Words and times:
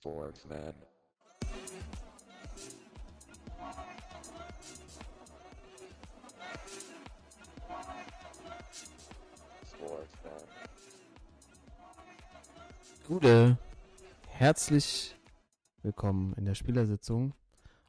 Sportsman. 0.00 0.74
Sportsman. 9.62 10.32
Gute, 13.06 13.58
herzlich 14.26 15.14
willkommen 15.82 16.32
in 16.32 16.46
der 16.46 16.54
Spielersitzung, 16.54 17.34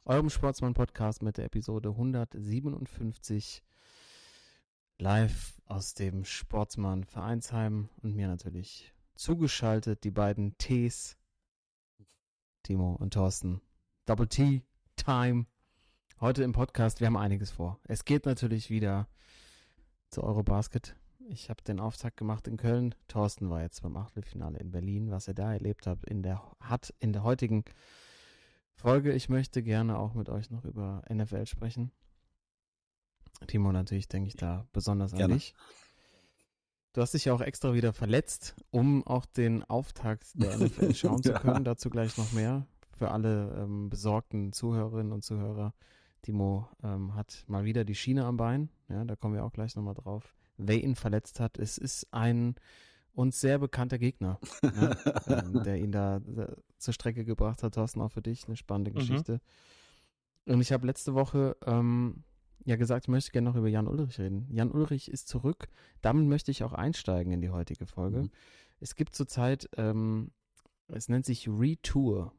eurem 0.04 0.28
Sportsmann-Podcast 0.28 1.22
mit 1.22 1.38
der 1.38 1.46
Episode 1.46 1.88
157 1.88 3.62
live 4.98 5.62
aus 5.64 5.94
dem 5.94 6.26
Sportsmann 6.26 7.04
Vereinsheim 7.04 7.88
und 8.02 8.14
mir 8.14 8.28
natürlich 8.28 8.92
zugeschaltet 9.14 10.04
die 10.04 10.10
beiden 10.10 10.58
Ts, 10.58 11.16
Timo 12.62 12.94
und 12.94 13.14
Thorsten. 13.14 13.60
Double 14.06 14.28
T, 14.28 14.62
Time. 14.96 15.46
Heute 16.20 16.44
im 16.44 16.52
Podcast, 16.52 17.00
wir 17.00 17.08
haben 17.08 17.16
einiges 17.16 17.50
vor. 17.50 17.80
Es 17.84 18.04
geht 18.04 18.24
natürlich 18.24 18.70
wieder 18.70 19.08
zu 20.10 20.22
Eurobasket. 20.22 20.94
Ich 21.28 21.50
habe 21.50 21.62
den 21.64 21.80
Auftakt 21.80 22.16
gemacht 22.16 22.46
in 22.46 22.56
Köln. 22.56 22.94
Thorsten 23.08 23.50
war 23.50 23.62
jetzt 23.62 23.82
beim 23.82 23.96
Achtelfinale 23.96 24.58
in 24.58 24.70
Berlin. 24.70 25.10
Was 25.10 25.26
er 25.26 25.34
da 25.34 25.52
erlebt 25.52 25.86
hat 25.86 26.04
in 26.04 26.22
der, 26.22 26.40
hat 26.60 26.94
in 27.00 27.12
der 27.12 27.24
heutigen 27.24 27.64
Folge. 28.74 29.12
Ich 29.12 29.28
möchte 29.28 29.62
gerne 29.62 29.98
auch 29.98 30.14
mit 30.14 30.28
euch 30.28 30.50
noch 30.50 30.64
über 30.64 31.02
NFL 31.12 31.46
sprechen. 31.46 31.90
Timo, 33.48 33.72
natürlich 33.72 34.08
denke 34.08 34.28
ich 34.28 34.36
da 34.36 34.66
besonders 34.72 35.12
an 35.12 35.18
Gerne. 35.18 35.34
dich. 35.34 35.54
Du 36.92 37.00
hast 37.00 37.14
dich 37.14 37.24
ja 37.24 37.32
auch 37.32 37.40
extra 37.40 37.72
wieder 37.74 37.92
verletzt, 37.92 38.54
um 38.70 39.06
auch 39.06 39.24
den 39.24 39.62
Auftakt 39.64 40.26
der 40.34 40.56
NFL 40.58 40.94
schauen 40.94 41.22
zu 41.22 41.30
Ja. 41.32 41.38
können. 41.38 41.64
Dazu 41.64 41.88
gleich 41.90 42.16
noch 42.18 42.32
mehr. 42.32 42.66
Für 42.96 43.10
alle 43.10 43.54
ähm, 43.58 43.88
besorgten 43.88 44.52
Zuhörerinnen 44.52 45.12
und 45.12 45.24
Zuhörer. 45.24 45.72
Timo 46.20 46.68
ähm, 46.84 47.14
hat 47.14 47.44
mal 47.48 47.64
wieder 47.64 47.84
die 47.84 47.94
Schiene 47.94 48.24
am 48.26 48.36
Bein. 48.36 48.68
Ja, 48.88 49.04
da 49.04 49.16
kommen 49.16 49.34
wir 49.34 49.44
auch 49.44 49.52
gleich 49.52 49.74
nochmal 49.74 49.94
drauf. 49.94 50.34
Wer 50.56 50.82
ihn 50.84 50.94
verletzt 50.94 51.40
hat, 51.40 51.58
es 51.58 51.78
ist 51.78 52.06
ein 52.12 52.54
uns 53.14 53.40
sehr 53.40 53.58
bekannter 53.58 53.98
Gegner, 53.98 54.38
ja, 54.62 54.96
ähm, 55.44 55.62
der 55.64 55.76
ihn 55.78 55.92
da 55.92 56.16
äh, 56.18 56.54
zur 56.78 56.94
Strecke 56.94 57.24
gebracht 57.24 57.62
hat. 57.62 57.74
Thorsten, 57.74 58.00
auch 58.00 58.12
für 58.12 58.22
dich 58.22 58.46
eine 58.46 58.56
spannende 58.56 58.90
Mhm. 58.92 58.94
Geschichte. 58.96 59.40
Und 60.46 60.60
ich 60.60 60.72
habe 60.72 60.86
letzte 60.86 61.14
Woche 61.14 61.56
ähm, 61.66 62.22
ja 62.64 62.76
gesagt, 62.76 63.04
ich 63.04 63.08
möchte 63.08 63.32
gerne 63.32 63.48
noch 63.48 63.56
über 63.56 63.68
Jan 63.68 63.88
Ulrich 63.88 64.18
reden. 64.18 64.46
Jan 64.50 64.70
Ulrich 64.70 65.10
ist 65.10 65.28
zurück. 65.28 65.68
Damit 66.00 66.26
möchte 66.26 66.50
ich 66.50 66.64
auch 66.64 66.72
einsteigen 66.72 67.32
in 67.32 67.40
die 67.40 67.50
heutige 67.50 67.86
Folge. 67.86 68.22
Mhm. 68.22 68.30
Es 68.80 68.94
gibt 68.94 69.14
zurzeit, 69.14 69.68
ähm, 69.76 70.30
es 70.88 71.08
nennt 71.08 71.24
sich 71.24 71.48
Retour. 71.48 72.32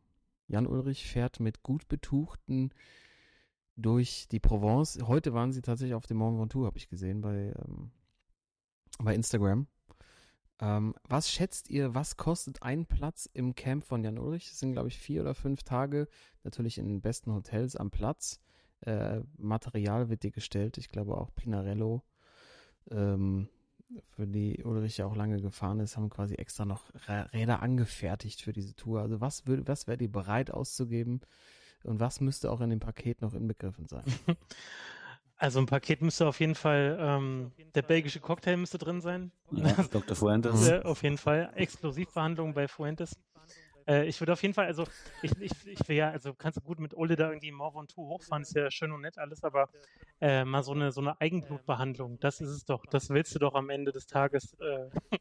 Jan 0.47 0.67
Ulrich 0.67 1.07
fährt 1.07 1.39
mit 1.39 1.63
gut 1.63 1.88
betuchten 1.88 2.71
durch 3.75 4.27
die 4.29 4.39
Provence. 4.39 4.99
Heute 5.07 5.33
waren 5.33 5.51
sie 5.51 5.61
tatsächlich 5.61 5.95
auf 5.95 6.05
dem 6.05 6.17
Mont 6.17 6.39
Ventoux, 6.39 6.66
habe 6.66 6.77
ich 6.77 6.89
gesehen 6.89 7.21
bei, 7.21 7.53
ähm, 7.66 7.91
bei 8.99 9.16
Instagram. 9.16 9.67
Ähm, 10.59 10.94
was 11.03 11.31
schätzt 11.31 11.69
ihr, 11.69 11.95
was 11.95 12.16
kostet 12.17 12.61
ein 12.61 12.85
Platz 12.85 13.27
im 13.33 13.55
Camp 13.55 13.83
von 13.83 14.03
Jan 14.03 14.19
Ulrich? 14.19 14.49
Das 14.49 14.59
sind, 14.59 14.73
glaube 14.73 14.89
ich, 14.89 14.97
vier 14.97 15.21
oder 15.21 15.33
fünf 15.33 15.63
Tage, 15.63 16.07
natürlich 16.44 16.77
in 16.77 16.88
den 16.88 17.01
besten 17.01 17.33
Hotels 17.33 17.75
am 17.75 17.89
Platz. 17.89 18.39
Äh, 18.86 19.22
Material 19.38 20.09
wird 20.09 20.23
dir 20.23 20.31
gestellt, 20.31 20.78
ich 20.78 20.89
glaube 20.89 21.17
auch 21.17 21.34
Pinarello, 21.36 22.03
ähm, 22.92 23.48
für 24.09 24.25
die 24.28 24.64
Ulrich 24.64 24.98
ja 24.98 25.06
auch 25.06 25.16
lange 25.16 25.40
gefahren 25.42 25.80
ist, 25.80 25.95
haben 25.98 26.09
quasi 26.09 26.36
extra 26.36 26.66
noch 26.66 26.92
Rä- 27.08 27.31
Räder 27.31 27.62
angefertigt 27.62 28.42
für 28.42 28.52
diese 28.53 28.75
Tour. 28.75 29.02
Also 29.02 29.22
was, 29.22 29.45
würd, 29.45 29.67
was 29.67 29.88
wäre 29.88 30.02
ihr 30.02 30.12
bereit 30.12 30.52
auszugeben 30.52 31.22
und 31.84 32.00
was 32.00 32.20
müsste 32.20 32.52
auch 32.52 32.62
in 32.62 32.72
dem 32.72 32.80
Paket 32.80 33.22
noch 33.22 33.34
inbegriffen 33.34 33.88
sein? 33.88 34.03
Also 35.36 35.59
ein 35.59 35.66
Paket 35.66 36.02
müsste 36.02 36.25
auf 36.28 36.40
jeden 36.40 36.56
Fall, 36.56 36.97
ähm, 37.02 37.52
der 37.75 37.81
belgische 37.81 38.22
Cocktail 38.22 38.56
müsste 38.56 38.78
drin 38.78 39.02
sein. 39.02 39.31
Ja, 39.52 39.74
Dr. 39.91 40.16
Fuentes. 40.16 40.72
Auf 40.86 41.03
jeden 41.03 41.18
Fall. 41.18 41.52
Exklusivverhandlungen 41.56 42.53
bei 42.53 42.69
Fuentes. 42.69 43.18
Äh, 43.88 44.05
ich 44.07 44.19
würde 44.21 44.33
auf 44.33 44.41
jeden 44.41 44.53
Fall, 44.53 44.66
also 44.66 44.85
ich, 45.21 45.31
ich, 45.39 45.51
ich 45.67 45.88
will 45.88 45.95
ja, 45.97 46.09
also 46.11 46.33
kannst 46.33 46.57
du 46.57 46.61
gut 46.61 46.79
mit 46.79 46.95
Ole 46.95 47.16
da 47.16 47.29
irgendwie 47.29 47.51
Mont 47.51 47.75
Ventoux 47.75 48.07
hochfahren, 48.07 48.44
ist 48.44 48.55
ja 48.55 48.71
schön 48.71 48.91
und 48.91 49.01
nett 49.01 49.17
alles, 49.17 49.44
aber 49.44 49.69
äh, 50.21 50.45
mal 50.45 50.63
so 50.63 50.71
eine, 50.71 50.91
so 50.91 51.01
eine 51.01 51.19
Eigenblutbehandlung, 51.19 52.19
das 52.19 52.39
ist 52.41 52.49
es 52.49 52.66
doch, 52.66 52.85
das 52.85 53.09
willst 53.09 53.35
du 53.35 53.39
doch 53.39 53.55
am 53.55 53.69
Ende 53.69 53.91
des 53.91 54.05
Tages. 54.05 54.53
Äh, 54.59 54.89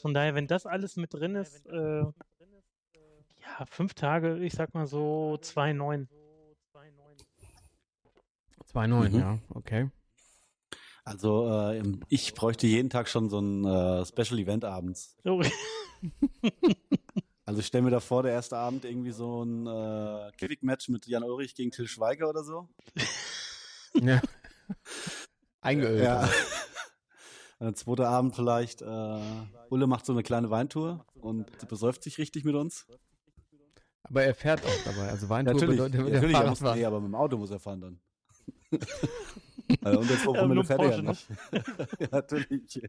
von 0.00 0.14
daher, 0.14 0.34
wenn 0.34 0.46
das 0.46 0.66
alles 0.66 0.96
mit 0.96 1.14
drin 1.14 1.34
ist, 1.34 1.66
äh, 1.66 2.02
ja, 3.40 3.66
fünf 3.66 3.94
Tage, 3.94 4.38
ich 4.38 4.52
sag 4.52 4.74
mal 4.74 4.86
so 4.86 5.38
2,9. 5.40 6.06
2,9, 8.72 9.08
Mhm. 9.10 9.18
ja, 9.18 9.38
okay. 9.54 9.90
Also 11.04 11.48
äh, 11.70 11.82
ich 12.10 12.34
bräuchte 12.34 12.66
jeden 12.66 12.90
Tag 12.90 13.08
schon 13.08 13.30
so 13.30 13.40
ein 13.40 13.64
äh, 13.64 14.04
Special 14.04 14.38
Event 14.38 14.66
abends. 14.66 15.16
Oh, 15.24 15.42
Also 17.48 17.60
ich 17.60 17.66
stelle 17.66 17.84
mir 17.84 17.90
da 17.90 18.00
vor, 18.00 18.22
der 18.24 18.32
erste 18.32 18.58
Abend 18.58 18.84
irgendwie 18.84 19.10
so 19.10 19.42
ein 19.42 19.66
äh, 19.66 20.30
Quick-Match 20.36 20.90
mit 20.90 21.06
Jan 21.06 21.22
Ulrich 21.22 21.54
gegen 21.54 21.70
Till 21.70 21.88
Schweiger 21.88 22.28
oder 22.28 22.44
so. 22.44 22.68
Ja. 23.94 24.20
Eingeölt. 25.62 26.04
Ja. 26.04 26.20
aber. 26.20 26.32
Der 27.58 27.74
zweite 27.74 28.06
Abend 28.06 28.36
vielleicht, 28.36 28.82
äh, 28.82 29.20
Ulle 29.70 29.86
macht 29.86 30.04
so 30.04 30.12
eine 30.12 30.22
kleine 30.22 30.50
Weintour 30.50 31.06
und 31.14 31.66
besäuft 31.68 32.02
sich 32.02 32.18
richtig 32.18 32.44
mit 32.44 32.54
uns. 32.54 32.86
Aber 34.02 34.22
er 34.22 34.34
fährt 34.34 34.62
auch 34.64 34.84
dabei. 34.84 35.08
Also 35.08 35.30
Weintour 35.30 35.54
natürlich, 35.54 35.80
bedeutet, 35.80 36.12
natürlich 36.12 36.36
er 36.36 36.50
muss, 36.50 36.60
nee, 36.60 36.84
aber 36.84 37.00
mit 37.00 37.08
dem 37.08 37.14
Auto 37.14 37.38
muss 37.38 37.50
er 37.50 37.60
fahren 37.60 37.80
dann. 37.80 38.00
also 39.82 40.00
unter 40.00 40.18
2 40.18 40.54
Ja, 40.54 40.62
fährt 40.64 40.80
er 40.80 40.90
ja 40.90 41.02
Porsche 41.02 41.02
nicht. 41.02 41.28
ja, 41.98 42.08
natürlich. 42.10 42.88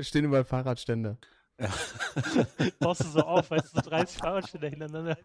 Stehen 0.00 0.24
überall 0.24 0.44
Fahrradstände. 0.44 1.18
baust 2.78 3.00
du 3.04 3.08
so 3.08 3.20
auf, 3.20 3.50
weißt 3.50 3.74
du, 3.76 3.80
so 3.82 3.90
30 3.90 4.18
Fahrradständer 4.18 4.68
hintereinander. 4.68 5.18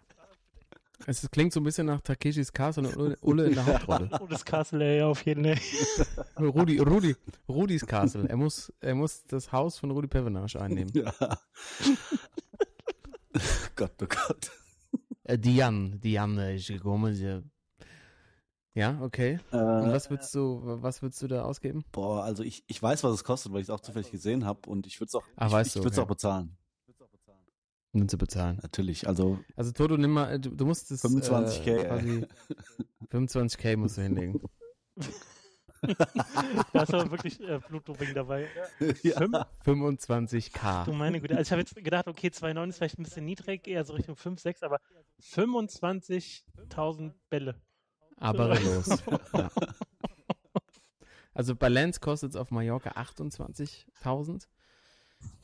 Es 1.06 1.30
klingt 1.32 1.52
so 1.52 1.60
ein 1.60 1.64
bisschen 1.64 1.88
nach 1.88 2.00
Takeshis 2.02 2.54
Castle 2.54 2.88
und 2.88 2.96
Ulle- 2.98 3.18
Ulle 3.22 3.46
in 3.48 3.54
der 3.56 3.66
Hauptrolle. 3.66 4.10
Oh, 4.22 4.28
das 4.28 4.46
Castle, 4.46 4.98
ja, 4.98 5.08
auf 5.08 5.26
jeden 5.26 5.44
Fall. 5.44 5.58
Rudi, 6.40 6.78
Rudi, 6.80 7.16
Rudis 7.50 7.86
Castle. 7.86 8.28
Er 8.30 8.38
muss, 8.38 8.72
er 8.80 8.96
muss 8.96 9.24
das 9.26 9.52
Haus 9.52 9.78
von 9.78 9.92
Rudi 9.92 10.08
Pevenage 10.08 10.60
einnehmen. 10.62 10.92
Ja. 10.94 11.14
Gott, 13.76 13.92
oh 14.02 14.06
Gott. 14.08 14.52
Äh, 15.24 15.38
Diane, 15.38 15.98
Diane 15.98 16.56
ist 16.56 16.68
gekommen. 16.68 17.14
sie- 17.16 17.42
Ja, 18.76 19.00
okay. 19.02 19.40
Und 19.52 19.60
Äh, 19.60 19.94
was 19.94 20.10
würdest 20.10 20.34
du, 20.34 20.62
was 20.64 21.02
würdest 21.02 21.22
du 21.22 21.28
da 21.28 21.44
ausgeben? 21.44 21.86
boah, 21.92 22.24
also 22.24 22.42
ich, 22.44 22.64
ich 22.68 22.82
weiß, 22.82 23.04
was 23.04 23.14
es 23.14 23.24
kostet, 23.24 23.52
weil 23.54 23.60
ich 23.62 23.66
es 23.66 23.70
auch 23.70 23.80
zufällig 23.82 24.10
gesehen 24.12 24.46
habe 24.46 24.68
und 24.70 24.88
ich 24.88 25.00
würde 25.00 25.10
es 25.10 25.16
auch, 25.16 25.24
Ah, 25.36 25.62
ich, 25.62 25.68
ich 25.68 25.74
du, 25.74 25.80
würde 25.80 25.90
es 25.90 25.98
okay. 25.98 26.04
auch 26.04 26.08
bezahlen. 26.08 26.58
Um 27.96 28.08
zu 28.10 28.18
bezahlen. 28.18 28.58
Natürlich, 28.64 29.08
also 29.08 29.38
Also 29.56 29.72
Toto, 29.72 29.98
nimm 29.98 30.12
mal, 30.12 30.40
du, 30.40 30.50
du 30.50 30.66
musst 30.66 30.90
es 30.90 31.04
25K, 31.06 31.68
äh, 31.68 31.86
quasi 31.86 32.26
25k 33.12 33.78
musst 33.78 33.98
du 33.98 34.02
hinlegen. 34.02 34.42
Da 36.74 36.84
ist 36.84 36.94
aber 36.94 37.12
wirklich 37.12 37.40
äh, 37.42 37.60
Blutdoping 37.68 38.14
dabei. 38.16 38.48
ja. 39.04 39.18
Fünf? 39.18 39.36
25k. 39.66 40.86
Du 40.86 40.94
meine 40.94 41.20
Güte. 41.22 41.36
Also 41.36 41.44
ich 41.48 41.52
habe 41.52 41.62
jetzt 41.62 41.76
gedacht, 41.76 42.08
okay, 42.08 42.28
2,9 42.30 42.70
ist 42.70 42.78
vielleicht 42.78 42.98
ein 43.00 43.04
bisschen 43.04 43.26
niedrig, 43.26 43.68
eher 43.68 43.84
so 43.86 43.94
Richtung 43.94 44.16
5, 44.16 44.40
6, 44.40 44.64
aber 44.64 44.80
25.000 45.22 47.12
Bälle. 47.30 47.62
Aber 48.18 48.60
los. 48.60 48.88
Ja. 49.34 49.50
Also 51.34 51.56
bei 51.56 51.68
Lenz 51.68 52.00
kostet 52.00 52.32
es 52.32 52.36
auf 52.36 52.52
Mallorca 52.52 52.92
28.000. 52.92 54.48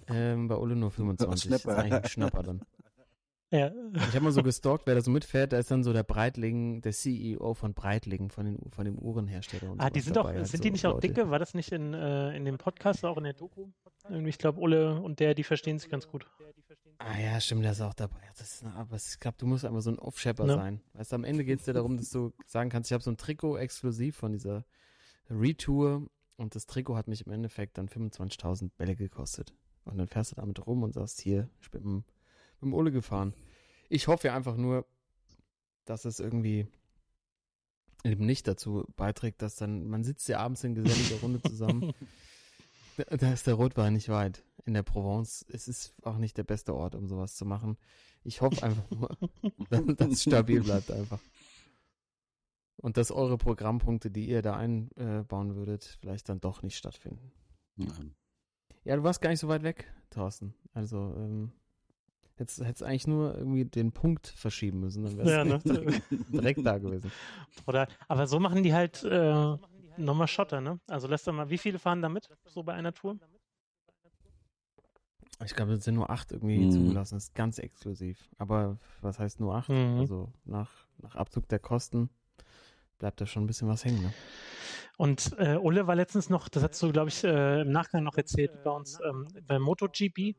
Ähm, 0.08 0.48
bei 0.48 0.56
Ulle 0.56 0.76
nur 0.76 0.92
25. 0.92 1.50
Das 1.50 1.62
ist 1.62 1.68
eigentlich 1.68 1.94
ein 1.94 2.10
Schnapper 2.10 2.44
dann. 2.44 2.62
Ja, 3.52 3.72
Ich 4.08 4.16
habe 4.16 4.22
mal 4.22 4.32
so 4.32 4.44
gestalkt, 4.44 4.86
wer 4.86 4.96
da 4.96 5.02
so 5.02 5.10
mitfährt, 5.10 5.54
da 5.54 5.58
ist 5.58 5.72
dann 5.72 5.84
so 5.84 5.92
der 5.92 6.04
Breitling, 6.04 6.82
der 6.82 6.92
CEO 6.92 7.54
von 7.56 7.74
Breitling, 7.74 8.30
von, 8.30 8.46
den, 8.46 8.72
von 8.72 8.86
dem 8.86 8.98
Uhrenhersteller. 9.00 9.72
Und 9.72 9.80
ah, 9.82 9.90
die 9.90 10.02
sind 10.02 10.16
doch, 10.16 10.32
sind 10.32 10.46
so 10.48 10.58
die 10.58 10.72
nicht 10.72 10.86
auch 10.86 11.00
dicke? 11.00 11.30
War 11.32 11.40
das 11.40 11.54
nicht 11.56 11.72
in, 11.72 11.94
äh, 11.94 12.36
in 12.38 12.46
dem 12.46 12.58
Podcast, 12.60 13.04
auch 13.06 13.18
in 13.18 13.24
der 13.24 13.34
Doku? 13.34 13.70
Irgendwie, 14.08 14.30
Ich 14.30 14.38
glaube, 14.38 14.60
Ulle 14.60 15.02
und 15.02 15.20
der, 15.20 15.34
die 15.34 15.44
verstehen 15.44 15.80
sich 15.80 15.90
ganz 15.90 16.08
gut. 16.08 16.28
Ah 17.00 17.18
ja, 17.20 17.40
stimmt, 17.40 17.64
der 17.64 17.72
ist 17.72 17.82
auch 17.82 17.94
dabei. 17.94 18.20
Das 18.38 18.42
ist, 18.42 18.66
aber 18.66 18.98
ich 18.98 19.20
glaube, 19.20 19.38
du 19.40 19.48
musst 19.48 19.66
einfach 19.66 19.82
so 19.82 19.92
ein 19.92 20.00
Off-Shepper 20.00 20.46
Ne? 20.46 20.56
sein. 20.56 20.82
Weißt 20.94 21.12
du, 21.12 21.16
am 21.16 21.24
Ende 21.24 21.44
geht 21.46 21.60
es 21.60 21.66
dir 21.66 21.74
darum, 21.74 21.98
dass 21.98 22.10
du 22.12 22.34
sagen 22.46 22.70
kannst, 22.70 22.92
ich 22.92 22.94
habe 22.94 23.04
so 23.04 23.10
ein 23.12 23.18
Trikot 23.18 23.58
exklusiv 23.58 24.16
von 24.18 24.32
dieser 24.34 24.66
Retour 25.30 26.08
und 26.38 26.56
das 26.56 26.66
Trikot 26.66 26.96
hat 26.96 27.08
mich 27.08 27.26
im 27.26 27.32
Endeffekt 27.32 27.78
dann 27.78 27.88
25.000 27.88 28.70
Bälle 28.78 28.96
gekostet. 28.96 29.54
Und 29.86 29.98
dann 29.98 30.08
fährst 30.08 30.32
du 30.32 30.36
damit 30.36 30.66
rum 30.68 30.84
und 30.84 30.94
sagst, 30.94 31.20
hier, 31.22 31.50
ich 31.62 31.72
bin 31.72 31.84
mit, 31.84 32.04
mit 32.62 32.72
dem 32.72 32.74
Ole 32.74 32.92
gefahren. 32.92 33.34
Ich 33.90 34.08
hoffe 34.08 34.28
ja 34.28 34.36
einfach 34.36 34.56
nur, 34.56 34.86
dass 35.86 36.06
es 36.06 36.20
irgendwie 36.20 36.68
eben 38.04 38.26
nicht 38.26 38.48
dazu 38.48 38.86
beiträgt, 38.96 39.42
dass 39.42 39.56
dann, 39.56 39.88
man 39.88 40.04
sitzt 40.04 40.28
ja 40.30 40.40
abends 40.40 40.64
in 40.64 40.76
geselliger 40.76 41.22
Runde 41.22 41.42
zusammen. 41.42 41.94
Da, 42.98 43.16
da 43.16 43.32
ist 43.32 43.48
der 43.48 43.54
Rotwein 43.54 43.94
nicht 43.94 44.10
weit. 44.10 44.44
in 44.66 44.74
der 44.74 44.84
Provence. 44.84 45.46
Es 45.48 45.70
ist 45.70 45.94
auch 46.04 46.18
nicht 46.18 46.38
der 46.38 46.44
beste 46.44 46.76
Ort, 46.76 46.96
um 46.96 47.08
sowas 47.08 47.34
zu 47.34 47.46
machen. 47.46 47.78
Ich 48.26 48.42
hoffe 48.42 48.62
einfach 48.62 48.90
nur, 48.92 49.18
dass 49.96 50.12
es 50.12 50.24
stabil 50.24 50.62
bleibt 50.62 50.92
einfach. 50.92 51.22
Und 52.76 52.98
dass 52.98 53.12
eure 53.12 53.38
Programmpunkte, 53.38 54.12
die 54.12 54.28
ihr 54.28 54.42
da 54.42 54.58
einbauen 54.58 55.56
würdet, 55.56 55.98
vielleicht 56.02 56.28
dann 56.28 56.42
doch 56.42 56.62
nicht 56.62 56.76
stattfinden. 56.76 57.32
Ja. 57.78 57.88
Ja, 58.84 58.96
du 58.96 59.04
warst 59.04 59.22
gar 59.22 59.30
nicht 59.30 59.40
so 59.40 59.48
weit 59.48 59.64
weg, 59.64 59.94
Thorsten. 60.10 60.54
Also, 60.74 61.14
ähm, 61.18 61.52
hättest, 62.40 62.64
hättest 62.64 62.84
eigentlich 62.84 63.08
nur 63.08 63.36
irgendwie 63.38 63.66
den 63.66 63.92
Punkt 63.92 64.28
verschieben 64.28 64.80
müssen, 64.80 65.04
dann 65.04 65.18
wärst 65.18 65.32
Ja, 65.32 65.44
du 65.44 65.50
ne? 65.50 65.60
direkt, 65.84 66.06
direkt 66.34 66.66
da 66.66 66.78
gewesen. 66.78 67.12
Oder, 67.68 67.88
aber 68.08 68.28
so 68.28 68.40
machen 68.40 68.64
die 68.64 68.74
halt 68.74 69.04
äh, 69.04 69.58
nochmal 69.98 70.28
Schotter, 70.28 70.62
ne? 70.62 70.80
Also 70.88 71.08
lässt 71.08 71.28
doch 71.28 71.34
mal, 71.34 71.50
wie 71.50 71.58
viele 71.58 71.80
fahren 71.80 72.02
da 72.02 72.10
mit, 72.10 72.30
so 72.46 72.64
bei 72.64 72.74
einer 72.74 72.94
Tour? 72.94 73.18
Ich 75.46 75.56
glaube, 75.56 75.74
es 75.74 75.86
sind 75.86 75.96
nur 75.96 76.10
acht 76.10 76.32
irgendwie 76.32 76.66
Mhm. 76.66 76.72
zugelassen. 76.72 77.16
Das 77.16 77.26
ist 77.26 77.36
ganz 77.36 77.60
exklusiv. 77.60 78.30
Aber 78.38 78.78
was 79.02 79.20
heißt 79.20 79.40
nur 79.40 79.56
acht? 79.56 79.70
Mhm. 79.70 80.00
Also 80.00 80.34
nach, 80.44 80.70
nach 81.02 81.16
Abzug 81.16 81.48
der 81.48 81.60
Kosten 81.60 82.10
bleibt 82.98 83.22
da 83.22 83.26
schon 83.26 83.44
ein 83.44 83.48
bisschen 83.48 83.70
was 83.70 83.86
hängen. 83.86 84.02
Ne? 84.04 84.12
Und 84.98 85.34
äh, 85.38 85.56
Ulle 85.56 85.88
war 85.88 85.96
letztens 85.96 86.30
noch, 86.30 86.50
das 86.50 86.62
hast 86.64 86.82
du, 86.84 86.92
glaube 86.92 87.08
ich, 87.08 87.24
äh, 87.24 87.62
im 87.62 87.72
Nachgang 87.72 88.04
noch 88.04 88.18
erzählt 88.18 88.52
bei 88.64 88.72
uns, 88.72 89.00
ähm, 89.08 89.28
bei 89.48 89.58
MotoGP 89.60 90.36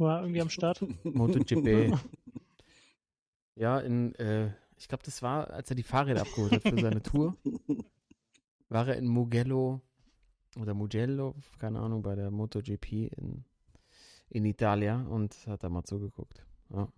war 0.00 0.22
irgendwie 0.22 0.40
am 0.40 0.50
Start. 0.50 0.82
MotoGP. 1.04 1.92
ja, 3.54 3.78
in, 3.80 4.14
äh, 4.16 4.52
ich 4.76 4.88
glaube, 4.88 5.02
das 5.04 5.22
war, 5.22 5.50
als 5.50 5.70
er 5.70 5.76
die 5.76 5.82
Fahrräder 5.82 6.22
abgeholt 6.22 6.52
hat 6.52 6.62
für 6.62 6.80
seine 6.80 7.02
Tour, 7.02 7.36
war 8.68 8.88
er 8.88 8.96
in 8.96 9.06
Mugello 9.06 9.80
oder 10.58 10.74
Mugello, 10.74 11.34
keine 11.58 11.80
Ahnung, 11.80 12.02
bei 12.02 12.14
der 12.14 12.30
MotoGP 12.30 12.92
in, 13.16 13.44
in 14.30 14.44
Italia 14.44 15.02
und 15.02 15.34
hat 15.46 15.62
da 15.62 15.68
mal 15.68 15.84
zugeguckt. 15.84 16.44
Ja. 16.70 16.88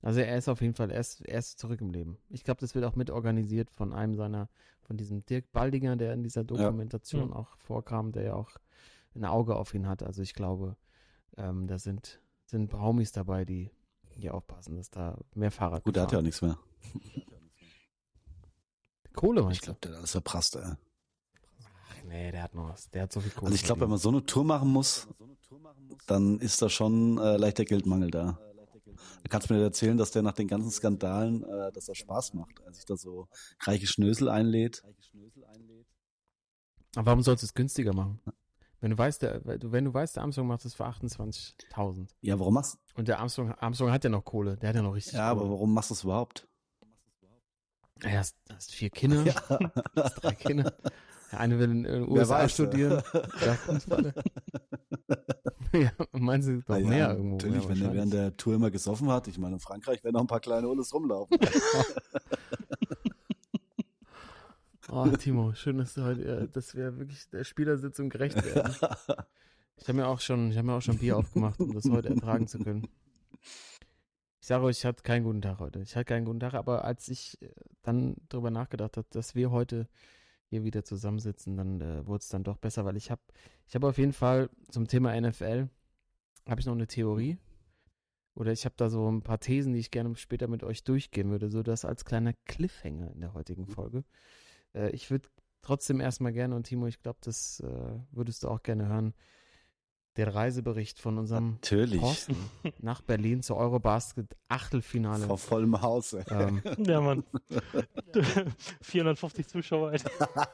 Also 0.00 0.20
er 0.20 0.38
ist 0.38 0.48
auf 0.48 0.60
jeden 0.60 0.74
Fall, 0.74 0.90
er 0.92 1.00
ist, 1.00 1.22
er 1.22 1.40
ist 1.40 1.58
zurück 1.58 1.80
im 1.80 1.90
Leben. 1.90 2.18
Ich 2.28 2.44
glaube, 2.44 2.60
das 2.60 2.74
wird 2.74 2.84
auch 2.84 2.94
mit 2.94 3.10
organisiert 3.10 3.70
von 3.70 3.92
einem 3.92 4.14
seiner, 4.14 4.48
von 4.82 4.96
diesem 4.96 5.26
Dirk 5.26 5.50
Baldinger, 5.50 5.96
der 5.96 6.14
in 6.14 6.22
dieser 6.22 6.44
Dokumentation 6.44 7.28
Mhm. 7.28 7.32
auch 7.32 7.56
vorkam, 7.56 8.12
der 8.12 8.22
ja 8.22 8.34
auch 8.34 8.50
ein 9.14 9.24
Auge 9.24 9.56
auf 9.56 9.74
ihn 9.74 9.88
hat. 9.88 10.04
Also 10.04 10.22
ich 10.22 10.34
glaube, 10.34 10.76
ähm, 11.36 11.66
da 11.66 11.78
sind, 11.78 12.20
sind 12.46 12.72
Homies 12.72 13.12
dabei, 13.12 13.44
die, 13.44 13.70
die 14.16 14.30
aufpassen, 14.30 14.76
dass 14.76 14.90
da 14.90 15.18
mehr 15.34 15.50
Fahrrad 15.50 15.84
Gut, 15.84 15.96
der 15.96 16.04
hat 16.04 16.12
ja 16.12 16.18
auch 16.18 16.22
nichts 16.22 16.42
mehr. 16.42 16.58
Kohle 19.14 19.40
Ich 19.40 19.46
meinst 19.46 19.62
du? 19.62 19.64
glaube, 19.66 19.80
der 19.80 19.96
alles 19.96 20.12
verprasst, 20.12 20.56
ey. 20.56 20.62
Ach 20.62 22.04
nee, 22.04 22.30
der 22.30 22.42
hat 22.44 22.54
noch 22.54 22.68
was. 22.68 22.88
Der 22.90 23.02
hat 23.02 23.12
so 23.12 23.20
viel 23.20 23.32
Kohle. 23.32 23.46
Also 23.46 23.56
ich 23.56 23.64
glaube, 23.64 23.80
wenn 23.80 23.90
man 23.90 23.98
so 23.98 24.10
eine 24.10 24.24
Tour 24.24 24.44
machen 24.44 24.68
muss, 24.68 25.08
dann 26.06 26.38
ist 26.38 26.62
da 26.62 26.68
schon 26.68 27.18
äh, 27.18 27.36
leichter 27.36 27.64
Geldmangel 27.64 28.10
da. 28.10 28.38
Du 29.22 29.28
kannst 29.28 29.50
mir 29.50 29.56
nicht 29.56 29.64
erzählen, 29.64 29.96
dass 29.96 30.10
der 30.12 30.22
nach 30.22 30.32
den 30.34 30.48
ganzen 30.48 30.70
Skandalen, 30.70 31.42
äh, 31.44 31.72
dass 31.72 31.88
er 31.88 31.94
Spaß 31.94 32.34
macht, 32.34 32.60
als 32.64 32.76
sich 32.76 32.86
da 32.86 32.96
so 32.96 33.28
reiche 33.60 33.86
Schnösel 33.86 34.28
einlädt. 34.28 34.82
Aber 36.96 37.06
warum 37.06 37.22
sollst 37.22 37.42
du 37.42 37.46
es 37.46 37.54
günstiger 37.54 37.92
machen? 37.92 38.20
Wenn 38.80 38.90
du 38.92 38.98
weißt, 38.98 39.22
der, 39.22 39.40
wenn 39.44 39.84
du 39.84 39.92
weißt, 39.92 40.16
der 40.16 40.22
Armstrong 40.22 40.46
macht 40.46 40.64
es 40.64 40.74
für 40.74 40.86
28.000 40.86 42.08
Ja, 42.20 42.38
warum 42.38 42.54
machst 42.54 42.78
und 42.94 43.08
der 43.08 43.18
Armstrong, 43.18 43.52
Armstrong 43.52 43.90
hat 43.90 44.04
ja 44.04 44.10
noch 44.10 44.24
Kohle, 44.24 44.56
der 44.56 44.68
hat 44.70 44.76
ja 44.76 44.82
noch 44.82 44.94
richtig 44.94 45.14
Ja, 45.14 45.30
aber 45.30 45.40
Kohle. 45.40 45.52
warum 45.52 45.74
machst 45.74 45.90
du 45.90 45.94
es 45.94 46.04
überhaupt? 46.04 46.46
Er 48.02 48.20
hast, 48.20 48.36
hast 48.52 48.72
vier 48.72 48.90
Kinder, 48.90 49.24
hast 49.96 50.22
drei 50.22 50.34
Kinder. 50.34 50.72
Der 51.32 51.40
eine 51.40 51.58
will 51.58 51.70
in 51.70 51.82
den 51.82 52.08
USA 52.08 52.38
weiß, 52.38 52.52
studieren, 52.52 53.02
ja, 55.72 55.90
meinst 56.12 56.48
du 56.48 56.52
noch 56.52 56.62
Na 56.68 56.78
ja, 56.78 56.88
mehr 56.88 57.10
irgendwo? 57.10 57.36
Natürlich, 57.36 57.64
ja, 57.64 57.68
wenn 57.70 57.82
er 57.82 57.94
während 57.94 58.12
der 58.12 58.36
Tour 58.36 58.54
immer 58.54 58.70
gesoffen 58.70 59.10
hat. 59.10 59.28
Ich 59.28 59.38
meine, 59.38 59.54
in 59.54 59.60
Frankreich 59.60 60.02
werden 60.04 60.14
noch 60.14 60.22
ein 60.22 60.26
paar 60.26 60.40
kleine 60.40 60.68
Ulles 60.68 60.92
rumlaufen. 60.94 61.36
Oh, 64.90 65.06
Timo, 65.08 65.52
schön, 65.52 65.78
dass 65.78 65.94
du 65.94 66.02
heute, 66.02 66.24
äh, 66.24 66.48
dass 66.48 66.74
wir 66.74 66.98
wirklich 66.98 67.28
der 67.28 67.44
Spielersitzung 67.44 68.08
gerecht 68.08 68.42
werden. 68.44 68.74
Ich 69.80 69.86
habe 69.86 69.98
mir 69.98 70.08
auch 70.08 70.18
schon, 70.18 70.50
ich 70.50 70.56
habe 70.56 70.66
mir 70.66 70.72
auch 70.74 70.82
schon 70.82 70.98
Bier 70.98 71.16
aufgemacht, 71.16 71.60
um 71.60 71.72
das 71.72 71.88
heute 71.88 72.08
ertragen 72.08 72.48
zu 72.48 72.58
können. 72.58 72.88
Ich 74.40 74.46
sage 74.48 74.64
euch, 74.64 74.78
ich 74.78 74.84
hatte 74.84 75.04
keinen 75.04 75.22
guten 75.22 75.40
Tag 75.40 75.60
heute. 75.60 75.80
Ich 75.80 75.94
hatte 75.94 76.04
keinen 76.04 76.24
guten 76.24 76.40
Tag, 76.40 76.54
aber 76.54 76.84
als 76.84 77.08
ich 77.08 77.40
äh, 77.42 77.52
dann 77.82 78.16
darüber 78.28 78.50
nachgedacht 78.50 78.96
habe, 78.96 79.06
dass 79.10 79.36
wir 79.36 79.52
heute 79.52 79.88
hier 80.50 80.64
wieder 80.64 80.84
zusammensitzen, 80.84 81.56
dann 81.56 81.80
äh, 81.80 82.04
wurde 82.06 82.22
es 82.22 82.28
dann 82.28 82.42
doch 82.42 82.56
besser, 82.56 82.84
weil 82.84 82.96
ich 82.96 83.12
habe, 83.12 83.22
ich 83.68 83.76
habe 83.76 83.86
auf 83.86 83.98
jeden 83.98 84.12
Fall 84.12 84.50
zum 84.68 84.88
Thema 84.88 85.18
NFL 85.18 85.68
habe 86.48 86.60
ich 86.60 86.66
noch 86.66 86.74
eine 86.74 86.88
Theorie 86.88 87.38
oder 88.34 88.50
ich 88.50 88.64
habe 88.64 88.74
da 88.76 88.88
so 88.88 89.08
ein 89.08 89.22
paar 89.22 89.38
Thesen, 89.38 89.74
die 89.74 89.78
ich 89.78 89.92
gerne 89.92 90.16
später 90.16 90.48
mit 90.48 90.64
euch 90.64 90.82
durchgehen 90.82 91.30
würde, 91.30 91.50
so 91.50 91.62
das 91.62 91.84
als 91.84 92.04
kleiner 92.04 92.32
Cliffhanger 92.46 93.12
in 93.12 93.20
der 93.20 93.34
heutigen 93.34 93.66
Folge. 93.66 94.04
Äh, 94.74 94.90
ich 94.90 95.10
würde 95.10 95.28
trotzdem 95.62 96.00
erstmal 96.00 96.32
gerne 96.32 96.54
und 96.56 96.64
Timo, 96.64 96.86
ich 96.86 97.00
glaube, 97.00 97.18
das 97.22 97.60
äh, 97.60 97.66
würdest 98.12 98.44
du 98.44 98.48
auch 98.48 98.62
gerne 98.62 98.88
hören. 98.88 99.14
Der 100.16 100.34
Reisebericht 100.34 100.98
von 101.00 101.16
unserem 101.16 101.52
Natürlich. 101.52 102.00
Thorsten 102.00 102.36
nach 102.80 103.02
Berlin 103.02 103.40
zur 103.42 103.56
Eurobasket 103.56 104.26
Achtelfinale. 104.48 105.24
Vor 105.26 105.38
vollem 105.38 105.80
Haus. 105.80 106.16
Ähm, 106.30 106.60
Ja, 106.78 107.00
Mann. 107.00 107.22
450 108.82 109.46
Zuschauer, 109.46 109.90
Alter. 109.90 110.10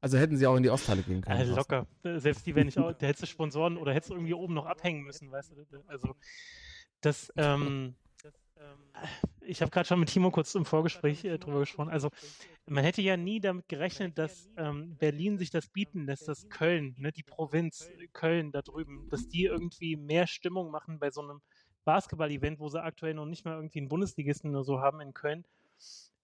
also 0.00 0.18
hätten 0.18 0.36
sie 0.36 0.46
auch 0.46 0.56
in 0.56 0.62
die 0.62 0.70
Osthalle 0.70 1.02
gehen 1.02 1.22
können. 1.22 1.38
Thorsten. 1.54 1.56
locker. 2.04 2.20
Selbst 2.20 2.46
die 2.46 2.54
wären 2.54 2.66
nicht, 2.66 2.78
au- 2.78 2.92
da 2.92 3.06
hättest 3.06 3.22
du 3.22 3.26
Sponsoren 3.26 3.76
oder 3.78 3.94
hättest 3.94 4.10
du 4.10 4.14
irgendwie 4.16 4.34
oben 4.34 4.52
noch 4.54 4.66
abhängen 4.66 5.02
müssen, 5.02 5.30
weißt 5.30 5.52
du. 5.52 5.82
Also, 5.86 6.14
das, 7.00 7.32
ähm, 7.36 7.94
ich 9.40 9.60
habe 9.60 9.70
gerade 9.70 9.86
schon 9.86 10.00
mit 10.00 10.08
Timo 10.08 10.30
kurz 10.30 10.54
im 10.54 10.64
Vorgespräch 10.64 11.24
äh, 11.24 11.38
drüber 11.38 11.60
gesprochen. 11.60 11.90
Also, 11.90 12.10
man 12.66 12.84
hätte 12.84 13.02
ja 13.02 13.16
nie 13.16 13.40
damit 13.40 13.68
gerechnet, 13.68 14.18
dass 14.18 14.48
ähm, 14.56 14.96
Berlin 14.96 15.38
sich 15.38 15.50
das 15.50 15.68
bieten 15.68 16.06
lässt, 16.06 16.28
dass 16.28 16.48
Köln, 16.48 16.94
ne, 16.98 17.12
die 17.12 17.22
Provinz 17.22 17.88
äh, 17.88 18.08
Köln 18.12 18.50
da 18.52 18.62
drüben, 18.62 19.08
dass 19.10 19.28
die 19.28 19.44
irgendwie 19.44 19.96
mehr 19.96 20.26
Stimmung 20.26 20.70
machen 20.70 20.98
bei 20.98 21.10
so 21.10 21.22
einem 21.22 21.40
Basketball-Event, 21.84 22.58
wo 22.58 22.68
sie 22.68 22.82
aktuell 22.82 23.14
noch 23.14 23.26
nicht 23.26 23.44
mal 23.44 23.54
irgendwie 23.54 23.78
einen 23.78 23.88
Bundesligisten 23.88 24.50
oder 24.50 24.64
so 24.64 24.80
haben 24.80 25.00
in 25.00 25.14
Köln. 25.14 25.44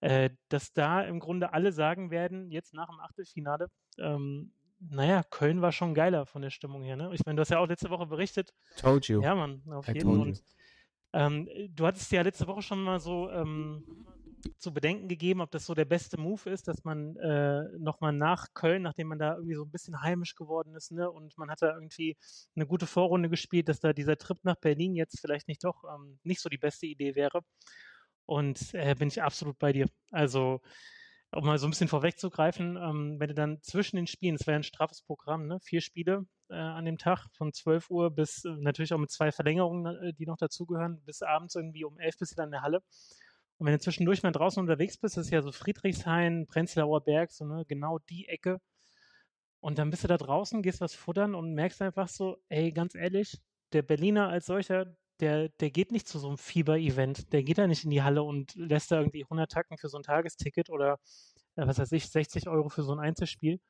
Äh, 0.01 0.31
dass 0.49 0.73
da 0.73 1.03
im 1.03 1.21
Grunde 1.21 1.53
alle 1.53 1.71
sagen 1.71 2.11
werden, 2.11 2.51
jetzt 2.51 2.75
nach 2.75 2.89
dem 2.89 2.99
Achtelfinale, 2.99 3.71
ähm, 3.99 4.53
naja, 4.91 5.23
Köln 5.23 5.63
war 5.63 5.71
schon 5.71 5.95
geiler 5.95 6.27
von 6.27 6.43
der 6.43 6.51
Stimmung 6.51 6.83
her. 6.83 6.97
Ne? 6.97 7.11
Ich 7.15 7.25
meine, 7.25 7.37
du 7.37 7.43
hast 7.43 7.51
ja 7.51 7.61
auch 7.61 7.69
letzte 7.69 7.91
Woche 7.91 8.07
berichtet. 8.07 8.53
Told 8.77 9.07
you. 9.07 9.23
Ja, 9.23 9.37
Mann, 9.37 9.63
auf 9.71 9.87
I 9.87 9.93
jeden 9.93 10.09
Und 10.09 10.43
ähm, 11.13 11.49
du 11.71 11.87
hattest 11.87 12.11
ja 12.13 12.23
letzte 12.23 12.47
Woche 12.47 12.63
schon 12.63 12.83
mal 12.83 13.01
so 13.01 13.31
ähm, 13.31 13.85
zu 14.59 14.73
bedenken 14.73 15.09
gegeben, 15.09 15.41
ob 15.41 15.51
das 15.51 15.67
so 15.67 15.75
der 15.75 15.85
beste 15.85 16.19
Move 16.19 16.51
ist, 16.51 16.69
dass 16.69 16.85
man 16.85 17.17
äh, 17.17 17.65
nochmal 17.79 18.13
nach 18.13 18.49
Köln, 18.55 18.83
nachdem 18.83 19.09
man 19.09 19.19
da 19.19 19.35
irgendwie 19.35 19.55
so 19.55 19.65
ein 19.65 19.71
bisschen 19.71 20.01
heimisch 20.03 20.35
geworden 20.35 20.75
ist, 20.75 20.91
ne, 20.91 21.11
und 21.11 21.37
man 21.39 21.51
hat 21.51 21.63
da 21.63 21.75
irgendwie 21.75 22.17
eine 22.57 22.67
gute 22.67 22.87
Vorrunde 22.87 23.29
gespielt, 23.29 23.69
dass 23.69 23.81
da 23.81 23.93
dieser 23.93 24.17
Trip 24.17 24.39
nach 24.43 24.57
Berlin 24.57 24.95
jetzt 24.95 25.21
vielleicht 25.21 25.49
nicht 25.49 25.65
doch 25.65 25.85
ähm, 25.85 26.19
nicht 26.25 26.41
so 26.41 26.49
die 26.49 26.59
beste 26.59 26.87
Idee 26.87 27.15
wäre. 27.15 27.43
Und 28.27 28.73
äh, 28.75 28.95
bin 28.95 29.09
ich 29.09 29.23
absolut 29.23 29.59
bei 29.59 29.73
dir. 29.73 29.89
Also, 30.11 30.61
um 31.33 31.45
mal 31.45 31.59
so 31.59 31.67
ein 31.67 31.71
bisschen 31.71 31.89
vorwegzugreifen, 31.89 32.77
ähm, 32.77 33.17
wenn 33.19 33.29
du 33.29 33.35
dann 33.35 33.63
zwischen 33.63 33.97
den 33.97 34.07
Spielen, 34.07 34.37
es 34.37 34.47
wäre 34.47 34.57
ein 34.57 34.63
straffes 34.63 35.03
Programm, 35.03 35.47
ne? 35.47 35.59
vier 35.61 35.81
Spiele 35.81 36.27
äh, 36.53 36.57
an 36.57 36.85
dem 36.85 36.99
Tag 36.99 37.27
von 37.33 37.53
12 37.53 37.91
Uhr 37.91 38.11
bis 38.11 38.45
äh, 38.45 38.51
natürlich 38.59 38.93
auch 38.93 38.99
mit 38.99 39.11
zwei 39.11 39.33
Verlängerungen, 39.33 39.97
äh, 39.97 40.13
die 40.13 40.27
noch 40.27 40.37
dazugehören, 40.37 41.03
bis 41.05 41.23
abends 41.23 41.55
irgendwie 41.55 41.85
um 41.85 41.99
11 41.99 42.19
bist 42.19 42.33
du 42.33 42.37
dann 42.37 42.49
in 42.49 42.53
der 42.53 42.63
Halle. 42.63 42.83
Und 43.59 43.67
wenn 43.67 43.75
du 43.75 43.81
zwischendurch 43.81 44.23
mal 44.23 44.33
draußen 44.33 44.61
unterwegs 44.61 44.99
bist, 44.99 45.17
das 45.17 45.27
ist 45.27 45.33
ja 45.33 45.43
so 45.43 45.53
Friedrichshain, 45.53 46.47
Prenzlauer 46.47 47.03
Berg, 47.03 47.33
so 47.33 47.45
ne, 47.45 47.65
genau 47.69 47.99
die 48.11 48.29
Ecke. 48.29 48.61
Und 49.61 49.79
dann 49.79 49.91
bist 49.91 50.05
du 50.05 50.09
da 50.09 50.17
draußen, 50.17 50.63
gehst 50.63 50.81
was 50.81 50.95
futtern 50.95 51.35
und 51.35 51.55
merkst 51.55 51.81
einfach 51.83 52.09
so, 52.09 52.37
ey, 52.49 52.73
ganz 52.73 52.95
ehrlich, 52.97 53.41
der 53.73 53.83
Berliner 53.83 54.29
als 54.29 54.47
solcher, 54.47 54.87
der, 55.21 55.51
der 55.51 55.71
geht 55.71 55.93
nicht 55.93 56.09
zu 56.09 56.19
so 56.19 56.27
einem 56.27 56.39
Fieber-Event. 56.39 57.33
Der 57.33 57.45
geht 57.45 57.59
da 57.59 57.69
nicht 57.69 57.85
in 57.85 57.91
die 57.91 58.03
Halle 58.03 58.25
und 58.25 58.55
lässt 58.57 58.91
da 58.91 58.99
irgendwie 58.99 59.23
100 59.23 59.51
Tacken 59.51 59.79
für 59.79 59.89
so 59.89 59.97
ein 59.97 60.03
Tagesticket 60.03 60.69
oder, 60.69 60.99
äh, 61.55 61.67
was 61.67 61.79
weiß 61.79 61.93
ich, 61.93 62.11
60 62.11 62.49
Euro 62.49 62.69
für 62.69 62.83
so 62.83 62.93
ein 62.93 62.99
Einzelspiel. 62.99 63.61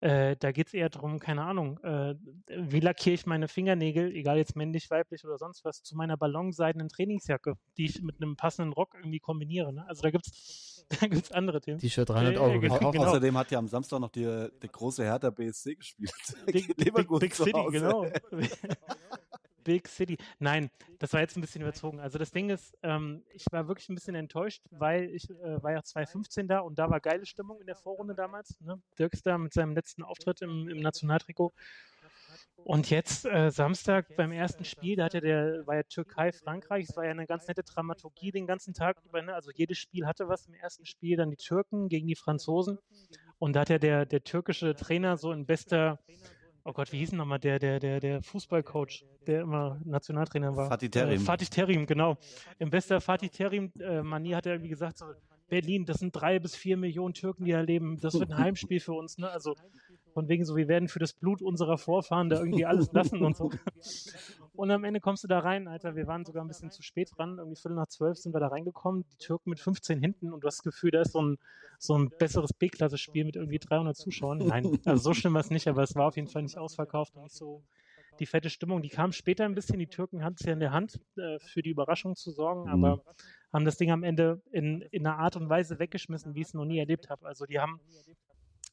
Äh, 0.00 0.36
da 0.36 0.52
geht 0.52 0.68
es 0.68 0.74
eher 0.74 0.88
darum, 0.90 1.18
keine 1.18 1.42
Ahnung, 1.42 1.78
äh, 1.82 2.14
wie 2.48 2.78
lackiere 2.78 3.14
ich 3.14 3.26
meine 3.26 3.48
Fingernägel, 3.48 4.14
egal 4.14 4.36
jetzt 4.38 4.54
männlich, 4.54 4.90
weiblich 4.90 5.24
oder 5.24 5.38
sonst 5.38 5.64
was, 5.64 5.82
zu 5.82 5.96
meiner 5.96 6.16
ballonseidenen 6.16 6.88
Trainingsjacke, 6.88 7.54
die 7.76 7.86
ich 7.86 8.00
mit 8.02 8.22
einem 8.22 8.36
passenden 8.36 8.72
Rock 8.72 8.94
irgendwie 8.94 9.18
kombiniere. 9.18 9.72
Ne? 9.72 9.84
Also 9.88 10.02
da 10.02 10.10
gibt 10.10 10.26
es 10.28 10.86
da 11.00 11.06
gibt's 11.06 11.32
andere 11.32 11.60
Themen. 11.60 11.78
T-Shirt 11.80 12.08
300 12.08 12.34
Ja, 12.34 12.40
Euro 12.40 12.52
ja, 12.54 12.58
gekauft. 12.60 12.82
Au- 12.84 12.90
genau. 12.92 13.04
Außerdem 13.06 13.36
hat 13.36 13.50
ja 13.50 13.58
am 13.58 13.68
Samstag 13.68 14.00
noch 14.00 14.10
die, 14.10 14.48
die 14.62 14.68
große 14.68 15.02
Hertha 15.02 15.30
BSC 15.30 15.74
gespielt. 15.74 16.12
Big, 16.46 16.66
Big, 16.76 16.86
Leverkusen 16.86 17.20
Big 17.20 17.34
City, 17.34 17.66
genau. 17.70 18.06
Big 19.64 19.88
City. 19.88 20.16
Nein, 20.38 20.70
das 20.98 21.12
war 21.12 21.20
jetzt 21.20 21.36
ein 21.36 21.40
bisschen 21.40 21.62
überzogen. 21.62 22.00
Also 22.00 22.18
das 22.18 22.30
Ding 22.30 22.50
ist, 22.50 22.76
ähm, 22.82 23.22
ich 23.32 23.44
war 23.50 23.68
wirklich 23.68 23.88
ein 23.88 23.94
bisschen 23.94 24.14
enttäuscht, 24.14 24.62
weil 24.70 25.10
ich 25.10 25.28
äh, 25.30 25.62
war 25.62 25.72
ja 25.72 25.82
2015 25.82 26.48
da 26.48 26.60
und 26.60 26.78
da 26.78 26.90
war 26.90 27.00
geile 27.00 27.26
Stimmung 27.26 27.60
in 27.60 27.66
der 27.66 27.76
Vorrunde 27.76 28.14
damals. 28.14 28.60
Ne? 28.60 28.80
Dirks 28.98 29.22
da 29.22 29.38
mit 29.38 29.52
seinem 29.52 29.74
letzten 29.74 30.02
Auftritt 30.02 30.42
im, 30.42 30.68
im 30.68 30.80
Nationaltrikot. 30.80 31.52
Und 32.64 32.90
jetzt 32.90 33.24
äh, 33.24 33.50
Samstag 33.50 34.14
beim 34.16 34.32
ersten 34.32 34.64
Spiel, 34.64 34.96
da 34.96 35.04
hatte 35.04 35.20
der, 35.20 35.66
war 35.66 35.76
ja 35.76 35.82
Türkei, 35.84 36.32
Frankreich, 36.32 36.86
es 36.88 36.96
war 36.96 37.04
ja 37.04 37.12
eine 37.12 37.26
ganz 37.26 37.46
nette 37.46 37.62
Dramaturgie 37.62 38.30
den 38.30 38.46
ganzen 38.46 38.74
Tag 38.74 38.96
über. 39.04 39.22
Ne? 39.22 39.34
Also 39.34 39.50
jedes 39.54 39.78
Spiel 39.78 40.06
hatte 40.06 40.28
was 40.28 40.46
im 40.46 40.54
ersten 40.54 40.84
Spiel, 40.84 41.16
dann 41.16 41.30
die 41.30 41.36
Türken 41.36 41.88
gegen 41.88 42.06
die 42.06 42.16
Franzosen. 42.16 42.78
Und 43.38 43.54
da 43.54 43.60
hat 43.60 43.70
ja 43.70 43.78
der, 43.78 44.04
der 44.06 44.24
türkische 44.24 44.74
Trainer 44.74 45.16
so 45.16 45.32
in 45.32 45.46
bester, 45.46 45.98
oh 46.68 46.72
Gott, 46.72 46.92
wie 46.92 46.98
hieß 46.98 47.10
denn 47.10 47.18
nochmal 47.18 47.38
der, 47.38 47.58
der, 47.58 47.80
der, 47.80 47.98
der 47.98 48.22
Fußballcoach, 48.22 49.04
der 49.26 49.40
immer 49.40 49.80
Nationaltrainer 49.84 50.54
war? 50.54 50.68
Fatih 50.68 50.90
Terim. 50.90 51.14
Äh, 51.14 51.18
Fatih 51.18 51.46
Terim, 51.46 51.86
genau. 51.86 52.18
Im 52.58 52.68
bester 52.70 53.00
Fatih 53.00 53.30
Terim-Manie 53.30 54.34
hat 54.34 54.46
er 54.46 54.52
irgendwie 54.52 54.68
gesagt, 54.68 54.98
so, 54.98 55.06
Berlin, 55.48 55.86
das 55.86 55.98
sind 55.98 56.12
drei 56.12 56.38
bis 56.38 56.54
vier 56.54 56.76
Millionen 56.76 57.14
Türken, 57.14 57.46
die 57.46 57.52
da 57.52 57.60
leben. 57.60 57.98
Das 58.00 58.14
wird 58.14 58.30
ein 58.30 58.38
Heimspiel 58.44 58.80
für 58.80 58.92
uns. 58.92 59.16
Ne? 59.16 59.30
Also 59.30 59.56
von 60.12 60.28
wegen 60.28 60.44
so, 60.44 60.56
wir 60.56 60.68
werden 60.68 60.88
für 60.88 60.98
das 60.98 61.14
Blut 61.14 61.40
unserer 61.40 61.78
Vorfahren 61.78 62.28
da 62.28 62.38
irgendwie 62.38 62.66
alles 62.66 62.92
lassen 62.92 63.22
und 63.22 63.36
so. 63.36 63.50
Und 64.58 64.72
am 64.72 64.82
Ende 64.82 64.98
kommst 65.00 65.22
du 65.22 65.28
da 65.28 65.38
rein, 65.38 65.68
Alter. 65.68 65.94
Wir 65.94 66.08
waren 66.08 66.24
sogar 66.24 66.42
ein 66.44 66.48
bisschen 66.48 66.72
zu 66.72 66.82
spät 66.82 67.10
dran. 67.16 67.38
Irgendwie 67.38 67.54
Viertel 67.54 67.76
nach 67.76 67.86
zwölf 67.86 68.18
sind 68.18 68.34
wir 68.34 68.40
da 68.40 68.48
reingekommen. 68.48 69.04
Die 69.12 69.16
Türken 69.18 69.50
mit 69.50 69.60
15 69.60 70.00
hinten 70.00 70.32
und 70.32 70.42
du 70.42 70.48
hast 70.48 70.58
das 70.58 70.64
Gefühl, 70.64 70.90
da 70.90 71.00
ist 71.02 71.12
so 71.12 71.22
ein, 71.22 71.38
so 71.78 71.96
ein 71.96 72.10
besseres 72.18 72.52
B-Klasse-Spiel 72.52 73.24
mit 73.24 73.36
irgendwie 73.36 73.60
300 73.60 73.96
Zuschauern. 73.96 74.38
Nein, 74.38 74.80
also 74.84 75.00
so 75.00 75.14
schlimm 75.14 75.34
war 75.34 75.42
es 75.42 75.50
nicht, 75.50 75.68
aber 75.68 75.84
es 75.84 75.94
war 75.94 76.08
auf 76.08 76.16
jeden 76.16 76.26
Fall 76.26 76.42
nicht 76.42 76.58
ausverkauft 76.58 77.14
und 77.14 77.22
nicht 77.22 77.36
so 77.36 77.62
die 78.18 78.26
fette 78.26 78.50
Stimmung. 78.50 78.82
Die 78.82 78.88
kam 78.88 79.12
später 79.12 79.44
ein 79.44 79.54
bisschen. 79.54 79.78
Die 79.78 79.86
Türken 79.86 80.24
hatten 80.24 80.34
es 80.40 80.44
ja 80.44 80.54
in 80.54 80.58
der 80.58 80.72
Hand, 80.72 81.00
äh, 81.16 81.38
für 81.38 81.62
die 81.62 81.70
Überraschung 81.70 82.16
zu 82.16 82.32
sorgen, 82.32 82.68
aber 82.68 82.96
Mhm. 82.96 83.00
haben 83.52 83.64
das 83.64 83.76
Ding 83.76 83.92
am 83.92 84.02
Ende 84.02 84.42
in, 84.50 84.82
in 84.90 85.06
einer 85.06 85.18
Art 85.18 85.36
und 85.36 85.48
Weise 85.48 85.78
weggeschmissen, 85.78 86.34
wie 86.34 86.40
ich 86.40 86.48
es 86.48 86.54
noch 86.54 86.64
nie 86.64 86.80
erlebt 86.80 87.10
habe. 87.10 87.26
Also 87.26 87.46
die 87.46 87.60
haben, 87.60 87.78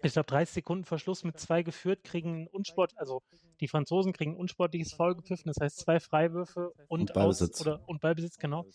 ich 0.01 0.13
glaube, 0.13 0.27
30 0.27 0.53
Sekunden 0.53 0.85
Verschluss 0.85 1.23
mit 1.23 1.39
zwei 1.39 1.63
geführt, 1.63 2.03
kriegen 2.03 2.47
Unsport, 2.47 2.93
also 2.97 3.21
die 3.59 3.67
Franzosen 3.67 4.13
kriegen 4.13 4.31
ein 4.33 4.37
unsportliches 4.37 4.93
Foul 4.93 5.15
gepfiffen, 5.15 5.47
das 5.47 5.57
heißt 5.61 5.77
zwei 5.77 5.99
Freiwürfe 5.99 6.71
und, 6.87 7.01
Und 7.01 7.11
aus 7.11 7.39
Ballbesitz. 7.39 7.61
oder 7.61 7.87
und 7.87 8.01
Ballbesitz, 8.01 8.37
genau. 8.37 8.65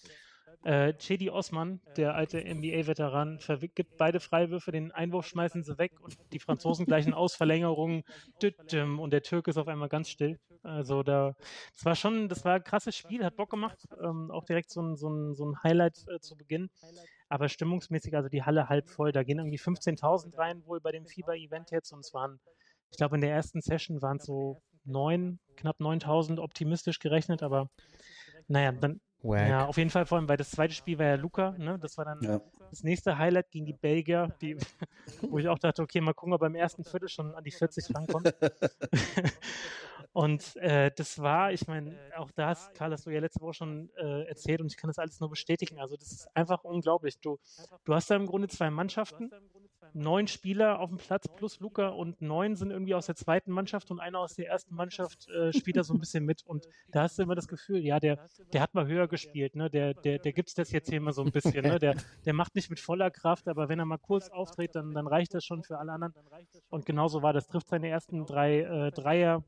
Äh, 0.63 0.93
Chedi 0.99 1.31
Osman, 1.31 1.81
der 1.97 2.15
alte 2.15 2.39
NBA-Veteran, 2.39 3.39
gibt 3.75 3.97
beide 3.97 4.21
Freiwürfe, 4.21 4.73
den 4.73 4.93
Einwurf 4.93 5.27
schmeißen 5.27 5.63
sie 5.63 5.79
weg 5.79 5.93
und 6.01 6.17
die 6.33 6.39
Franzosen 6.39 6.85
gleichen 6.85 7.15
Ausverlängerungen 7.15 8.03
und 8.99 9.11
der 9.13 9.23
Türke 9.23 9.51
ist 9.51 9.57
auf 9.57 9.69
einmal 9.69 9.89
ganz 9.89 10.11
still. 10.11 10.39
Also 10.63 11.03
da, 11.03 11.35
das 11.73 11.85
war 11.85 11.97
schon, 11.97 12.29
das 12.29 12.45
war 12.45 12.57
ein 12.57 12.65
krasses 12.65 12.95
Spiel, 12.95 13.25
hat 13.25 13.37
Bock 13.37 13.49
gemacht, 13.49 13.79
ähm, 14.03 14.31
auch 14.31 14.45
direkt 14.45 14.71
so 14.71 14.83
ein, 14.83 14.97
so 14.97 15.09
ein, 15.09 15.35
so 15.35 15.47
ein 15.47 15.63
Highlight 15.63 16.05
äh, 16.09 16.21
zu 16.21 16.37
Beginn. 16.37 16.69
Aber 17.31 17.49
stimmungsmäßig, 17.49 18.15
also 18.17 18.29
die 18.29 18.43
Halle 18.43 18.69
halb 18.69 18.91
voll, 18.91 19.13
da 19.13 19.23
gehen 19.23 19.39
irgendwie 19.39 19.59
15.000 19.59 20.37
rein 20.37 20.67
wohl 20.67 20.81
bei 20.81 20.91
dem 20.91 21.07
Fieber-Event 21.07 21.71
jetzt 21.71 21.93
und 21.93 22.01
es 22.01 22.13
waren, 22.13 22.41
ich 22.91 22.97
glaube 22.99 23.15
in 23.15 23.23
der 23.23 23.31
ersten 23.31 23.63
Session 23.63 24.03
waren 24.03 24.17
es 24.17 24.25
so 24.25 24.61
neun, 24.85 25.39
knapp 25.57 25.79
9.000 25.79 26.41
optimistisch 26.41 26.99
gerechnet, 26.99 27.43
aber 27.45 27.71
naja, 28.49 28.73
dann 28.73 29.01
Wack. 29.23 29.49
ja, 29.49 29.67
auf 29.67 29.77
jeden 29.77 29.91
Fall, 29.91 30.07
vor 30.07 30.19
allem, 30.19 30.29
weil 30.29 30.39
das 30.39 30.51
zweite 30.51 30.75
Spiel 30.75 30.99
war 30.99 31.07
ja 31.07 31.15
Luca, 31.15 31.53
ne? 31.53 31.79
Das 31.79 31.97
war 31.99 32.05
dann 32.05 32.21
Ja. 32.21 32.41
das 32.71 32.83
nächste 32.83 33.17
Highlight 33.17 33.51
gegen 33.51 33.67
die 33.67 33.75
Belgier, 33.75 34.35
die, 34.41 34.57
wo 35.21 35.39
ich 35.39 35.47
auch 35.47 35.59
dachte, 35.59 35.83
okay, 35.83 36.01
mal 36.01 36.15
gucken, 36.15 36.33
ob 36.33 36.41
er 36.41 36.47
beim 36.47 36.57
ersten 36.57 36.83
Viertel 36.85 37.09
schon 37.09 37.35
an 37.35 37.45
die 37.45 37.53
40 37.53 37.95
rankommt. 37.95 38.35
und 40.13 40.57
äh, 40.57 40.91
das 40.97 41.19
war, 41.21 41.53
ich 41.53 41.67
meine, 41.69 41.97
auch 42.17 42.31
da 42.33 42.49
hast 42.49 43.07
du 43.07 43.11
ja 43.11 43.21
letzte 43.21 43.41
Woche 43.41 43.55
schon 43.55 43.91
äh, 43.97 44.25
erzählt 44.25 44.61
und 44.61 44.67
ich 44.67 44.77
kann 44.77 44.89
das 44.89 44.99
alles 44.99 45.21
nur 45.21 45.31
bestätigen. 45.31 45.79
Also 45.79 45.97
das 45.97 46.11
ist 46.11 46.29
einfach 46.35 46.65
unglaublich. 46.65 47.21
Du, 47.21 47.39
du 47.85 47.95
hast 47.95 48.11
da 48.11 48.17
im 48.17 48.27
Grunde 48.27 48.49
zwei 48.49 48.71
Mannschaften, 48.71 49.31
neun 49.95 50.27
Spieler 50.27 50.81
auf 50.81 50.91
dem 50.91 50.99
Platz 50.99 51.29
plus 51.29 51.61
Luca 51.61 51.89
und 51.89 52.21
neun 52.21 52.57
sind 52.57 52.71
irgendwie 52.71 52.95
aus 52.95 53.07
der 53.07 53.17
zweiten 53.17 53.53
Mannschaft 53.53 53.91
und 53.91 54.01
einer 54.01 54.19
aus 54.19 54.35
der 54.35 54.49
ersten 54.49 54.75
Mannschaft 54.75 55.29
äh, 55.29 55.53
spielt 55.53 55.77
da 55.77 55.85
so 55.85 55.95
ein 55.95 56.01
bisschen 56.01 56.25
mit. 56.25 56.43
Und 56.47 56.67
da 56.91 57.03
hast 57.03 57.19
du 57.19 57.23
immer 57.23 57.35
das 57.35 57.49
Gefühl, 57.49 57.85
ja, 57.85 58.01
der, 58.01 58.19
der 58.53 58.61
hat 58.61 58.75
mal 58.75 58.87
höher 58.87 59.09
gespielt, 59.09 59.57
ne? 59.57 59.71
Der, 59.71 59.95
der, 59.95 60.19
der 60.19 60.33
gibt's 60.33 60.55
das 60.55 60.71
jetzt 60.73 60.91
hier 60.91 61.01
mal 61.01 61.13
so 61.13 61.23
ein 61.23 61.31
bisschen, 61.31 61.65
ne? 61.65 61.79
Der, 61.79 61.95
der 62.25 62.33
macht 62.33 62.55
nicht 62.55 62.71
mit 62.71 62.81
voller 62.81 63.11
Kraft, 63.11 63.49
aber 63.49 63.69
wenn 63.69 63.79
er 63.79 63.85
mal 63.85 63.99
kurz 63.99 64.29
auftritt, 64.29 64.75
dann, 64.75 64.93
dann 64.93 65.07
reicht 65.07 65.35
das 65.35 65.45
schon 65.45 65.63
für 65.63 65.79
alle 65.79 65.93
anderen. 65.93 66.15
Und 66.69 66.87
genauso 66.87 67.23
war 67.23 67.33
das, 67.33 67.47
trifft 67.47 67.69
seine 67.69 67.89
ersten 67.89 68.27
drei 68.27 68.61
äh, 68.61 68.91
Dreier, 68.91 69.45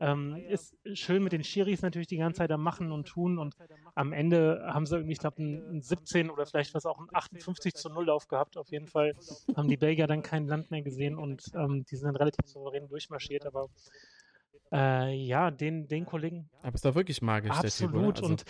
ähm, 0.00 0.36
ist 0.48 0.76
schön 0.92 1.22
mit 1.22 1.32
den 1.32 1.44
Schiris 1.44 1.82
natürlich 1.82 2.08
die 2.08 2.16
ganze 2.16 2.38
Zeit 2.38 2.50
am 2.50 2.62
Machen 2.62 2.90
und 2.92 3.06
Tun 3.06 3.38
und 3.38 3.54
am 3.94 4.12
Ende 4.12 4.62
haben 4.66 4.86
sie 4.86 4.96
irgendwie, 4.96 5.12
ich 5.12 5.18
glaube, 5.18 5.42
ein, 5.42 5.76
ein 5.76 5.82
17 5.82 6.30
oder 6.30 6.46
vielleicht 6.46 6.74
was 6.74 6.84
auch 6.84 6.98
ein 6.98 7.08
58 7.12 7.74
zu 7.74 7.88
0 7.90 8.06
Lauf 8.06 8.26
gehabt. 8.28 8.56
Auf 8.56 8.70
jeden 8.70 8.88
Fall 8.88 9.14
haben 9.56 9.68
die 9.68 9.76
Belgier 9.84 10.06
dann 10.06 10.22
kein 10.22 10.46
Land 10.46 10.70
mehr 10.70 10.80
gesehen 10.80 11.18
und 11.18 11.52
ähm, 11.54 11.84
die 11.84 11.96
sind 11.96 12.06
dann 12.06 12.16
relativ 12.16 12.46
souverän 12.46 12.88
durchmarschiert, 12.88 13.44
aber 13.44 13.68
äh, 14.72 15.14
ja, 15.14 15.50
den, 15.50 15.88
den 15.88 16.06
Kollegen 16.06 16.48
Aber 16.62 16.74
ist 16.74 16.84
doch 16.86 16.94
wirklich 16.94 17.20
magisch, 17.20 17.52
der 17.60 17.70
Typ, 17.70 17.88
absolut 17.88 18.16
Also, 18.16 18.30
und 18.30 18.44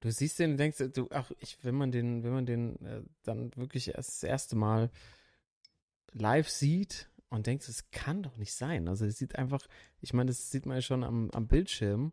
du 0.00 0.12
siehst 0.12 0.38
den 0.38 0.52
und 0.52 0.56
denkst, 0.58 0.78
du, 0.94 1.08
ach, 1.10 1.32
ich, 1.40 1.58
wenn 1.64 1.74
man 1.74 1.90
den, 1.90 2.22
wenn 2.22 2.32
man 2.32 2.46
den 2.46 2.76
äh, 2.86 3.02
dann 3.24 3.50
wirklich 3.56 3.88
erst 3.96 4.22
das 4.22 4.22
erste 4.22 4.54
Mal 4.54 4.90
live 6.12 6.48
sieht 6.48 7.10
und 7.28 7.48
denkt, 7.48 7.68
es 7.68 7.90
kann 7.90 8.22
doch 8.22 8.36
nicht 8.36 8.54
sein. 8.54 8.86
Also 8.86 9.04
es 9.04 9.18
sieht 9.18 9.36
einfach, 9.36 9.66
ich 10.00 10.12
meine, 10.12 10.28
das 10.28 10.50
sieht 10.50 10.64
man 10.64 10.76
ja 10.76 10.82
schon 10.82 11.02
am, 11.02 11.28
am 11.32 11.48
Bildschirm, 11.48 12.12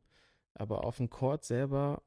aber 0.55 0.85
auf 0.85 0.97
dem 0.97 1.11
Court 1.11 1.45
selber, 1.45 2.01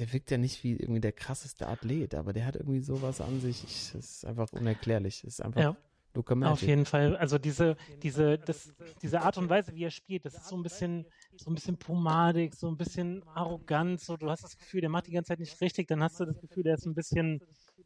der 0.00 0.12
wirkt 0.12 0.30
ja 0.30 0.38
nicht 0.38 0.64
wie 0.64 0.72
irgendwie 0.72 1.00
der 1.00 1.12
krasseste 1.12 1.68
Athlet, 1.68 2.14
aber 2.14 2.32
der 2.32 2.46
hat 2.46 2.56
irgendwie 2.56 2.80
sowas 2.80 3.20
an 3.20 3.40
sich. 3.40 3.62
Ich, 3.64 3.92
das 3.92 4.10
ist 4.16 4.24
einfach 4.24 4.50
unerklärlich. 4.52 5.20
Das 5.22 5.34
ist 5.34 5.40
einfach 5.42 5.60
Ja. 5.60 5.76
Luca 6.14 6.32
Auf 6.32 6.38
Magic. 6.40 6.68
jeden 6.68 6.86
Fall. 6.86 7.16
Also 7.16 7.38
diese, 7.38 7.76
diese, 8.02 8.36
das, 8.38 8.72
diese 9.00 9.20
Art 9.20 9.38
und 9.38 9.48
Weise, 9.48 9.74
wie 9.76 9.84
er 9.84 9.92
spielt, 9.92 10.24
das 10.24 10.34
ist 10.34 10.48
so 10.48 10.56
ein 10.56 10.62
bisschen, 10.64 11.06
so 11.36 11.50
ein 11.50 11.54
bisschen 11.54 11.76
pomadig, 11.76 12.56
so 12.56 12.66
ein 12.68 12.76
bisschen 12.76 13.22
arrogant. 13.28 14.00
So, 14.00 14.16
du 14.16 14.28
hast 14.28 14.42
das 14.42 14.56
Gefühl, 14.58 14.80
der 14.80 14.90
macht 14.90 15.06
die 15.06 15.12
ganze 15.12 15.28
Zeit 15.28 15.38
nicht 15.38 15.60
richtig. 15.60 15.86
Dann 15.86 16.02
hast 16.02 16.18
du 16.18 16.24
das 16.24 16.40
Gefühl, 16.40 16.64
der 16.64 16.74
ist 16.74 16.86
ein 16.86 16.94
bisschen, 16.94 17.40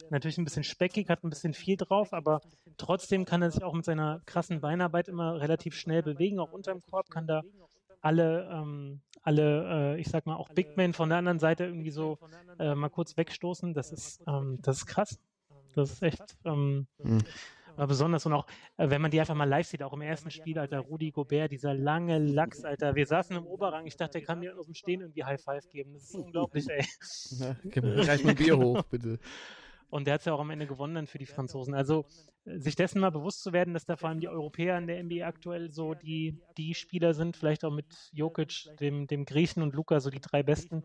natürlich 0.09 0.39
ein 0.39 0.45
bisschen 0.45 0.65
speckig, 0.65 1.11
hat 1.11 1.23
ein 1.23 1.29
bisschen 1.29 1.53
viel 1.53 1.77
drauf, 1.77 2.15
aber 2.15 2.41
trotzdem 2.79 3.27
kann 3.27 3.43
er 3.43 3.51
sich 3.51 3.63
auch 3.63 3.75
mit 3.75 3.85
seiner 3.85 4.23
krassen 4.25 4.61
Beinarbeit 4.63 5.09
immer 5.09 5.39
relativ 5.41 5.75
schnell 5.75 6.03
bewegen, 6.03 6.39
auch 6.39 6.53
unterm 6.53 6.81
Korb, 6.81 7.11
kann 7.11 7.27
da 7.27 7.43
alle, 8.01 8.49
ähm, 8.51 9.03
alle, 9.25 9.95
äh, 9.97 10.01
ich 10.01 10.09
sag 10.09 10.27
mal, 10.27 10.37
auch 10.37 10.49
Big 10.51 10.77
Men 10.77 10.93
von 10.93 11.09
der 11.09 11.19
anderen 11.19 11.39
Seite 11.39 11.65
irgendwie 11.65 11.91
so 11.91 12.19
äh, 12.59 12.75
mal 12.75 12.91
kurz 12.91 13.17
wegstoßen. 13.17 13.75
Das 13.75 13.91
ist, 13.91 14.23
ähm, 14.27 14.59
das 14.63 14.79
ist 14.79 14.87
krass. 14.87 15.19
Das 15.75 15.91
ist 15.91 16.03
echt, 16.03 16.23
ähm, 16.45 16.87
Mhm. 17.03 17.23
war 17.77 17.89
besonders 17.89 18.25
und 18.27 18.33
auch, 18.35 18.47
äh, 18.77 18.89
wenn 18.91 19.03
man 19.03 19.11
die 19.11 19.19
einfach 19.19 19.35
mal 19.35 19.49
live 19.49 19.67
sieht, 19.67 19.83
auch 19.83 19.93
im 19.93 20.03
ersten 20.03 20.31
Spiel, 20.31 20.57
Alter, 20.59 20.79
Rudi 20.79 21.11
Gobert, 21.11 21.51
dieser 21.51 21.75
lange 21.75 22.19
Lachs, 22.19 22.65
Alter. 22.65 22.95
Wir 22.95 23.07
saßen 23.07 23.35
im 23.37 23.47
Oberrang, 23.47 23.87
ich 23.87 23.97
dachte, 23.97 24.19
der 24.19 24.23
kann 24.23 24.39
mir 24.39 24.57
aus 24.57 24.67
dem 24.67 24.75
Stehen 24.75 25.01
irgendwie 25.01 25.25
High 25.25 25.43
Five 25.43 25.69
geben. 25.71 25.93
Das 25.95 26.05
ist 26.05 26.15
unglaublich, 26.15 26.69
ey. 26.69 26.85
Mir 27.75 28.03
gleich 28.05 28.23
mal 28.23 28.31
ein 28.31 28.37
Bier 28.37 28.57
hoch, 28.57 28.83
bitte. 28.85 29.19
Und 29.91 30.07
der 30.07 30.15
hat 30.15 30.21
es 30.21 30.25
ja 30.27 30.33
auch 30.35 30.41
am 30.41 30.51
Ende 30.51 30.67
gewonnen 30.67 30.95
dann 30.95 31.07
für 31.07 31.19
die 31.19 31.27
Franzosen. 31.27 31.75
Also 31.75 32.07
äh, 32.45 32.59
sich 32.59 32.77
dessen 32.77 33.01
mal 33.01 33.11
bewusst 33.11 33.43
zu 33.43 33.53
werden, 33.53 33.75
dass 33.75 33.85
da 33.87 33.97
vor 33.97 34.09
allem 34.09 34.21
die 34.21 34.29
Europäer 34.29 34.79
in 34.79 34.87
der 34.87 34.99
NBA 34.99 35.27
aktuell 35.27 35.71
so 35.71 35.95
die, 35.95 36.39
die 36.57 36.75
Spieler 36.75 37.15
sind, 37.15 37.37
vielleicht 37.37 37.65
auch 37.65 37.73
mit 37.73 37.87
Jokic, 38.13 38.71
dem, 38.81 39.07
dem 39.07 39.25
Griechen 39.25 39.63
und 39.63 39.75
Luca, 39.75 40.01
so 40.01 40.11
die 40.11 40.21
drei 40.21 40.43
besten. 40.43 40.85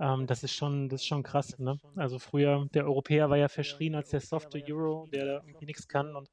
Ähm, 0.00 0.26
das 0.26 0.42
ist 0.42 0.54
schon, 0.54 0.88
das 0.88 1.00
ist 1.02 1.06
schon 1.06 1.22
krass, 1.22 1.58
ne? 1.58 1.80
Also 1.94 2.18
früher, 2.18 2.66
der 2.74 2.84
Europäer 2.84 3.30
war 3.30 3.36
ja 3.38 3.48
verschrien 3.48 3.94
als 3.94 4.10
der 4.10 4.20
softe 4.20 4.62
Euro, 4.68 5.06
der 5.12 5.24
da 5.26 5.42
irgendwie 5.46 5.66
nichts 5.66 5.88
kann 5.88 6.16
und 6.16 6.28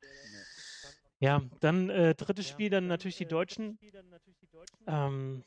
dann 1.59 1.89
äh, 1.89 2.15
drittes 2.15 2.47
Spiel, 2.47 2.69
dann 2.69 2.87
natürlich 2.87 3.17
die 3.17 3.27
Deutschen. 3.27 3.77
Ähm, 4.87 5.43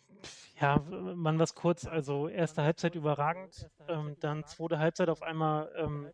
ja, 0.61 0.78
man 0.88 1.38
was 1.38 1.54
kurz, 1.54 1.85
also 1.85 2.28
erste 2.28 2.62
Halbzeit 2.62 2.95
überragend, 2.95 3.69
ähm, 3.88 4.16
dann 4.21 4.45
zweite 4.47 4.78
Halbzeit 4.78 5.09
auf 5.09 5.23
einmal 5.23 5.71
ähm, 5.76 6.09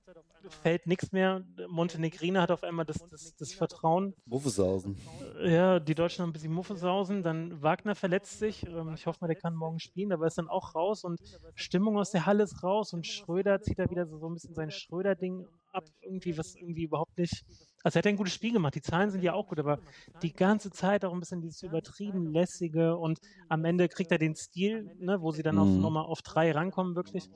fällt 0.48 0.86
nichts 0.86 1.12
mehr. 1.12 1.44
Montenegriner 1.68 2.40
hat 2.40 2.50
auf 2.50 2.64
einmal 2.64 2.86
das, 2.86 2.98
das, 3.10 3.36
das 3.36 3.52
Vertrauen. 3.52 4.14
Muffesausen. 4.24 4.96
Ja, 5.42 5.78
die 5.78 5.94
Deutschen 5.94 6.22
haben 6.22 6.30
ein 6.30 6.32
bisschen 6.32 6.54
Muffesausen. 6.54 7.22
Dann 7.22 7.62
Wagner 7.62 7.94
verletzt 7.94 8.38
sich. 8.38 8.66
Ähm, 8.66 8.94
ich 8.94 9.06
hoffe 9.06 9.18
mal, 9.20 9.28
der 9.28 9.36
kann 9.36 9.54
morgen 9.54 9.78
spielen, 9.78 10.12
aber 10.12 10.26
ist 10.26 10.38
dann 10.38 10.48
auch 10.48 10.74
raus 10.74 11.04
und 11.04 11.20
Stimmung 11.54 11.98
aus 11.98 12.10
der 12.10 12.24
Halle 12.24 12.44
ist 12.44 12.62
raus 12.62 12.94
und 12.94 13.06
Schröder 13.06 13.60
zieht 13.60 13.78
da 13.78 13.90
wieder 13.90 14.06
so, 14.06 14.18
so 14.18 14.28
ein 14.28 14.34
bisschen 14.34 14.54
sein 14.54 14.70
Schröder-Ding 14.70 15.46
ab, 15.72 15.84
irgendwie, 16.00 16.36
was 16.38 16.54
irgendwie 16.56 16.84
überhaupt 16.84 17.16
nicht. 17.18 17.44
Also 17.82 17.96
er 17.96 18.00
hat 18.00 18.06
ein 18.06 18.16
gutes 18.16 18.34
Spiel 18.34 18.52
gemacht, 18.52 18.74
die 18.74 18.82
Zahlen 18.82 19.10
sind 19.10 19.22
ja 19.22 19.32
auch 19.32 19.46
gut, 19.48 19.58
aber 19.58 19.78
die 20.22 20.34
ganze 20.34 20.70
Zeit 20.70 21.04
auch 21.04 21.12
ein 21.14 21.20
bisschen 21.20 21.40
dieses 21.40 21.62
übertrieben 21.62 22.26
lässige 22.26 22.96
und 22.96 23.20
am 23.48 23.64
Ende 23.64 23.88
kriegt 23.88 24.12
er 24.12 24.18
den 24.18 24.34
Stil, 24.34 24.90
ne, 24.98 25.20
wo 25.22 25.30
sie 25.32 25.42
dann 25.42 25.56
Mhm. 25.56 25.80
nochmal 25.80 26.04
auf 26.04 26.20
drei 26.22 26.52
rankommen, 26.52 26.94
wirklich. 26.94 27.28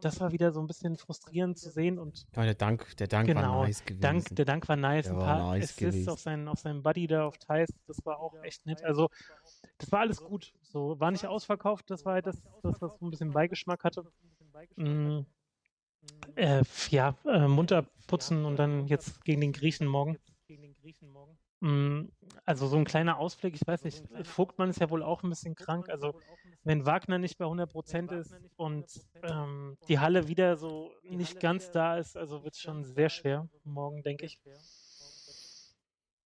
Das 0.00 0.20
war 0.20 0.32
wieder 0.32 0.52
so 0.52 0.60
ein 0.60 0.66
bisschen 0.66 0.96
frustrierend 0.96 1.58
zu 1.58 1.70
sehen 1.70 1.98
und 1.98 2.26
Ja, 2.34 2.44
der 2.44 2.54
Dank, 2.54 2.96
der 2.96 3.06
Dank 3.06 3.26
Genau, 3.26 3.40
war 3.40 3.62
nice 3.64 3.82
gewesen. 3.84 4.00
Dank, 4.00 4.34
der 4.34 4.44
Dank 4.44 4.68
war 4.68 4.76
nice. 4.76 5.04
Der 5.06 5.12
ein 5.12 5.18
paar 5.18 5.36
nice 5.38 5.64
Assists 5.64 5.78
gewesen. 5.78 6.10
auf 6.10 6.20
seinen, 6.20 6.48
auf 6.48 6.58
seinen 6.58 6.82
Buddy 6.82 7.06
da 7.06 7.26
auf 7.26 7.36
Thais, 7.38 7.68
das 7.86 7.98
war 8.04 8.18
auch 8.18 8.34
echt 8.44 8.64
nett. 8.66 8.82
Also, 8.84 9.08
das 9.78 9.92
war 9.92 10.00
alles 10.00 10.18
gut. 10.18 10.52
So, 10.62 10.98
war 11.00 11.10
nicht 11.10 11.26
ausverkauft, 11.26 11.90
das 11.90 12.04
war 12.04 12.14
halt 12.14 12.26
das, 12.26 12.36
das 12.62 12.80
was 12.80 12.98
so 12.98 13.06
ein 13.06 13.10
bisschen 13.10 13.32
Beigeschmack 13.32 13.84
hatte. 13.84 14.04
Mm, 14.76 15.20
äh, 16.36 16.62
ja, 16.90 17.14
äh, 17.24 17.48
munter 17.48 17.86
putzen 18.06 18.44
und 18.44 18.56
dann 18.56 18.86
jetzt 18.86 19.24
gegen 19.24 19.40
den 19.40 19.52
Griechen 19.52 19.86
morgen. 19.86 20.18
Mm, 21.60 22.08
Also 22.44 22.66
so 22.68 22.76
ein 22.76 22.84
kleiner 22.84 23.18
Ausblick, 23.18 23.54
ich 23.54 23.66
weiß 23.66 23.84
nicht, 23.84 24.04
Vogtmann 24.22 24.70
ist 24.70 24.80
ja 24.80 24.90
wohl 24.90 25.02
auch 25.02 25.22
ein 25.22 25.30
bisschen 25.30 25.54
krank. 25.54 25.88
Also 25.88 26.14
wenn 26.64 26.86
Wagner 26.86 27.18
nicht 27.18 27.38
bei 27.38 27.44
100 27.46 27.70
Prozent 27.70 28.12
ist 28.12 28.38
und 28.56 28.86
ähm, 29.22 29.78
die 29.88 29.98
Halle 29.98 30.28
wieder 30.28 30.56
so 30.56 30.92
nicht 31.08 31.40
ganz 31.40 31.70
da 31.70 31.96
ist, 31.96 32.16
also 32.16 32.44
wird 32.44 32.54
es 32.54 32.60
schon 32.60 32.84
sehr 32.84 33.08
schwer 33.08 33.48
morgen, 33.64 34.02
denke 34.02 34.26
ich. 34.26 34.40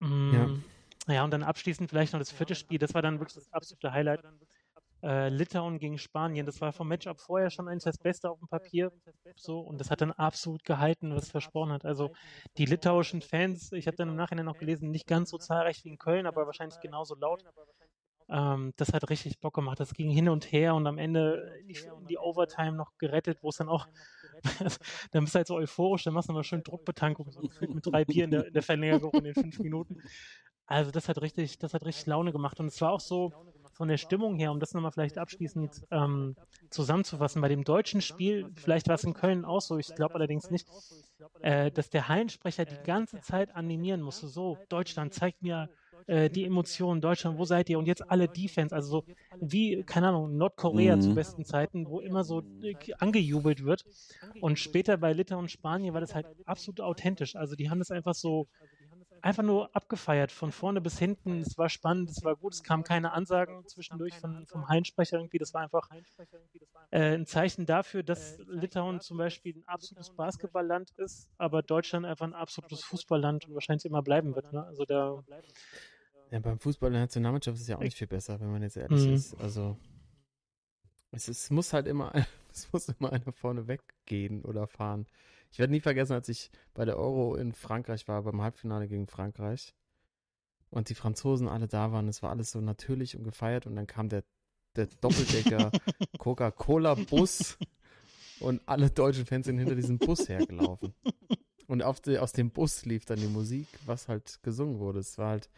Mm, 0.01 0.65
ja. 1.09 1.25
und 1.25 1.31
dann 1.31 1.43
abschließend 1.43 1.91
vielleicht 1.91 2.13
noch 2.13 2.21
das 2.21 2.31
vierte 2.33 2.55
Spiel, 2.55 2.79
das 2.79 2.95
war 2.95 3.03
dann 3.03 3.21
wirklich 3.21 3.35
das 3.35 3.53
absolute 3.53 3.93
Highlight. 3.93 4.25
Äh, 5.03 5.31
Litauen 5.31 5.79
gegen 5.79 5.99
Spanien, 5.99 6.45
das 6.45 6.61
war 6.61 6.73
vom 6.73 6.89
Matchup 6.89 7.21
vorher 7.21 7.51
schon 7.51 7.69
eigentlich 7.69 7.85
das 7.85 7.99
Beste 7.99 8.31
auf 8.31 8.39
dem 8.39 8.49
Papier. 8.49 8.93
So, 9.37 9.61
und 9.61 9.81
das 9.81 9.91
hat 9.91 10.03
dann 10.03 10.13
absolut 10.13 10.65
gehalten, 10.65 11.15
was 11.15 11.25
es 11.25 11.31
versprochen 11.31 11.73
hat. 11.73 11.85
Also 11.85 12.11
die 12.59 12.67
litauischen 12.67 13.23
Fans, 13.23 13.73
ich 13.73 13.87
habe 13.87 13.97
dann 13.97 14.11
im 14.11 14.17
Nachhinein 14.17 14.45
noch 14.45 14.59
gelesen, 14.59 14.91
nicht 14.91 15.07
ganz 15.07 15.31
so 15.31 15.39
zahlreich 15.39 15.85
wie 15.85 15.89
in 15.89 15.99
Köln, 15.99 16.27
aber 16.27 16.47
wahrscheinlich 16.47 16.81
genauso 16.81 17.15
laut. 17.15 17.43
Ähm, 18.29 18.73
das 18.77 18.93
hat 18.93 19.09
richtig 19.11 19.41
Bock 19.41 19.55
gemacht. 19.55 19.81
Das 19.81 19.95
ging 19.95 20.11
hin 20.11 20.29
und 20.29 20.53
her 20.53 20.75
und 20.75 20.87
am 20.87 20.99
Ende 20.99 21.53
in 21.61 21.69
die, 21.69 21.79
in 21.79 22.07
die 22.07 22.19
Overtime 22.19 22.73
noch 22.73 22.93
gerettet, 22.99 23.39
wo 23.43 23.49
es 23.49 23.57
dann 23.57 23.69
auch, 23.69 23.89
dann 25.11 25.25
bist 25.25 25.35
du 25.35 25.39
halt 25.39 25.47
so 25.49 25.57
euphorisch, 25.57 26.05
dann 26.05 26.15
machst 26.15 26.29
du 26.29 26.33
mal 26.33 26.45
schön 26.45 26.63
Druckbetankung, 26.63 27.27
mit 27.61 27.87
drei 27.87 28.05
Bier 28.05 28.25
in 28.25 28.31
der, 28.31 28.47
in 28.47 28.53
der 28.53 28.63
Verlängerung 28.63 29.13
in 29.15 29.25
den 29.25 29.35
fünf 29.35 29.59
Minuten. 29.59 29.97
Also 30.67 30.93
das 30.93 31.09
hat 31.09 31.21
richtig, 31.21 31.59
das 31.59 31.75
hat 31.75 31.85
richtig 31.85 32.07
Laune 32.07 32.31
gemacht. 32.31 32.61
Und 32.61 32.67
es 32.67 32.81
war 32.81 32.93
auch 32.93 33.01
so, 33.01 33.33
von 33.81 33.89
der 33.89 33.97
Stimmung 33.97 34.37
her, 34.37 34.53
um 34.53 34.61
das 34.61 34.75
nochmal 34.75 34.93
vielleicht 34.93 35.17
abschließend 35.19 35.83
ähm, 35.91 36.37
zusammenzufassen, 36.71 37.41
bei 37.41 37.49
dem 37.49 37.65
deutschen 37.65 38.03
Spiel, 38.03 38.53
vielleicht 38.55 38.89
war 38.89 38.97
es 38.97 39.05
in 39.05 39.15
Köln 39.15 39.45
auch 39.47 39.63
so, 39.63 39.79
ich 39.79 39.95
glaube 39.95 40.17
allerdings 40.17 40.51
nicht, 40.51 40.69
äh, 41.41 41.71
dass 41.73 41.89
der 41.91 42.09
Hallensprecher 42.09 42.67
die 42.67 42.83
ganze 42.83 43.21
Zeit 43.21 43.55
animieren 43.55 44.03
musste, 44.03 44.29
so, 44.29 44.61
Deutschland, 44.69 45.15
zeigt 45.15 45.43
mir 45.43 45.71
äh, 46.07 46.31
die 46.31 46.45
Emotionen, 46.45 47.01
Deutschland, 47.01 47.39
wo 47.39 47.45
seid 47.47 47.71
ihr? 47.71 47.79
Und 47.79 47.87
jetzt 47.87 48.11
alle 48.11 48.29
Defense, 48.29 48.75
also 48.75 48.91
so 48.91 49.05
wie, 49.41 49.83
keine 49.85 50.09
Ahnung, 50.09 50.37
Nordkorea 50.37 50.97
Mhm. 50.97 51.01
zu 51.01 51.15
besten 51.15 51.45
Zeiten, 51.45 51.89
wo 51.89 52.01
immer 52.01 52.25
so 52.25 52.43
äh, 52.61 52.77
angejubelt 52.99 53.65
wird. 53.65 53.85
Und 54.39 54.59
später 54.59 54.99
bei 54.99 55.13
Litauen 55.13 55.45
und 55.45 55.51
Spanien 55.51 55.95
war 55.95 56.01
das 56.01 56.15
halt 56.15 56.27
absolut 56.47 56.81
authentisch. 56.81 57.37
Also 57.37 57.57
die 57.57 57.71
haben 57.71 57.79
das 57.79 57.91
einfach 57.91 58.15
so 58.15 58.49
einfach 59.23 59.43
nur 59.43 59.75
abgefeiert, 59.75 60.33
von 60.33 60.53
vorne 60.53 60.81
bis 60.81 60.99
hinten. 60.99 61.41
Es 61.41 61.57
war 61.59 61.69
spannend, 61.69 62.11
es 62.11 62.23
war 62.25 62.37
gut, 62.37 62.55
es 62.55 62.63
kamen 62.63 62.85
keine 62.85 63.13
Ansagen 63.13 63.67
zwischendurch 63.67 64.19
von, 64.19 64.47
vom 64.47 64.69
Hallensprecher 64.69 65.19
irgendwie. 65.19 65.39
Das 65.39 65.55
war 65.55 65.63
einfach 65.63 65.89
äh, 66.91 67.15
ein 67.15 67.27
Zeichen 67.27 67.67
dafür, 67.67 68.03
dass 68.03 68.39
Litauen 68.49 69.01
zum 69.01 69.19
Beispiel 69.19 69.57
ein 69.57 69.65
absolutes 69.67 70.11
Basketballland 70.11 70.91
ist, 70.97 71.29
aber 71.39 71.63
Deutschland 71.63 72.07
einfach 72.07 72.27
ein 72.27 72.35
absolutes 72.35 72.83
Fußballland 72.85 73.47
und 73.49 73.55
wahrscheinlich 73.55 73.85
immer 73.85 74.03
bleiben 74.03 74.35
wird. 74.35 74.53
Ne? 74.53 74.65
Also 74.65 74.85
da, 74.85 75.23
Ja, 76.31 76.39
beim 76.39 76.59
Fußball 76.59 76.89
in 76.89 76.95
der 76.95 77.03
Nationalmannschaft 77.03 77.57
ist 77.57 77.63
es 77.63 77.69
ja 77.69 77.77
auch 77.77 77.81
nicht 77.83 77.97
viel 77.97 78.07
besser, 78.07 78.41
wenn 78.41 78.51
man 78.51 78.63
jetzt 78.63 78.77
ehrlich 78.77 79.07
Mhm. 79.07 79.15
ist. 79.15 79.41
Also 79.41 79.77
es, 81.13 81.29
ist, 81.29 81.51
muss 81.51 81.73
halt 81.73 81.87
immer, 81.87 82.13
es 82.53 82.73
muss 82.73 82.89
immer 82.89 83.13
einer 83.13 83.33
vorne 83.33 83.67
weggehen 83.67 84.45
oder 84.45 84.67
fahren. 84.67 85.07
Ich 85.51 85.59
werde 85.59 85.73
nie 85.73 85.81
vergessen, 85.81 86.13
als 86.13 86.29
ich 86.29 86.51
bei 86.75 86.85
der 86.85 86.97
Euro 86.97 87.35
in 87.35 87.53
Frankreich 87.53 88.07
war, 88.09 88.23
beim 88.23 88.41
Halbfinale 88.41 88.89
gegen 88.89 89.07
Frankreich 89.07 89.75
und 90.71 90.89
die 90.89 90.95
Franzosen 90.95 91.49
alle 91.49 91.67
da 91.67 91.93
waren. 91.93 92.09
Es 92.09 92.23
war 92.23 92.31
alles 92.31 92.53
so 92.53 92.61
natürlich 92.61 93.17
und 93.17 93.25
gefeiert 93.25 93.67
und 93.67 93.77
dann 93.77 93.87
kam 93.87 94.09
der, 94.09 94.25
der 94.77 94.87
Doppeldecker 94.87 95.73
Coca-Cola-Bus 96.19 97.59
und 98.41 98.63
alle 98.67 98.91
deutschen 98.91 99.27
Fans 99.27 99.47
sind 99.47 99.59
hinter 99.59 99.75
diesem 99.75 99.99
Bus 99.99 100.29
hergelaufen. 100.29 100.95
Und 101.67 101.85
die, 102.07 102.19
aus 102.19 102.33
dem 102.33 102.51
Bus 102.51 102.85
lief 102.85 103.05
dann 103.05 103.21
die 103.21 103.29
Musik, 103.29 103.69
was 103.87 104.09
halt 104.09 104.43
gesungen 104.43 104.81
wurde. 104.81 105.01
Es 105.01 105.19
war 105.19 105.31
halt, 105.31 105.51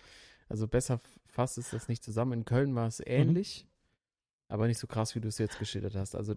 also 0.49 0.69
besser 0.69 1.01
fasst 1.27 1.57
es 1.57 1.71
das 1.71 1.89
nicht 1.89 2.05
zusammen. 2.05 2.33
In 2.33 2.45
Köln 2.45 2.75
war 2.75 2.87
es 2.87 3.01
ähnlich, 3.05 3.67
aber 4.49 4.67
nicht 4.67 4.79
so 4.79 4.87
krass, 4.87 5.15
wie 5.15 5.21
du 5.21 5.29
es 5.29 5.39
jetzt 5.39 5.59
geschildert 5.59 5.95
hast. 5.95 6.15
Also 6.15 6.35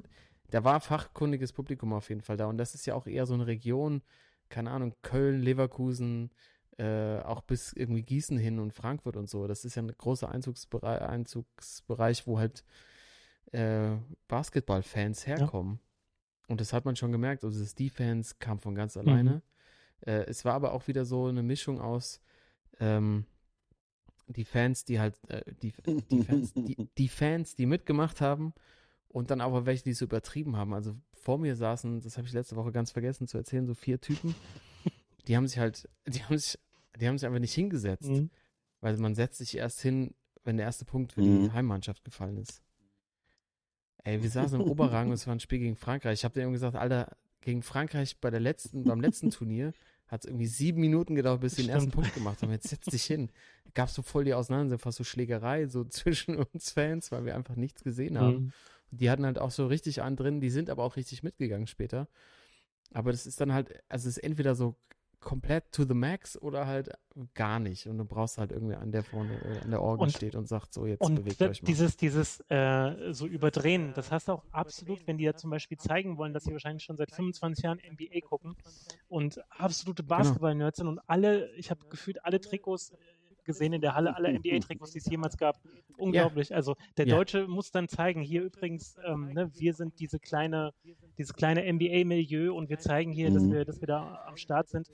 da 0.52 0.64
war 0.64 0.80
fachkundiges 0.80 1.54
Publikum 1.54 1.94
auf 1.94 2.10
jeden 2.10 2.22
Fall 2.22 2.38
da. 2.38 2.46
Und 2.48 2.58
das 2.58 2.76
ist 2.76 2.86
ja 2.86 2.96
auch 2.96 3.08
eher 3.08 3.26
so 3.26 3.34
eine 3.34 3.48
Region, 3.48 4.02
keine 4.50 4.72
Ahnung, 4.72 4.96
Köln, 5.02 5.42
Leverkusen, 5.42 6.32
äh, 6.78 7.20
auch 7.20 7.42
bis 7.42 7.74
irgendwie 7.74 8.04
Gießen 8.04 8.38
hin 8.38 8.60
und 8.60 8.74
Frankfurt 8.74 9.16
und 9.18 9.30
so. 9.30 9.48
Das 9.48 9.66
ist 9.66 9.76
ja 9.76 9.82
ein 9.82 9.92
großer 9.98 10.30
Einzugsbereich, 10.30 11.02
Einzugsbereich 11.02 12.28
wo 12.28 12.38
halt 12.38 12.64
äh, 13.52 13.96
Basketballfans 14.28 15.26
herkommen. 15.26 15.80
Und 16.48 16.62
das 16.62 16.74
hat 16.74 16.86
man 16.86 16.96
schon 16.96 17.12
gemerkt. 17.12 17.44
Also 17.44 17.60
das 17.60 17.76
Defense 17.76 18.36
kam 18.40 18.60
von 18.60 18.76
ganz 18.76 18.98
alleine. 18.98 19.42
Äh, 20.02 20.26
es 20.28 20.46
war 20.46 20.54
aber 20.54 20.74
auch 20.74 20.88
wieder 20.88 21.06
so 21.06 21.26
eine 21.28 21.42
Mischung 21.42 21.82
aus 21.82 22.22
ähm, 22.80 23.26
die 24.28 24.46
Fans, 24.46 24.86
die 24.86 25.00
halt, 25.00 25.18
äh, 25.30 25.44
die, 25.62 25.74
die, 26.10 26.24
Fans, 26.24 26.54
die, 26.54 26.90
die 26.98 27.08
Fans, 27.08 27.56
die 27.56 27.66
mitgemacht 27.66 28.22
haben 28.22 28.54
und 29.16 29.32
dann 29.32 29.40
aber 29.40 29.66
welche, 29.66 29.86
die 29.86 29.92
es 29.92 30.02
übertrieben 30.02 30.58
haben. 30.58 30.74
Also 30.74 30.94
vor 31.14 31.38
mir 31.38 31.56
saßen, 31.56 32.02
das 32.02 32.18
habe 32.18 32.28
ich 32.28 32.34
letzte 32.34 32.58
Woche 32.58 32.74
ganz 32.74 32.92
vergessen 32.92 33.28
zu 33.30 33.38
erzählen, 33.38 33.66
so 33.66 33.74
vier 33.74 34.02
Typen, 34.02 34.36
die 35.28 35.38
haben 35.38 35.48
sich 35.48 35.58
halt, 35.58 35.88
die 36.06 36.22
haben 36.22 36.38
sich, 36.38 36.60
die 37.00 37.08
haben 37.08 37.18
sich 37.18 37.26
einfach 37.26 37.40
nicht 37.40 37.54
hingesetzt, 37.54 38.10
Mhm. 38.10 38.30
weil 38.82 38.98
man 38.98 39.16
setzt 39.16 39.38
sich 39.38 39.56
erst 39.56 39.80
hin, 39.82 40.14
wenn 40.44 40.58
der 40.58 40.66
erste 40.66 40.84
Punkt 40.84 41.14
für 41.14 41.22
Mhm. 41.22 41.44
die 41.46 41.52
Heimmannschaft 41.54 42.04
gefallen 42.04 42.36
ist. 42.38 42.62
Ey, 44.04 44.22
wir 44.22 44.30
saßen 44.30 44.60
im 44.60 44.68
Oberrang 44.70 45.08
und 45.08 45.14
es 45.14 45.26
war 45.28 45.34
ein 45.34 45.40
Spiel 45.40 45.60
gegen 45.60 45.78
Frankreich. 45.78 46.20
Ich 46.20 46.26
habe 46.26 46.34
denen 46.34 46.52
gesagt, 46.52 46.76
Alter, 46.76 47.16
gegen 47.42 47.62
Frankreich 47.64 48.20
bei 48.20 48.30
der 48.30 48.42
letzten, 48.42 48.84
beim 48.84 49.00
letzten 49.00 49.30
Turnier 49.32 49.72
hat 50.08 50.22
es 50.24 50.26
irgendwie 50.30 50.46
sieben 50.46 50.82
Minuten 50.82 51.16
gedauert, 51.16 51.42
bis 51.42 51.56
sie 51.56 51.64
den 51.64 51.72
ersten. 51.72 51.90
Punkt 51.92 52.14
gemacht 52.14 52.42
haben. 52.42 52.52
Jetzt 52.52 52.68
setz 52.68 52.86
dich 52.86 53.06
hin. 53.06 53.32
Gab 53.74 53.90
so 53.90 54.02
voll 54.04 54.26
die 54.26 54.34
Auseinandersetzung, 54.36 54.84
fast 54.84 54.98
so 54.98 55.04
Schlägerei 55.04 55.68
so 55.68 55.84
zwischen 55.86 56.36
uns 56.38 56.72
Fans, 56.72 57.12
weil 57.12 57.26
wir 57.26 57.36
einfach 57.36 57.56
nichts 57.56 57.82
gesehen 57.84 58.20
haben. 58.20 58.36
Mhm. 58.36 58.52
Die 58.92 59.10
hatten 59.10 59.26
halt 59.26 59.40
auch 59.40 59.52
so 59.52 59.68
richtig 59.68 60.02
einen 60.02 60.16
drin, 60.16 60.40
die 60.42 60.50
sind 60.50 60.70
aber 60.70 60.84
auch 60.84 60.96
richtig 60.96 61.24
mitgegangen 61.24 61.68
später. 61.68 62.08
Aber 62.94 63.12
das 63.12 63.26
ist 63.26 63.42
dann 63.42 63.52
halt, 63.54 63.70
also 63.90 64.08
es 64.08 64.18
ist 64.18 64.24
entweder 64.24 64.56
so 64.56 64.76
komplett 65.20 65.72
to 65.72 65.86
the 65.86 65.96
max 65.96 66.40
oder 66.40 66.68
halt 66.68 66.92
gar 67.34 67.60
nicht. 67.60 67.88
Und 67.88 67.98
du 67.98 68.06
brauchst 68.06 68.38
halt 68.38 68.52
irgendwie 68.52 68.76
an 68.76 68.92
der 68.92 69.04
vorne 69.04 69.34
äh, 69.44 69.60
an 69.64 69.72
der 69.72 69.82
Orgel 69.82 70.04
Und- 70.04 70.12
steht 70.14 70.36
und 70.36 70.48
sagt, 70.48 70.72
so 70.72 70.86
jetzt 70.86 71.02
Und 71.02 71.16
bewegt 71.16 71.42
euch 71.42 71.64
mal. 71.64 71.66
dieses, 71.68 71.98
dieses 71.98 72.42
äh, 72.50 73.12
so 73.12 73.26
überdrehen, 73.26 73.94
das 73.96 74.12
hast 74.12 74.28
du 74.28 74.34
auch 74.34 74.44
absolut, 74.52 75.08
wenn 75.08 75.18
die 75.18 75.24
ja 75.24 75.34
zum 75.34 75.50
Beispiel 75.50 75.80
zeigen 75.80 76.18
wollen, 76.20 76.32
dass 76.32 76.44
sie 76.44 76.52
wahrscheinlich 76.52 76.84
schon 76.84 76.96
seit 76.96 77.12
25 77.12 77.64
Jahren 77.64 77.80
NBA 77.80 78.20
gucken 78.22 78.56
und 79.08 79.42
absolute 79.50 80.04
Genau. 80.04 80.16
Basketball-Nerds 80.18 80.78
sind 80.78 80.88
und 80.88 81.00
alle, 81.08 81.50
ich 81.56 81.72
habe 81.72 81.84
gefühlt 81.90 82.24
alle 82.24 82.40
Trikots 82.40 82.92
äh, 82.92 82.96
gesehen 83.46 83.74
in 83.74 83.82
der 83.82 83.96
Halle, 83.96 84.16
alle 84.16 84.30
NBA-Trikots, 84.30 84.92
die 84.92 85.00
es 85.00 85.06
jemals 85.06 85.38
gab. 85.38 85.60
Unglaublich. 85.98 86.54
Also 86.54 86.76
der 86.98 87.08
Ja. 87.08 87.16
Deutsche 87.16 87.48
muss 87.48 87.72
dann 87.72 87.88
zeigen, 87.88 88.22
hier 88.22 88.44
übrigens, 88.44 88.96
ähm, 89.06 89.32
ne, 89.34 89.50
wir 89.54 89.74
sind 89.74 90.00
diese 90.00 90.20
kleine, 90.20 90.72
dieses 91.18 91.34
kleine 91.34 91.64
NBA-Milieu 91.72 92.54
und 92.54 92.70
wir 92.70 92.80
zeigen 92.80 93.12
hier, 93.12 93.32
dass 93.32 93.44
Mhm. 93.44 93.54
wir, 93.54 93.66
dass 93.66 93.80
wir 93.82 93.88
da 93.88 94.24
am 94.28 94.38
Start 94.38 94.68
sind. 94.70 94.88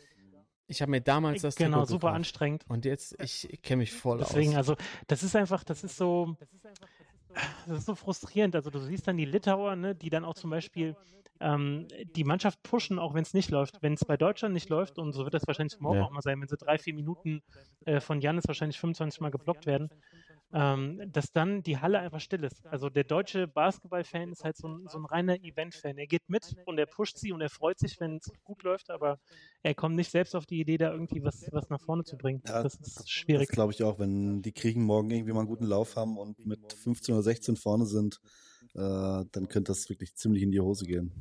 Ich 0.68 0.82
habe 0.82 0.92
mir 0.92 1.02
damals 1.02 1.42
das 1.42 1.56
genau, 1.56 1.80
Trikot 1.80 1.86
super 1.88 2.00
gekauft. 2.08 2.16
anstrengend. 2.16 2.66
Und 2.70 2.86
jetzt, 2.86 3.22
ich, 3.22 3.60
kenne 3.62 3.80
mich 3.80 3.92
voll 3.92 4.20
Deswegen, 4.20 4.52
aus. 4.52 4.58
also, 4.58 4.76
das 5.08 5.22
ist 5.24 5.36
einfach, 5.36 5.64
das 5.66 5.84
ist 5.84 5.98
so, 5.98 6.38
das 7.68 7.80
ist 7.80 7.86
so 7.86 7.96
frustrierend. 7.96 8.56
Also, 8.56 8.70
du 8.70 8.80
siehst 8.80 9.06
dann 9.08 9.18
die 9.18 9.26
Litauer, 9.26 9.76
ne, 9.76 9.96
die 9.96 10.10
dann 10.10 10.24
auch 10.24 10.36
zum 10.36 10.50
Beispiel 10.50 10.96
ähm, 11.42 11.88
die 12.16 12.24
Mannschaft 12.24 12.62
pushen, 12.64 13.00
auch 13.00 13.14
wenn 13.14 13.24
es 13.24 13.34
nicht 13.34 13.50
läuft. 13.52 13.82
Wenn 13.82 13.94
es 13.94 14.06
bei 14.06 14.18
Deutschland 14.18 14.54
nicht 14.54 14.70
läuft, 14.70 15.00
und 15.00 15.14
so 15.14 15.24
wird 15.26 15.34
das 15.34 15.48
wahrscheinlich 15.48 15.80
morgen 15.80 16.00
Ja. 16.00 16.06
auch 16.06 16.12
mal 16.12 16.22
sein, 16.22 16.40
wenn 16.42 16.48
sie 16.48 16.58
drei, 16.58 16.78
vier 16.78 16.94
Minuten 16.94 17.42
äh, 17.86 18.00
von 18.00 18.22
Janis 18.22 18.46
wahrscheinlich 18.48 18.80
25 18.80 19.22
Mal 19.22 19.32
geblockt 19.32 19.66
werden, 19.66 19.90
ähm, 20.54 21.02
dass 21.12 21.32
dann 21.32 21.64
die 21.64 21.78
Halle 21.80 22.00
einfach 22.00 22.20
still 22.20 22.44
ist. 22.44 22.66
Also 22.66 22.90
der 22.90 23.06
deutsche 23.06 23.48
Basketball-Fan 23.48 24.32
ist 24.32 24.44
halt 24.44 24.58
so 24.58 24.68
ein, 24.68 24.88
so 24.88 24.98
ein 25.00 25.06
reiner 25.06 25.36
Event-Fan. 25.42 25.98
Er 25.98 26.08
geht 26.08 26.28
mit 26.28 26.56
und 26.66 26.78
er 26.78 26.86
pusht 26.86 27.18
sie 27.18 27.32
und 27.32 27.42
er 27.42 27.50
freut 27.50 27.80
sich, 27.80 28.00
wenn 28.00 28.18
es 28.18 28.32
gut 28.44 28.64
läuft, 28.64 28.90
aber 28.90 29.18
er 29.64 29.74
kommt 29.76 29.96
nicht 29.96 30.12
selbst 30.12 30.36
auf 30.36 30.46
die 30.46 30.60
Idee, 30.60 30.78
da 30.78 30.92
irgendwie 30.92 31.24
was, 31.24 31.48
was 31.52 31.70
nach 31.70 31.80
vorne 31.82 32.04
zu 32.04 32.18
bringen. 32.18 32.42
Ja, 32.46 32.64
das 32.64 32.76
ist 32.76 32.98
Das 32.98 33.10
schwierig. 33.10 33.48
glaube 33.50 33.72
ich 33.72 33.82
auch, 33.84 33.98
wenn 34.00 34.42
die 34.42 34.52
Kriegen 34.52 34.84
morgen 34.84 35.10
irgendwie 35.10 35.32
mal 35.32 35.40
einen 35.40 35.48
guten 35.50 35.66
Lauf 35.66 35.96
haben 35.96 36.18
und 36.18 36.46
mit 36.46 36.74
15 36.74 37.14
oder 37.16 37.24
16 37.24 37.56
vorne 37.56 37.86
sind, 37.86 38.20
äh, 38.74 39.26
dann 39.32 39.48
könnte 39.48 39.72
das 39.72 39.90
wirklich 39.90 40.16
ziemlich 40.16 40.44
in 40.44 40.52
die 40.52 40.60
Hose 40.62 40.86
gehen. 40.86 41.12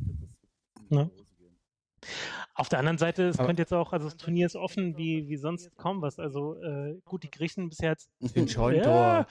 Ne? 0.89 1.11
Auf 2.55 2.69
der 2.71 2.79
anderen 2.79 2.97
Seite, 2.99 3.25
es 3.29 3.39
Aber- 3.39 3.47
könnte 3.47 3.63
jetzt 3.63 3.73
auch, 3.75 3.93
also 3.93 4.07
das 4.07 4.17
Turnier 4.17 4.47
ist 4.47 4.57
offen 4.57 4.97
wie, 4.97 5.29
wie 5.29 5.37
sonst 5.37 5.75
kaum 5.77 6.01
was. 6.01 6.19
Also 6.19 6.57
äh, 6.63 6.99
gut, 7.05 7.23
die 7.23 7.31
Griechen 7.31 7.69
bisher 7.69 7.95
Scheunentor. 8.47 8.93
ja, 8.93 9.27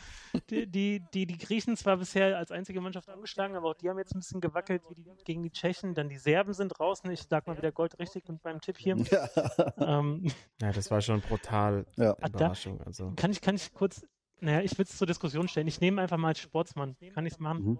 die, 0.51 0.67
die, 0.67 1.01
die, 1.13 1.25
die 1.25 1.38
Griechen 1.38 1.75
zwar 1.75 1.97
bisher 1.97 2.38
als 2.38 2.51
einzige 2.51 2.79
Mannschaft 2.79 3.10
angeschlagen, 3.10 3.55
aber 3.55 3.69
auch 3.69 3.73
die 3.73 3.89
haben 3.89 3.97
jetzt 3.97 4.13
ein 4.15 4.19
bisschen 4.19 4.39
gewackelt 4.39 4.84
wie 4.89 4.93
die, 4.95 5.05
gegen 5.25 5.41
die 5.43 5.51
Tschechen. 5.51 5.95
Dann 5.95 6.10
die 6.10 6.17
Serben 6.17 6.53
sind 6.53 6.69
draußen. 6.69 7.10
Ich 7.12 7.23
sag 7.23 7.47
mal 7.47 7.58
wieder 7.58 7.71
Gold 7.71 7.97
richtig 7.99 8.29
und 8.29 8.41
beim 8.43 8.62
Tipp 8.62 8.77
hier. 8.77 8.95
Ja. 9.12 9.73
ähm, 9.99 10.32
Ja, 10.62 10.71
das 10.71 10.91
war 10.91 11.01
schon 11.01 11.21
brutal 11.21 11.86
Ja. 11.97 12.15
Ah, 12.21 12.27
Überraschung. 12.27 12.82
Also. 12.82 13.13
kann, 13.15 13.32
ich, 13.32 13.41
kann 13.41 13.55
ich 13.55 13.73
kurz, 13.73 14.05
naja, 14.41 14.62
ich 14.62 14.77
will 14.77 14.86
es 14.86 14.95
zur 14.97 15.08
Diskussion 15.08 15.47
stellen. 15.47 15.67
Ich 15.67 15.82
nehme 15.82 16.01
einfach 16.01 16.17
mal 16.17 16.29
als 16.29 16.39
Sportsmann. 16.39 16.95
Kann 17.13 17.25
ich 17.25 17.34
es 17.34 17.39
machen? 17.39 17.63
Mhm. 17.63 17.79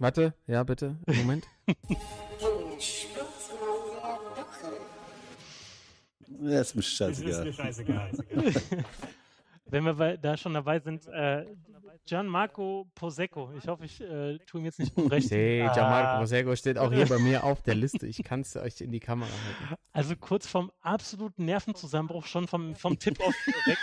Warte, 0.00 0.32
ja 0.46 0.62
bitte, 0.64 0.96
Moment. 1.06 1.46
Ja, 6.42 6.62
ist 6.62 6.74
mir 6.74 6.80
Es 6.80 7.20
ist 7.20 7.44
mir 7.44 7.52
scheißegal. 7.52 8.10
wenn 9.70 9.84
wir 9.84 10.16
da 10.18 10.36
schon 10.36 10.54
dabei 10.54 10.80
sind, 10.80 11.06
äh, 11.08 11.46
Gianmarco 12.06 12.86
Posecco. 12.94 13.52
Ich 13.58 13.68
hoffe, 13.68 13.84
ich 13.84 14.00
äh, 14.00 14.38
tue 14.46 14.60
ihm 14.60 14.64
jetzt 14.64 14.78
nicht 14.78 14.96
unrecht. 14.96 15.30
Nee, 15.30 15.62
Ah. 15.62 15.72
Gianmarco 15.72 16.20
Posego 16.20 16.56
steht 16.56 16.78
auch 16.78 16.92
hier 16.92 17.06
bei 17.06 17.18
mir 17.18 17.44
auf 17.44 17.62
der 17.62 17.74
Liste. 17.74 18.06
Ich 18.06 18.22
kann 18.24 18.40
es 18.40 18.56
euch 18.56 18.80
in 18.80 18.90
die 18.90 19.00
Kamera 19.00 19.28
halten. 19.30 19.74
Also 19.92 20.16
kurz 20.16 20.46
vom 20.46 20.72
absoluten 20.80 21.44
Nervenzusammenbruch, 21.44 22.26
schon 22.26 22.48
vom, 22.48 22.74
vom 22.74 22.98
Tip-Off 22.98 23.34
weg. 23.66 23.78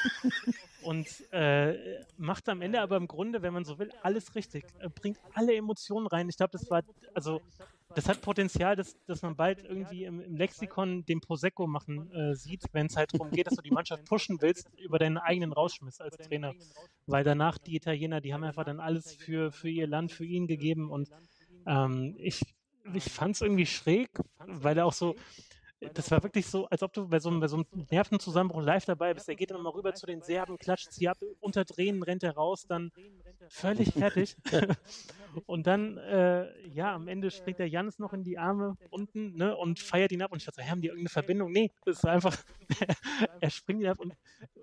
Und 0.83 1.07
äh, 1.33 2.01
macht 2.17 2.47
am 2.49 2.61
Ende 2.61 2.81
aber 2.81 2.97
im 2.97 3.07
Grunde, 3.07 3.41
wenn 3.41 3.53
man 3.53 3.65
so 3.65 3.77
will, 3.77 3.91
alles 4.03 4.35
richtig. 4.35 4.65
Äh, 4.79 4.89
bringt 4.89 5.19
alle 5.33 5.55
Emotionen 5.55 6.07
rein. 6.07 6.29
Ich 6.29 6.37
glaube, 6.37 6.51
das 6.51 6.69
war, 6.69 6.81
also 7.13 7.41
das 7.95 8.09
hat 8.09 8.21
Potenzial, 8.21 8.75
dass, 8.75 8.97
dass 9.05 9.21
man 9.21 9.35
bald 9.35 9.63
irgendwie 9.63 10.03
im, 10.03 10.19
im 10.19 10.35
Lexikon 10.35 11.05
den 11.05 11.21
Prosecco 11.21 11.67
machen 11.67 12.11
äh, 12.11 12.35
sieht, 12.35 12.63
wenn 12.73 12.87
es 12.87 12.97
halt 12.97 13.13
darum 13.13 13.31
geht, 13.31 13.47
dass 13.47 13.55
du 13.55 13.61
die 13.61 13.71
Mannschaft 13.71 14.05
pushen 14.05 14.41
willst 14.41 14.69
über 14.77 14.99
deinen 14.99 15.17
eigenen 15.17 15.53
Rausschmiss 15.53 16.01
als 16.01 16.17
Trainer. 16.17 16.53
Weil 17.05 17.23
danach 17.23 17.57
die 17.57 17.75
Italiener, 17.75 18.21
die 18.21 18.33
haben 18.33 18.43
einfach 18.43 18.65
dann 18.65 18.79
alles 18.79 19.13
für, 19.13 19.51
für 19.51 19.69
ihr 19.69 19.87
Land, 19.87 20.11
für 20.11 20.25
ihn 20.25 20.47
gegeben. 20.47 20.91
Und 20.91 21.09
ähm, 21.65 22.15
ich, 22.19 22.41
ich 22.93 23.05
fand 23.05 23.35
es 23.35 23.41
irgendwie 23.41 23.65
schräg, 23.65 24.09
weil 24.45 24.77
er 24.77 24.85
auch 24.85 24.93
so, 24.93 25.15
das 25.93 26.09
war 26.11 26.23
wirklich 26.23 26.45
so, 26.47 26.65
als 26.67 26.81
ob 26.83 26.91
du 26.93 27.07
bei 27.07 27.19
so, 27.19 27.29
einem- 27.29 27.39
bei 27.39 27.47
so 27.47 27.57
einem 27.57 27.65
Nervenzusammenbruch 27.91 28.61
live 28.61 28.85
dabei 28.85 29.13
bist. 29.13 29.29
Er 29.29 29.35
geht 29.35 29.51
dann 29.51 29.61
mal 29.61 29.69
rüber 29.69 29.93
zu 29.93 30.05
den 30.05 30.21
Serben, 30.21 30.57
klatscht 30.57 30.91
sie 30.91 31.07
ab, 31.07 31.17
unter 31.39 31.65
Tränen 31.65 32.01
rennt 32.03 32.23
er 32.23 32.33
raus, 32.35 32.65
dann 32.67 32.91
völlig 33.49 33.93
fertig. 33.93 34.35
und 35.45 35.67
dann, 35.67 35.97
äh, 35.97 36.67
ja, 36.67 36.93
am 36.95 37.07
Ende 37.07 37.29
springt 37.31 37.59
der 37.59 37.69
Jannis 37.69 37.99
noch 37.99 38.13
in 38.13 38.23
die 38.23 38.37
Arme 38.37 38.75
unten 38.89 39.35
ne, 39.35 39.55
und 39.55 39.79
feiert 39.79 40.11
ihn 40.11 40.21
ab. 40.21 40.31
Und 40.31 40.39
ich 40.39 40.45
dachte, 40.45 40.61
so, 40.63 40.67
haben 40.69 40.81
die 40.81 40.87
irgendeine 40.87 41.09
Verbindung? 41.09 41.51
Nee, 41.51 41.71
das 41.85 41.97
ist 41.97 42.05
einfach, 42.05 42.35
er 43.41 43.49
springt 43.49 43.81
ihn 43.81 43.87
ab 43.87 43.99
und 43.99 44.13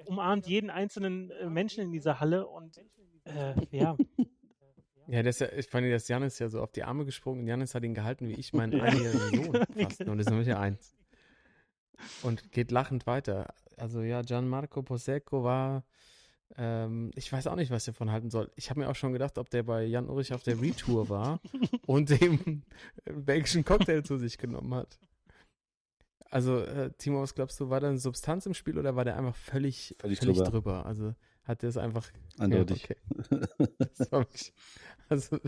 umarmt 0.07 0.47
jeden 0.47 0.71
einzelnen 0.71 1.31
äh, 1.31 1.49
Menschen 1.49 1.83
in 1.85 1.93
dieser 1.93 2.21
Halle. 2.21 2.47
Und 2.47 2.79
äh, 3.25 3.55
ja, 3.71 3.97
Ja, 5.07 5.23
das, 5.23 5.37
ist 5.37 5.41
ja- 5.41 5.59
ich 5.59 5.67
fand, 5.69 5.87
dass 5.93 6.09
Janis 6.09 6.39
ja 6.39 6.49
so 6.49 6.61
auf 6.63 6.73
die 6.73 6.83
Arme 6.83 7.05
gesprungen 7.05 7.41
und 7.43 7.47
Janis 7.47 7.75
hat 7.75 7.85
ihn 7.85 7.95
gehalten 7.95 8.27
wie 8.29 8.35
ich 8.35 8.53
meinen 8.53 8.73
Ja. 8.73 8.83
einjährigen 8.85 9.45
Sohn 9.53 9.65
fast. 9.79 10.01
Und 10.01 10.19
das 10.19 10.27
ist 10.27 10.31
nämlich 10.31 10.55
eins. 10.55 10.95
Und 12.23 12.53
geht 12.53 12.71
lachend 12.71 13.07
weiter. 13.07 13.55
Also 13.77 14.03
ja, 14.03 14.23
Gianmarco 14.23 14.83
Posecco 14.83 15.45
war, 15.45 15.85
ähm, 16.57 17.11
ich 17.15 17.33
weiß 17.33 17.47
auch 17.47 17.57
nicht, 17.57 17.71
was 17.71 17.83
ich 17.83 17.95
davon 17.95 18.11
halten 18.11 18.31
soll. 18.31 18.51
Ich 18.57 18.71
habe 18.71 18.81
mir 18.81 18.89
auch 18.89 18.95
schon 18.95 19.13
gedacht, 19.13 19.39
ob 19.39 19.51
der 19.51 19.63
bei 19.63 19.85
Jan 19.85 20.09
Ulrich 20.09 20.33
auf 20.33 20.43
der 20.43 20.61
Retour 20.61 21.09
war 21.09 21.41
und 21.87 22.11
dem 22.11 22.41
einen 23.07 23.25
belgischen 23.25 23.65
Cocktail 23.65 24.03
zu 24.03 24.19
sich 24.19 24.39
genommen 24.39 24.75
hat. 24.75 24.99
Also, 26.31 26.61
äh, 26.61 26.91
Timo, 26.99 27.23
was 27.23 27.35
glaubst 27.35 27.61
du, 27.61 27.71
war 27.71 27.81
da 27.81 27.89
eine 27.89 27.99
Substanz 27.99 28.47
im 28.47 28.55
Spiel 28.55 28.79
oder 28.79 28.97
war 28.97 29.05
der 29.05 29.17
einfach 29.17 29.37
völlig, 29.37 29.97
Völlig 30.01 30.19
völlig, 30.19 30.39
drüber. 30.39 30.51
drüber? 30.51 30.87
Also 30.87 31.15
hat 31.45 31.63
er 31.63 31.69
es 31.69 31.77
einfach 31.77 32.11
Eindeutig. 32.39 32.89
ja, 32.91 32.97
okay. 34.11 34.53
Also, 35.09 35.39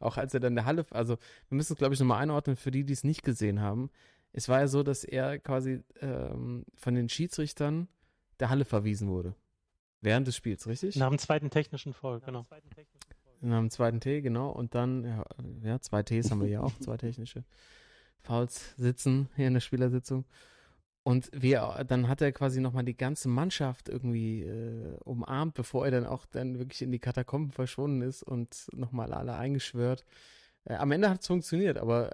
auch 0.00 0.16
als 0.16 0.34
er 0.34 0.40
dann 0.40 0.52
in 0.52 0.56
der 0.56 0.64
Halle, 0.64 0.84
also 0.90 1.16
wir 1.48 1.56
müssen 1.56 1.74
es, 1.74 1.78
glaube 1.78 1.94
ich, 1.94 2.00
nochmal 2.00 2.20
einordnen 2.20 2.56
für 2.56 2.70
die, 2.70 2.84
die 2.84 2.92
es 2.92 3.04
nicht 3.04 3.22
gesehen 3.22 3.60
haben. 3.60 3.90
Es 4.32 4.48
war 4.48 4.60
ja 4.60 4.68
so, 4.68 4.82
dass 4.82 5.04
er 5.04 5.38
quasi 5.38 5.82
ähm, 6.00 6.64
von 6.74 6.94
den 6.94 7.08
Schiedsrichtern 7.08 7.88
der 8.40 8.50
Halle 8.50 8.64
verwiesen 8.64 9.08
wurde. 9.08 9.34
Während 10.00 10.26
des 10.26 10.36
Spiels, 10.36 10.66
richtig? 10.66 10.96
nach 10.96 11.10
dem 11.10 11.18
zweiten 11.18 11.50
technischen 11.50 11.92
Foul, 11.92 12.20
genau. 12.20 12.44
Nach 13.40 13.58
dem 13.58 13.70
zweiten 13.70 14.00
T, 14.00 14.20
genau. 14.20 14.50
Und 14.50 14.74
dann, 14.74 15.04
ja, 15.04 15.24
ja, 15.62 15.80
zwei 15.80 16.02
Ts 16.02 16.30
haben 16.30 16.40
wir 16.40 16.48
ja 16.48 16.60
auch, 16.60 16.76
zwei 16.80 16.96
technische 16.96 17.44
Fouls 18.20 18.74
sitzen 18.76 19.28
hier 19.36 19.48
in 19.48 19.54
der 19.54 19.60
Spielersitzung. 19.60 20.24
Und 21.04 21.30
wir, 21.32 21.84
dann 21.88 22.08
hat 22.08 22.20
er 22.20 22.30
quasi 22.30 22.60
nochmal 22.60 22.84
die 22.84 22.96
ganze 22.96 23.28
Mannschaft 23.28 23.88
irgendwie 23.88 24.42
äh, 24.42 24.96
umarmt, 25.04 25.54
bevor 25.54 25.84
er 25.84 25.90
dann 25.90 26.06
auch 26.06 26.26
dann 26.26 26.58
wirklich 26.58 26.82
in 26.82 26.92
die 26.92 27.00
Katakomben 27.00 27.50
verschwunden 27.50 28.02
ist 28.02 28.22
und 28.22 28.68
nochmal 28.72 29.12
alle 29.12 29.34
eingeschwört. 29.34 30.04
Äh, 30.64 30.74
am 30.74 30.92
Ende 30.92 31.10
hat 31.10 31.22
es 31.22 31.26
funktioniert, 31.26 31.78
aber 31.78 32.10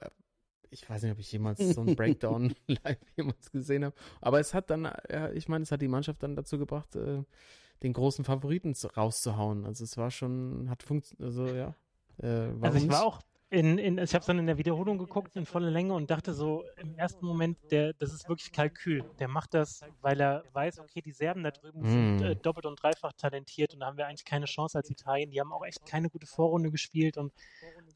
ich 0.70 0.88
weiß 0.88 1.02
nicht, 1.02 1.12
ob 1.12 1.18
ich 1.18 1.30
jemals 1.32 1.58
so 1.58 1.80
einen 1.80 1.96
Breakdown 1.96 2.54
live 2.66 2.98
jemals 3.16 3.50
gesehen 3.50 3.84
habe. 3.84 3.94
Aber 4.20 4.40
es 4.40 4.54
hat 4.54 4.70
dann, 4.70 4.84
ja, 5.10 5.30
ich 5.32 5.48
meine, 5.48 5.62
es 5.62 5.72
hat 5.72 5.82
die 5.82 5.88
Mannschaft 5.88 6.22
dann 6.22 6.36
dazu 6.36 6.58
gebracht, 6.58 6.94
äh, 6.96 7.22
den 7.82 7.92
großen 7.92 8.24
Favoriten 8.24 8.74
zu- 8.74 8.88
rauszuhauen. 8.88 9.64
Also 9.64 9.84
es 9.84 9.96
war 9.96 10.10
schon, 10.10 10.68
hat 10.68 10.82
funktioniert, 10.82 11.26
also 11.26 11.46
ja. 11.54 11.68
Äh, 12.18 12.48
warum 12.54 12.64
Also 12.64 12.78
ich 12.78 12.88
war 12.88 13.04
auch 13.04 13.20
in, 13.50 13.78
in 13.78 13.96
ich 13.96 14.12
habe 14.12 14.20
es 14.20 14.26
dann 14.26 14.38
in 14.38 14.46
der 14.46 14.58
Wiederholung 14.58 14.98
geguckt 14.98 15.34
in 15.34 15.46
voller 15.46 15.70
Länge 15.70 15.94
und 15.94 16.10
dachte 16.10 16.34
so 16.34 16.64
im 16.76 16.94
ersten 16.98 17.24
Moment, 17.24 17.56
der, 17.70 17.94
das 17.94 18.12
ist 18.12 18.28
wirklich 18.28 18.52
Kalkül. 18.52 19.02
Der 19.20 19.28
macht 19.28 19.54
das, 19.54 19.80
weil 20.02 20.20
er 20.20 20.44
weiß, 20.52 20.80
okay, 20.80 21.00
die 21.00 21.12
Serben 21.12 21.44
da 21.44 21.50
drüben 21.50 21.82
sind 21.82 22.16
Mm. 22.18 22.22
äh, 22.24 22.36
doppelt 22.36 22.66
und 22.66 22.82
dreifach 22.82 23.14
talentiert 23.14 23.72
und 23.72 23.80
da 23.80 23.86
haben 23.86 23.96
wir 23.96 24.06
eigentlich 24.06 24.26
keine 24.26 24.44
Chance 24.44 24.76
als 24.76 24.90
Italien. 24.90 25.30
Die 25.30 25.40
haben 25.40 25.50
auch 25.54 25.64
echt 25.64 25.86
keine 25.86 26.10
gute 26.10 26.26
Vorrunde 26.26 26.70
gespielt 26.70 27.16
und 27.16 27.32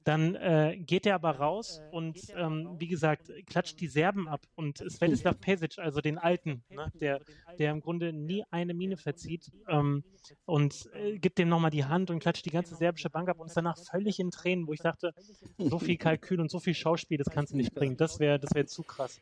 dann 0.04 0.34
äh, 0.34 0.76
geht 0.78 1.06
er 1.06 1.14
aber 1.14 1.30
raus 1.36 1.80
und 1.90 2.18
ähm, 2.36 2.76
wie 2.78 2.88
gesagt, 2.88 3.30
klatscht 3.46 3.80
die 3.80 3.86
Serben 3.88 4.28
ab 4.28 4.46
und 4.56 4.78
Svetislav 4.78 5.38
Pesic, 5.40 5.78
also 5.78 6.00
den 6.00 6.18
Alten, 6.18 6.64
ne, 6.70 6.90
der, 7.00 7.20
der 7.58 7.70
im 7.70 7.80
Grunde 7.80 8.12
nie 8.12 8.44
eine 8.50 8.74
Mine 8.74 8.96
verzieht 8.96 9.52
ähm, 9.68 10.02
und 10.44 10.88
äh, 10.94 11.18
gibt 11.18 11.38
dem 11.38 11.48
nochmal 11.48 11.70
die 11.70 11.84
Hand 11.84 12.10
und 12.10 12.18
klatscht 12.18 12.44
die 12.46 12.50
ganze 12.50 12.74
serbische 12.74 13.10
Bank 13.10 13.28
ab 13.28 13.38
und 13.40 13.46
ist 13.46 13.56
danach 13.56 13.78
völlig 13.78 14.18
in 14.18 14.30
Tränen, 14.30 14.66
wo 14.66 14.72
ich 14.72 14.80
dachte, 14.80 15.12
so 15.58 15.78
viel 15.78 15.96
Kalkül 15.96 16.40
und 16.40 16.50
so 16.50 16.58
viel 16.58 16.74
Schauspiel, 16.74 17.18
das 17.18 17.30
kannst 17.30 17.52
du 17.52 17.56
nicht 17.56 17.74
bringen. 17.74 17.96
Das 17.96 18.18
wäre 18.18 18.38
das 18.40 18.54
wär 18.54 18.66
zu 18.66 18.82
krass. 18.82 19.20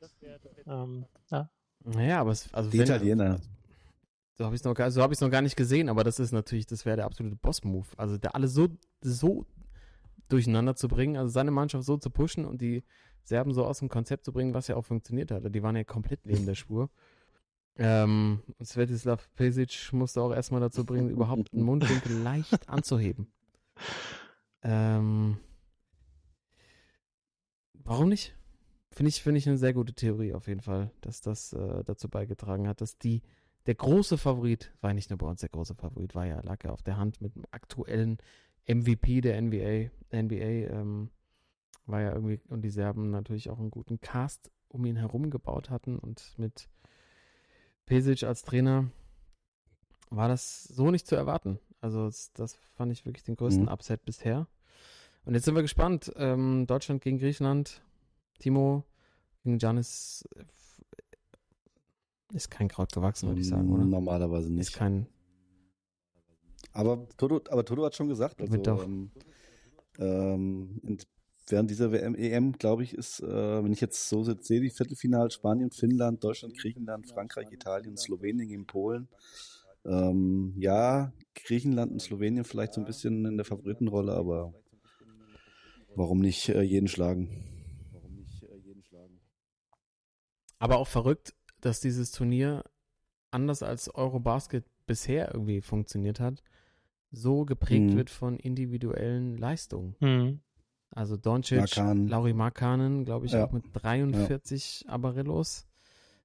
Ähm, 0.66 1.04
ja. 1.30 1.50
Naja, 1.84 2.20
aber 2.20 2.30
es, 2.32 2.52
also 2.54 2.70
Die 2.70 2.78
wenn- 2.78 2.84
Italiener. 2.86 3.40
So 4.34 4.46
habe 4.46 4.54
ich 4.54 4.60
es 4.62 4.64
noch, 4.64 4.72
gar- 4.74 4.90
so 4.90 5.02
hab 5.02 5.20
noch 5.20 5.30
gar 5.30 5.42
nicht 5.42 5.56
gesehen, 5.56 5.90
aber 5.90 6.02
das 6.02 6.18
ist 6.18 6.32
natürlich, 6.32 6.64
das 6.66 6.86
wäre 6.86 6.96
der 6.96 7.04
absolute 7.04 7.36
Boss-Move. 7.36 7.86
Also 7.98 8.16
der 8.16 8.34
alle 8.34 8.48
so, 8.48 8.68
so 9.02 9.44
durcheinander 10.32 10.74
zu 10.76 10.88
bringen, 10.88 11.16
also 11.16 11.30
seine 11.30 11.50
Mannschaft 11.50 11.84
so 11.84 11.96
zu 11.96 12.10
pushen 12.10 12.44
und 12.44 12.60
die 12.60 12.82
Serben 13.22 13.52
so 13.52 13.64
aus 13.64 13.80
dem 13.80 13.88
Konzept 13.88 14.24
zu 14.24 14.32
bringen, 14.32 14.54
was 14.54 14.68
ja 14.68 14.76
auch 14.76 14.84
funktioniert 14.84 15.30
hat. 15.30 15.54
Die 15.54 15.62
waren 15.62 15.76
ja 15.76 15.84
komplett 15.84 16.26
neben 16.26 16.46
der 16.46 16.54
Spur. 16.54 16.90
Ähm, 17.76 18.42
Svetislav 18.62 19.30
Pesic 19.36 19.92
musste 19.92 20.20
auch 20.20 20.34
erstmal 20.34 20.60
dazu 20.60 20.84
bringen, 20.84 21.08
überhaupt 21.08 21.50
den 21.52 21.62
Mundwinkel 21.62 22.18
leicht 22.18 22.68
anzuheben. 22.68 23.32
Ähm, 24.62 25.38
warum 27.72 28.10
nicht? 28.10 28.36
Finde 28.90 29.08
ich, 29.08 29.22
finde 29.22 29.38
ich 29.38 29.48
eine 29.48 29.56
sehr 29.56 29.72
gute 29.72 29.94
Theorie 29.94 30.34
auf 30.34 30.46
jeden 30.46 30.60
Fall, 30.60 30.90
dass 31.00 31.22
das 31.22 31.54
äh, 31.54 31.82
dazu 31.84 32.10
beigetragen 32.10 32.68
hat, 32.68 32.82
dass 32.82 32.98
die 32.98 33.22
der 33.66 33.74
große 33.76 34.18
Favorit, 34.18 34.72
war 34.80 34.92
nicht 34.92 35.10
nur 35.10 35.18
bei 35.18 35.26
uns 35.26 35.40
der 35.40 35.48
große 35.48 35.74
Favorit, 35.74 36.14
war 36.14 36.26
ja, 36.26 36.40
lag 36.40 36.62
ja 36.64 36.70
auf 36.70 36.82
der 36.82 36.96
Hand 36.96 37.20
mit 37.20 37.34
dem 37.34 37.44
aktuellen 37.50 38.18
MVP 38.74 39.20
der 39.20 39.40
NBA, 39.40 39.90
NBA 40.12 40.70
ähm, 40.74 41.10
war 41.86 42.00
ja 42.00 42.12
irgendwie, 42.14 42.40
und 42.48 42.62
die 42.62 42.70
Serben 42.70 43.10
natürlich 43.10 43.50
auch 43.50 43.58
einen 43.58 43.70
guten 43.70 44.00
Cast 44.00 44.50
um 44.68 44.84
ihn 44.84 44.96
herum 44.96 45.30
gebaut 45.30 45.70
hatten 45.70 45.98
und 45.98 46.34
mit 46.36 46.68
Pesic 47.86 48.22
als 48.22 48.42
Trainer 48.42 48.90
war 50.10 50.28
das 50.28 50.64
so 50.64 50.90
nicht 50.90 51.06
zu 51.06 51.16
erwarten. 51.16 51.58
Also 51.80 52.10
das, 52.34 52.54
fand 52.74 52.92
ich 52.92 53.04
wirklich 53.06 53.24
den 53.24 53.36
größten 53.36 53.64
Mhm. 53.64 53.68
Upset 53.70 54.04
bisher. 54.04 54.46
Und 55.24 55.34
jetzt 55.34 55.44
sind 55.44 55.54
wir 55.54 55.62
gespannt. 55.62 56.12
Ähm, 56.16 56.66
Deutschland 56.66 57.02
gegen 57.02 57.18
Griechenland. 57.18 57.82
Timo 58.38 58.84
gegen 59.42 59.58
Janis 59.58 60.28
äh, 60.36 60.44
ist 62.32 62.50
kein 62.50 62.68
Kraut 62.68 62.92
gewachsen, 62.92 63.28
würde 63.28 63.40
ich 63.40 63.48
sagen, 63.48 63.70
oder? 63.72 63.84
Normalerweise 63.84 64.48
Ist 64.48 64.54
nicht. 64.54 64.72
kein. 64.72 65.06
Aber 66.72 67.08
Toto, 67.16 67.40
aber 67.50 67.64
Toto 67.64 67.84
hat 67.84 67.96
schon 67.96 68.08
gesagt, 68.08 68.40
also 68.40 68.56
doch. 68.58 68.84
ähm, 68.84 69.10
ähm, 69.98 70.80
während 71.48 71.70
dieser 71.70 71.92
WM, 71.92 72.14
EM, 72.14 72.52
glaube 72.52 72.84
ich, 72.84 72.94
ist, 72.94 73.20
äh, 73.20 73.64
wenn 73.64 73.72
ich 73.72 73.80
jetzt 73.80 74.08
so 74.08 74.22
sehe, 74.22 74.60
die 74.60 74.70
Viertelfinal 74.70 75.30
Spanien, 75.30 75.70
Finnland, 75.70 76.22
Deutschland, 76.22 76.56
Griechenland, 76.56 77.08
Frankreich, 77.08 77.50
Italien, 77.50 77.96
Slowenien 77.96 78.48
gegen 78.48 78.66
Polen. 78.66 79.08
Ähm, 79.84 80.54
ja, 80.58 81.12
Griechenland 81.34 81.92
und 81.92 82.00
Slowenien 82.00 82.44
vielleicht 82.44 82.74
so 82.74 82.80
ein 82.80 82.86
bisschen 82.86 83.24
in 83.24 83.36
der 83.36 83.46
Favoritenrolle, 83.46 84.12
aber 84.12 84.54
warum 85.94 86.20
nicht 86.20 86.48
äh, 86.50 86.62
jeden 86.62 86.88
schlagen? 86.88 87.50
Aber 90.58 90.76
auch 90.76 90.88
verrückt, 90.88 91.34
dass 91.62 91.80
dieses 91.80 92.12
Turnier 92.12 92.64
anders 93.30 93.62
als 93.62 93.92
Eurobasket 93.94 94.64
bisher 94.86 95.32
irgendwie 95.32 95.62
funktioniert 95.62 96.20
hat, 96.20 96.42
so 97.10 97.44
geprägt 97.44 97.92
Mhm. 97.92 97.96
wird 97.96 98.10
von 98.10 98.36
individuellen 98.38 99.36
Leistungen. 99.36 99.96
Hm. 100.00 100.40
Also 100.90 101.16
Doncic, 101.16 101.58
Markan. 101.58 102.08
Lauri 102.08 102.32
Markanen, 102.32 103.04
glaube 103.04 103.26
ich, 103.26 103.32
Ja. 103.32 103.44
auch 103.46 103.52
mit 103.52 103.64
43 103.72 104.84
Abarillos 104.88 105.66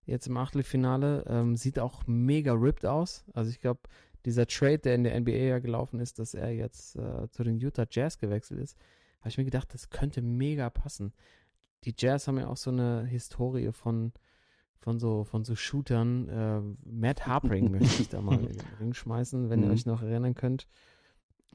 jetzt 0.06 0.28
im 0.28 0.38
Achtelfinale. 0.38 1.24
Ähm, 1.28 1.56
sieht 1.56 1.80
auch 1.80 2.04
mega 2.08 2.54
ripped 2.54 2.86
aus. 2.86 3.26
Also 3.34 3.50
ich 3.52 3.60
glaube, 3.60 3.82
dieser 4.26 4.48
Trade, 4.48 4.80
der 4.80 4.96
in 4.96 5.04
der 5.04 5.16
NBA 5.20 5.32
ja 5.38 5.60
gelaufen 5.60 6.00
ist, 6.00 6.18
dass 6.20 6.34
er 6.34 6.52
jetzt 6.52 6.96
äh, 6.96 7.30
zu 7.30 7.44
den 7.44 7.60
Utah 7.60 7.86
Jazz 7.90 8.18
gewechselt 8.18 8.60
ist, 8.60 8.78
habe 9.20 9.30
ich 9.30 9.38
mir 9.38 9.46
gedacht, 9.46 9.74
das 9.74 9.90
könnte 9.90 10.22
mega 10.22 10.70
passen. 10.70 11.14
Die 11.84 11.94
Jazz 11.98 12.28
haben 12.28 12.40
ja 12.40 12.48
auch 12.48 12.58
so 12.58 12.72
eine 12.72 13.06
Historie 13.06 13.72
von, 13.72 14.14
von 14.86 15.00
so, 15.00 15.24
von 15.26 15.44
so 15.44 15.56
Shootern. 15.56 16.30
Äh, 16.30 16.62
Matt 16.88 17.26
Harpring 17.28 17.72
möchte 17.72 18.02
ich 18.02 18.08
da 18.08 18.22
mal 18.22 18.46
in 18.46 18.54
den 18.60 18.74
Ring 18.80 18.94
schmeißen, 18.94 19.50
wenn 19.50 19.62
ihr 19.64 19.66
Mhm. 19.66 19.74
euch 19.74 19.86
noch 19.88 20.02
erinnern 20.04 20.36
könnt. 20.36 20.68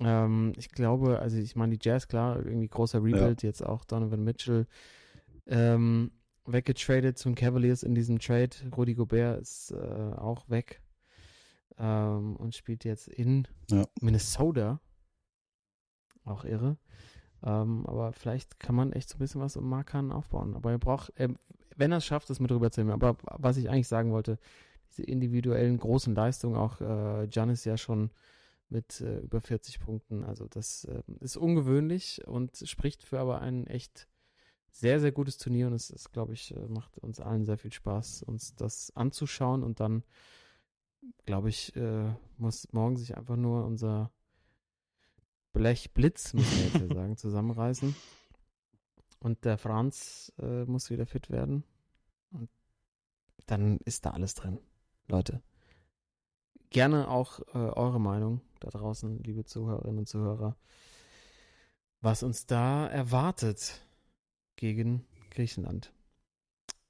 Ähm, 0.00 0.52
ich 0.56 0.68
glaube, 0.70 1.20
also 1.20 1.38
ich 1.38 1.54
meine, 1.56 1.76
die 1.78 1.88
Jazz, 1.88 2.08
klar, 2.08 2.44
irgendwie 2.44 2.68
großer 2.68 2.98
Rebuild, 3.02 3.42
jetzt 3.44 3.64
auch 3.64 3.84
Donovan 3.84 4.24
Mitchell 4.24 4.66
ähm, 5.46 6.10
weggetradet 6.44 7.18
zum 7.18 7.36
Cavaliers 7.36 7.84
in 7.84 7.94
diesem 7.94 8.18
Trade. 8.18 8.50
Rudy 8.76 8.94
Gobert 8.94 9.40
ist 9.40 9.70
äh, 9.70 9.76
auch 10.16 10.48
weg 10.50 10.82
ähm, 11.78 12.34
und 12.36 12.56
spielt 12.56 12.84
jetzt 12.84 13.06
in 13.08 13.46
Ja. 13.70 13.86
Minnesota. 14.00 14.80
Auch 16.24 16.44
irre. 16.44 16.78
Ähm, 17.42 17.86
aber 17.86 18.12
vielleicht 18.12 18.58
kann 18.58 18.74
man 18.74 18.92
echt 18.92 19.08
so 19.08 19.16
ein 19.16 19.20
bisschen 19.20 19.40
was 19.40 19.56
um 19.56 19.68
Markan 19.68 20.10
aufbauen. 20.12 20.56
Aber 20.56 20.72
er 20.72 20.78
braucht, 20.78 21.12
ähm, 21.16 21.38
wenn 21.80 21.92
er 21.92 21.98
es 21.98 22.06
schafft, 22.06 22.30
das 22.30 22.40
mit 22.40 22.52
rüberzunehmen. 22.52 22.92
Aber 22.92 23.16
was 23.22 23.56
ich 23.56 23.68
eigentlich 23.68 23.88
sagen 23.88 24.12
wollte, 24.12 24.38
diese 24.90 25.02
individuellen 25.02 25.78
großen 25.78 26.14
Leistungen, 26.14 26.56
auch 26.56 26.80
äh, 26.80 27.26
Giannis 27.28 27.64
ja 27.64 27.76
schon 27.76 28.10
mit 28.68 29.00
äh, 29.00 29.18
über 29.18 29.40
40 29.40 29.80
Punkten. 29.80 30.24
Also 30.24 30.46
das 30.46 30.84
äh, 30.84 31.02
ist 31.20 31.36
ungewöhnlich 31.36 32.26
und 32.26 32.62
spricht 32.64 33.02
für 33.02 33.18
aber 33.18 33.40
ein 33.40 33.66
echt 33.66 34.08
sehr, 34.70 35.00
sehr 35.00 35.10
gutes 35.10 35.38
Turnier 35.38 35.66
und 35.66 35.72
es 35.72 35.90
ist, 35.90 36.12
glaube 36.12 36.34
ich, 36.34 36.54
äh, 36.54 36.68
macht 36.68 36.98
uns 36.98 37.20
allen 37.20 37.44
sehr 37.44 37.58
viel 37.58 37.72
Spaß, 37.72 38.22
uns 38.22 38.54
das 38.54 38.94
anzuschauen 38.94 39.62
und 39.62 39.80
dann, 39.80 40.04
glaube 41.26 41.48
ich, 41.48 41.74
äh, 41.76 42.12
muss 42.36 42.72
morgen 42.72 42.96
sich 42.96 43.16
einfach 43.16 43.36
nur 43.36 43.64
unser 43.64 44.12
Blechblitz, 45.52 46.34
muss 46.34 46.50
man 46.52 46.64
jetzt 46.64 46.76
hier 46.76 46.86
sagen, 46.94 47.16
zusammenreißen. 47.16 47.96
Und 49.18 49.44
der 49.44 49.58
Franz 49.58 50.32
äh, 50.38 50.64
muss 50.64 50.90
wieder 50.90 51.06
fit 51.06 51.30
werden. 51.30 51.64
Und 52.30 52.48
dann 53.46 53.78
ist 53.78 54.06
da 54.06 54.10
alles 54.10 54.34
drin, 54.34 54.58
Leute. 55.08 55.42
Gerne 56.70 57.08
auch 57.08 57.40
äh, 57.54 57.58
eure 57.58 58.00
Meinung 58.00 58.40
da 58.60 58.70
draußen, 58.70 59.22
liebe 59.22 59.44
Zuhörerinnen 59.44 59.98
und 59.98 60.08
Zuhörer, 60.08 60.56
was 62.00 62.22
uns 62.22 62.46
da 62.46 62.86
erwartet 62.86 63.84
gegen 64.56 65.04
Griechenland. 65.30 65.92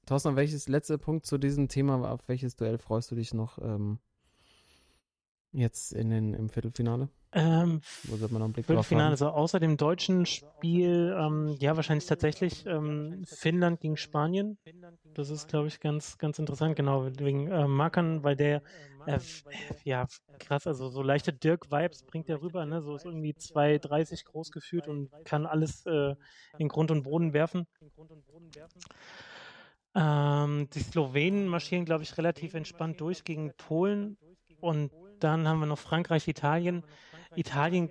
Thorsten, 0.05 0.35
welches 0.35 0.67
letzte 0.67 0.97
Punkt 0.97 1.25
zu 1.25 1.37
diesem 1.37 1.67
Thema, 1.67 2.11
auf 2.11 2.27
welches 2.27 2.55
Duell 2.55 2.77
freust 2.77 3.11
du 3.11 3.15
dich 3.15 3.33
noch 3.33 3.57
ähm, 3.59 3.99
jetzt 5.51 5.93
in 5.93 6.09
den, 6.09 6.33
im 6.33 6.49
Viertelfinale? 6.49 7.09
Ähm, 7.33 7.81
Wo 8.03 8.17
sollte 8.17 8.33
man 8.33 8.39
noch 8.39 8.45
einen 8.45 8.53
Blick 8.53 8.65
drauf 8.67 8.75
Viertelfinale, 8.87 9.11
also 9.11 9.29
außer 9.29 9.59
dem 9.59 9.77
deutschen 9.77 10.25
Spiel, 10.25 11.15
ähm, 11.17 11.55
ja, 11.59 11.75
wahrscheinlich 11.75 12.05
tatsächlich 12.05 12.65
ähm, 12.65 13.23
Finnland 13.25 13.79
gegen 13.79 13.95
Spanien. 13.95 14.57
Das 15.13 15.29
ist, 15.29 15.47
glaube 15.47 15.67
ich, 15.67 15.79
ganz, 15.79 16.17
ganz 16.17 16.39
interessant, 16.39 16.75
genau, 16.75 17.05
wegen 17.05 17.47
äh, 17.47 17.67
Markern, 17.67 18.23
weil 18.23 18.35
der, 18.35 18.61
äh, 19.05 19.19
ja, 19.85 20.07
krass, 20.39 20.67
also 20.67 20.89
so 20.89 21.01
leichte 21.01 21.31
Dirk-Vibes 21.31 22.03
bringt 22.03 22.27
er 22.27 22.41
rüber, 22.41 22.65
ne, 22.65 22.81
so 22.81 22.95
ist 22.95 23.05
irgendwie 23.05 23.33
2,30 23.33 24.25
groß 24.25 24.51
gefühlt 24.51 24.87
und 24.87 25.09
kann 25.23 25.45
alles 25.45 25.85
äh, 25.85 26.15
in 26.57 26.67
Grund 26.67 26.91
und 26.91 27.03
Boden 27.03 27.33
werfen. 27.33 27.65
Ähm, 29.93 30.69
die 30.73 30.79
Slowenen 30.79 31.47
marschieren, 31.47 31.85
glaube 31.85 32.03
ich, 32.03 32.17
relativ 32.17 32.53
entspannt 32.53 32.99
durch 33.01 33.23
gegen 33.23 33.53
Polen 33.55 34.17
und 34.59 34.91
dann 35.19 35.47
haben 35.47 35.59
wir 35.59 35.65
noch 35.65 35.79
Frankreich, 35.79 36.27
Italien. 36.27 36.83
Italien, 37.35 37.89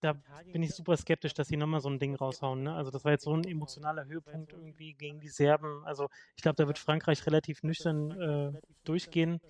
da 0.00 0.14
bin 0.52 0.62
ich 0.62 0.74
super 0.74 0.96
skeptisch, 0.96 1.34
dass 1.34 1.48
sie 1.48 1.56
nochmal 1.56 1.80
so 1.80 1.88
ein 1.88 1.98
Ding 1.98 2.14
raushauen. 2.14 2.62
Ne? 2.62 2.74
Also 2.74 2.90
das 2.90 3.04
war 3.04 3.12
jetzt 3.12 3.24
so 3.24 3.34
ein 3.36 3.44
emotionaler 3.44 4.06
Höhepunkt 4.06 4.52
irgendwie 4.52 4.94
gegen 4.94 5.20
die 5.20 5.28
Serben. 5.28 5.84
Also 5.84 6.08
ich 6.36 6.42
glaube, 6.42 6.56
da 6.56 6.66
wird 6.66 6.78
Frankreich 6.78 7.26
relativ 7.26 7.62
nüchtern 7.62 8.10
äh, 8.12 8.52
durchgehen. 8.84 9.40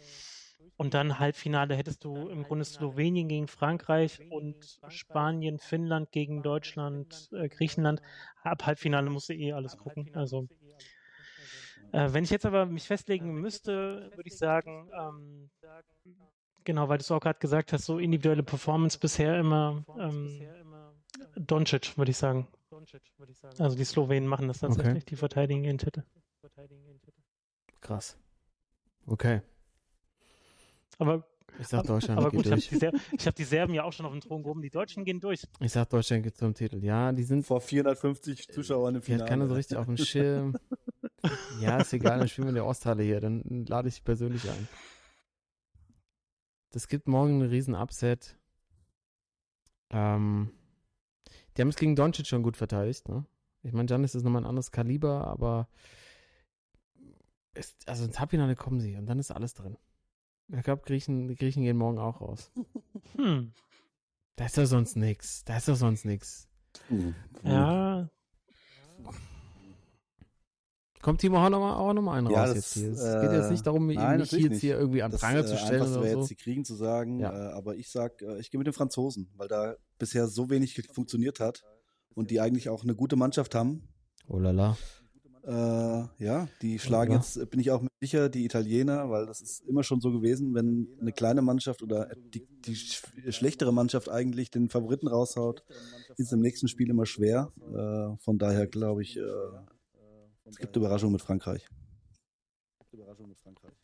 Und 0.77 0.95
dann 0.95 1.19
Halbfinale 1.19 1.77
hättest 1.77 2.05
du 2.05 2.29
im 2.29 2.43
Grunde 2.43 2.65
Slowenien 2.65 3.29
gegen 3.29 3.47
Frankreich 3.49 4.21
und 4.29 4.57
Spanien, 4.89 5.59
Finnland 5.59 6.11
gegen 6.11 6.43
Deutschland, 6.43 7.29
äh, 7.33 7.49
Griechenland. 7.49 8.01
Ab 8.43 8.67
Halbfinale 8.67 9.09
musst 9.11 9.29
du 9.29 9.35
eh 9.35 9.53
alles 9.53 9.77
gucken. 9.77 10.11
Also 10.15 10.49
äh, 11.93 12.13
wenn 12.13 12.25
ich 12.25 12.31
jetzt 12.31 12.47
aber 12.47 12.67
mich 12.67 12.87
festlegen 12.87 13.35
müsste, 13.41 14.11
würde 14.15 14.29
ich 14.29 14.37
sagen, 14.37 14.91
ähm, 14.99 15.51
genau, 16.65 16.89
weil 16.89 16.99
du 16.99 17.03
es 17.03 17.11
auch 17.11 17.21
gerade 17.21 17.39
gesagt 17.39 17.73
hast, 17.73 17.85
so 17.85 17.99
individuelle 17.99 18.43
Performance 18.43 18.99
bisher 18.99 19.39
immer 19.39 19.85
ähm, 19.99 20.41
Doncic, 21.37 21.97
würde 21.97 22.11
ich 22.11 22.17
sagen. 22.17 22.49
Also 23.59 23.77
die 23.77 23.85
Slowenen 23.85 24.27
machen 24.29 24.49
das 24.49 24.59
tatsächlich, 24.61 25.05
die 25.05 25.17
verteidigen 25.17 25.65
ihren 25.65 25.79
Titel. 25.79 26.03
Krass. 27.81 28.17
Okay. 29.07 29.43
Aber, 30.99 31.27
Ich 31.61 31.69
sag 31.69 31.85
Deutschland 31.87 32.19
aber 32.19 32.31
geht 32.31 32.45
gut, 32.45 32.59
ich 32.59 32.73
habe 32.73 32.91
durch. 32.91 33.03
die, 33.11 33.17
ich 33.17 33.27
hab 33.27 33.35
die 33.35 33.45
Serben 33.45 33.75
ja 33.75 33.85
auch 33.85 33.93
schon 33.93 34.07
auf 34.07 34.13
den 34.13 34.21
Thron 34.21 34.43
gehoben, 34.43 34.63
die 34.63 34.71
Deutschen 34.71 35.05
gehen 35.05 35.21
durch. 35.21 35.43
Ich 35.61 35.73
sag 35.73 35.89
Deutschland 35.91 36.23
geht 36.23 36.37
zum 36.37 36.55
Titel. 36.55 36.83
Ja, 36.83 37.13
die 37.13 37.23
sind 37.25 37.45
Vor 37.47 37.61
450 37.61 38.49
Zuschauern 38.49 38.95
im 38.95 39.01
Die 39.01 39.05
Finale. 39.07 39.23
hat 39.25 39.29
keiner 39.29 39.47
so 39.49 39.55
richtig 39.55 39.77
auf 39.77 39.87
dem 39.87 39.97
Schirm. 39.97 40.57
ja, 41.61 41.79
ist 41.79 41.93
egal, 41.93 42.19
dann 42.19 42.29
spielen 42.29 42.47
wir 42.47 42.51
in 42.51 42.55
der 42.57 42.67
Osthalle 42.67 43.03
hier. 43.03 43.21
Dann 43.21 43.67
lade 43.67 43.89
ich 43.89 43.95
dich 43.97 44.05
persönlich 44.05 44.49
ein. 44.49 44.69
Das 46.75 46.89
gibt 46.89 47.07
morgen 47.07 47.35
einen 47.35 47.49
riesen 47.49 47.77
Upset. 47.77 48.37
Ähm, 49.91 50.51
die 51.57 51.63
haben 51.63 51.69
es 51.69 51.77
gegen 51.77 51.95
Doncic 51.95 52.27
schon 52.27 52.43
gut 52.43 52.57
verteidigt, 52.57 53.09
ne? 53.09 53.25
Ich 53.63 53.73
meine, 53.73 53.89
Janis 53.89 54.17
ist 54.17 54.25
nochmal 54.25 54.43
ein 54.43 54.49
anderes 54.49 54.73
Kaliber, 54.73 55.29
aber 55.29 55.69
es, 57.53 57.77
also 57.87 58.05
ins 58.05 58.19
Halbfinale 58.19 58.57
kommen 58.57 58.81
sie 58.81 58.97
und 58.97 59.07
dann 59.07 59.21
ist 59.21 59.31
alles 59.31 59.55
drin. 59.55 59.79
Ich 60.49 60.65
glaube, 60.65 60.83
Griechen, 60.85 61.29
die 61.29 61.37
Griechen 61.37 61.63
gehen 61.63 61.77
morgen 61.77 62.01
auch 62.01 62.21
raus. 62.21 62.51
Hm. 63.17 63.53
Da 64.35 64.47
ist 64.47 64.59
doch 64.59 64.65
sonst 64.65 64.97
nix. 64.97 65.45
Da 65.45 65.59
ist 65.59 65.69
doch 65.69 65.77
sonst 65.77 66.05
nix. 66.05 66.49
Hm. 66.89 67.15
Ja, 67.45 68.11
Kommt 71.05 71.21
Timo 71.21 71.37
auch 71.37 71.51
nochmal 71.51 71.75
auch 71.75 71.93
noch 71.93 72.01
mal 72.01 72.17
einen 72.17 72.31
Ja, 72.31 72.45
raus 72.47 72.55
das, 72.55 72.57
jetzt 72.57 72.75
hier. 72.75 72.91
Es 72.93 73.05
äh, 73.05 73.21
geht 73.21 73.33
jetzt 73.33 73.51
nicht 73.51 73.67
darum, 73.67 73.91
ihn 73.91 73.97
nein, 73.97 74.19
nicht 74.21 74.33
natürlich 74.33 74.51
jetzt 74.53 74.61
hier 74.63 74.79
irgendwie 74.79 75.03
an 75.03 75.11
Das 75.11 75.21
Pranger 75.21 75.45
zu 75.45 75.53
äh, 75.53 75.59
stellen 75.59 75.73
Einfachste 75.83 75.99
oder 75.99 76.05
wäre 76.07 76.15
so. 76.15 76.21
jetzt 76.21 76.31
die 76.31 76.37
Kriegen 76.37 76.65
zu 76.65 76.75
sagen, 76.75 77.21
Ja. 77.21 77.51
äh, 77.51 77.53
aber 77.53 77.77
ich 77.77 77.91
sag, 77.91 78.23
äh, 78.23 78.39
ich 78.41 78.51
gehe 78.51 78.57
mit 78.57 78.67
den 78.67 78.73
Franzosen, 78.73 79.29
weil 79.37 79.47
da 79.49 79.77
bisher 79.99 80.27
so 80.29 80.49
wenig 80.49 80.83
funktioniert 80.95 81.41
hat 81.41 81.63
und 82.15 82.31
die 82.31 82.41
eigentlich 82.41 82.71
auch 82.71 82.85
eine 82.85 82.95
gute 82.95 83.17
Mannschaft 83.17 83.55
haben. 83.55 83.87
Oh 84.29 84.39
la 84.39 84.51
la. 84.51 84.79
Äh, 85.47 86.25
ja, 86.25 86.49
die 86.63 86.79
schlagen 86.79 87.13
Ja. 87.13 87.19
jetzt, 87.19 87.51
bin 87.51 87.61
ich 87.61 87.71
auch 87.71 87.83
sicher, 88.01 88.31
die 88.31 88.47
Italiener, 88.47 89.11
weil 89.11 89.27
das 89.27 89.43
ist 89.43 89.61
immer 89.69 89.83
schon 89.83 90.01
so 90.01 90.11
gewesen, 90.11 90.55
wenn 90.55 90.89
eine 90.99 91.13
kleine 91.13 91.43
Mannschaft 91.43 91.83
oder 91.83 92.09
die, 92.33 92.47
die 92.65 92.75
sch 92.77 93.03
schlechtere 93.29 93.71
Mannschaft 93.75 94.09
eigentlich 94.09 94.51
den 94.51 94.71
Favoriten 94.71 95.07
raushaut, 95.07 95.63
ist 96.17 96.29
es 96.29 96.33
im 96.33 96.41
nächsten 96.41 96.67
Spiel 96.67 96.89
immer 96.89 97.05
schwer. 97.05 97.53
Äh, 97.61 98.17
von 98.23 98.39
daher 98.39 98.67
glaube 98.67 99.03
ich, 99.03 99.19
äh, 99.19 99.23
es 100.45 100.57
gibt 100.57 100.77
Überraschungen 100.77 101.13
mit 101.13 101.23
Frankreich. 101.23 101.67
Überraschung 102.95 103.29
mit 103.29 103.39
Frankreich. 103.39 103.75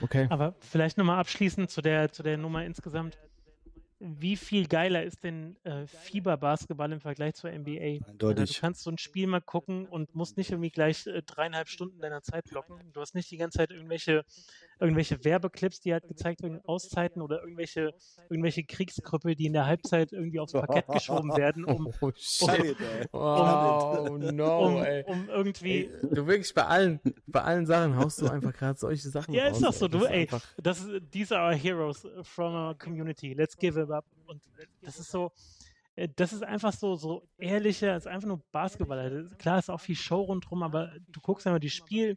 Okay. 0.00 0.26
aber 0.30 0.54
vielleicht 0.60 0.98
nochmal 0.98 1.20
abschließend 1.20 1.70
zu 1.70 1.80
der, 1.80 2.10
zu 2.12 2.22
der 2.22 2.36
Nummer 2.36 2.64
insgesamt. 2.64 3.18
Wie 4.00 4.36
viel 4.36 4.66
geiler 4.66 5.04
ist 5.04 5.22
denn 5.22 5.56
äh, 5.62 5.86
Fieber-Basketball 5.86 6.90
im 6.90 7.00
Vergleich 7.00 7.34
zur 7.34 7.52
NBA? 7.52 7.70
Also, 7.70 8.00
du 8.18 8.26
Eindeutig. 8.28 8.60
kannst 8.60 8.82
so 8.82 8.90
ein 8.90 8.98
Spiel 8.98 9.28
mal 9.28 9.40
gucken 9.40 9.86
und 9.86 10.16
musst 10.16 10.36
nicht 10.36 10.50
irgendwie 10.50 10.70
gleich 10.70 11.06
äh, 11.06 11.22
dreieinhalb 11.22 11.68
Stunden 11.68 12.00
deiner 12.00 12.20
Zeit 12.20 12.46
blocken. 12.46 12.80
Du 12.92 13.00
hast 13.00 13.14
nicht 13.14 13.30
die 13.30 13.36
ganze 13.36 13.58
Zeit 13.58 13.70
irgendwelche, 13.70 14.24
irgendwelche 14.82 15.24
Werbeclips, 15.24 15.80
die 15.80 15.92
halt 15.92 16.08
gezeigt 16.08 16.42
werden, 16.42 16.60
Auszeiten 16.64 17.22
oder 17.22 17.40
irgendwelche, 17.40 17.94
irgendwelche 18.28 18.64
Kriegskrüppel, 18.64 19.34
die 19.34 19.46
in 19.46 19.52
der 19.52 19.66
Halbzeit 19.66 20.12
irgendwie 20.12 20.40
aufs 20.40 20.52
Parkett 20.52 20.86
geschoben 20.88 21.34
werden, 21.36 21.64
um, 21.64 21.92
oh 22.00 22.10
shit. 22.16 22.48
ey. 22.50 23.06
Oh 23.12 24.18
no, 24.18 24.66
um, 24.66 24.82
ey. 24.82 25.04
um 25.06 25.28
irgendwie. 25.28 25.86
ey. 25.86 26.08
Du 26.10 26.26
wirklich 26.26 26.52
bei 26.52 26.66
allen, 26.66 27.00
bei 27.26 27.42
allen 27.42 27.64
Sachen 27.66 27.96
haust 27.96 28.20
du 28.20 28.28
einfach 28.28 28.52
gerade 28.52 28.78
solche 28.78 29.08
Sachen 29.08 29.32
Ja, 29.32 29.48
raus. 29.48 29.56
ist 29.56 29.62
doch 29.62 29.72
so, 29.72 29.86
ey. 29.86 30.26
Du, 30.26 30.36
ey. 30.36 30.40
Das 30.62 30.80
ist, 30.80 31.10
these 31.12 31.36
are 31.36 31.52
our 31.52 31.58
heroes 31.58 32.06
from 32.22 32.54
our 32.54 32.74
community. 32.76 33.34
Let's 33.34 33.56
give 33.56 33.80
it 33.80 33.90
up. 33.90 34.04
Und 34.26 34.42
das 34.82 34.98
ist 34.98 35.10
so, 35.10 35.30
das 36.16 36.32
ist 36.32 36.42
einfach 36.42 36.72
so, 36.72 36.96
so 36.96 37.28
ehrlicher, 37.36 37.96
ist 37.96 38.06
einfach 38.06 38.26
nur 38.28 38.42
Basketball. 38.50 39.24
Das- 39.28 39.38
Klar 39.38 39.58
ist 39.58 39.68
auch 39.70 39.80
viel 39.80 39.94
Show 39.96 40.22
rundherum, 40.22 40.62
aber 40.62 40.92
du 41.10 41.20
guckst 41.20 41.46
einmal 41.46 41.60
die 41.60 41.68
Spiel, 41.70 42.16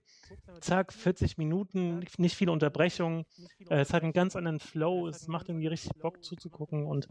zack, 0.62 0.94
40 0.94 1.38
Minuten, 1.38 2.04
nicht 2.18 2.36
viele 2.36 2.52
Unterbrechungen. 2.54 3.26
Äh, 3.70 3.82
es 3.82 3.92
hat 3.94 4.04
einen 4.04 4.14
ganz 4.14 4.36
anderen 4.38 4.60
Flow, 4.60 5.08
es 5.08 5.28
macht 5.28 5.50
irgendwie 5.50 5.68
richtig 5.68 5.92
Bock 6.00 6.24
zuzugucken 6.24 6.86
und 6.86 7.08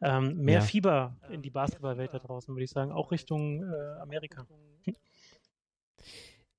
ähm, 0.00 0.36
mehr 0.38 0.60
Ja. 0.60 0.64
Fieber 0.64 1.16
in 1.30 1.42
die 1.42 1.50
Basketballwelt 1.50 2.14
da 2.14 2.18
draußen, 2.18 2.54
würde 2.54 2.64
ich 2.64 2.70
sagen, 2.70 2.92
auch 2.92 3.10
Richtung 3.12 3.62
äh, 3.62 4.00
Amerika. 4.00 4.46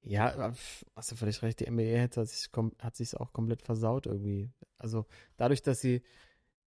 Ja, 0.01 0.51
pf, 0.53 0.85
hast 0.95 1.11
du 1.11 1.15
völlig 1.15 1.41
recht. 1.41 1.59
Die 1.59 1.65
NBA 1.69 2.01
hat 2.01 2.13
sich, 2.27 2.49
hat 2.81 2.95
sich 2.95 3.17
auch 3.17 3.33
komplett 3.33 3.61
versaut 3.61 4.05
irgendwie. 4.05 4.49
Also 4.77 5.05
dadurch, 5.35 5.61
dass 5.61 5.81
sie 5.81 6.01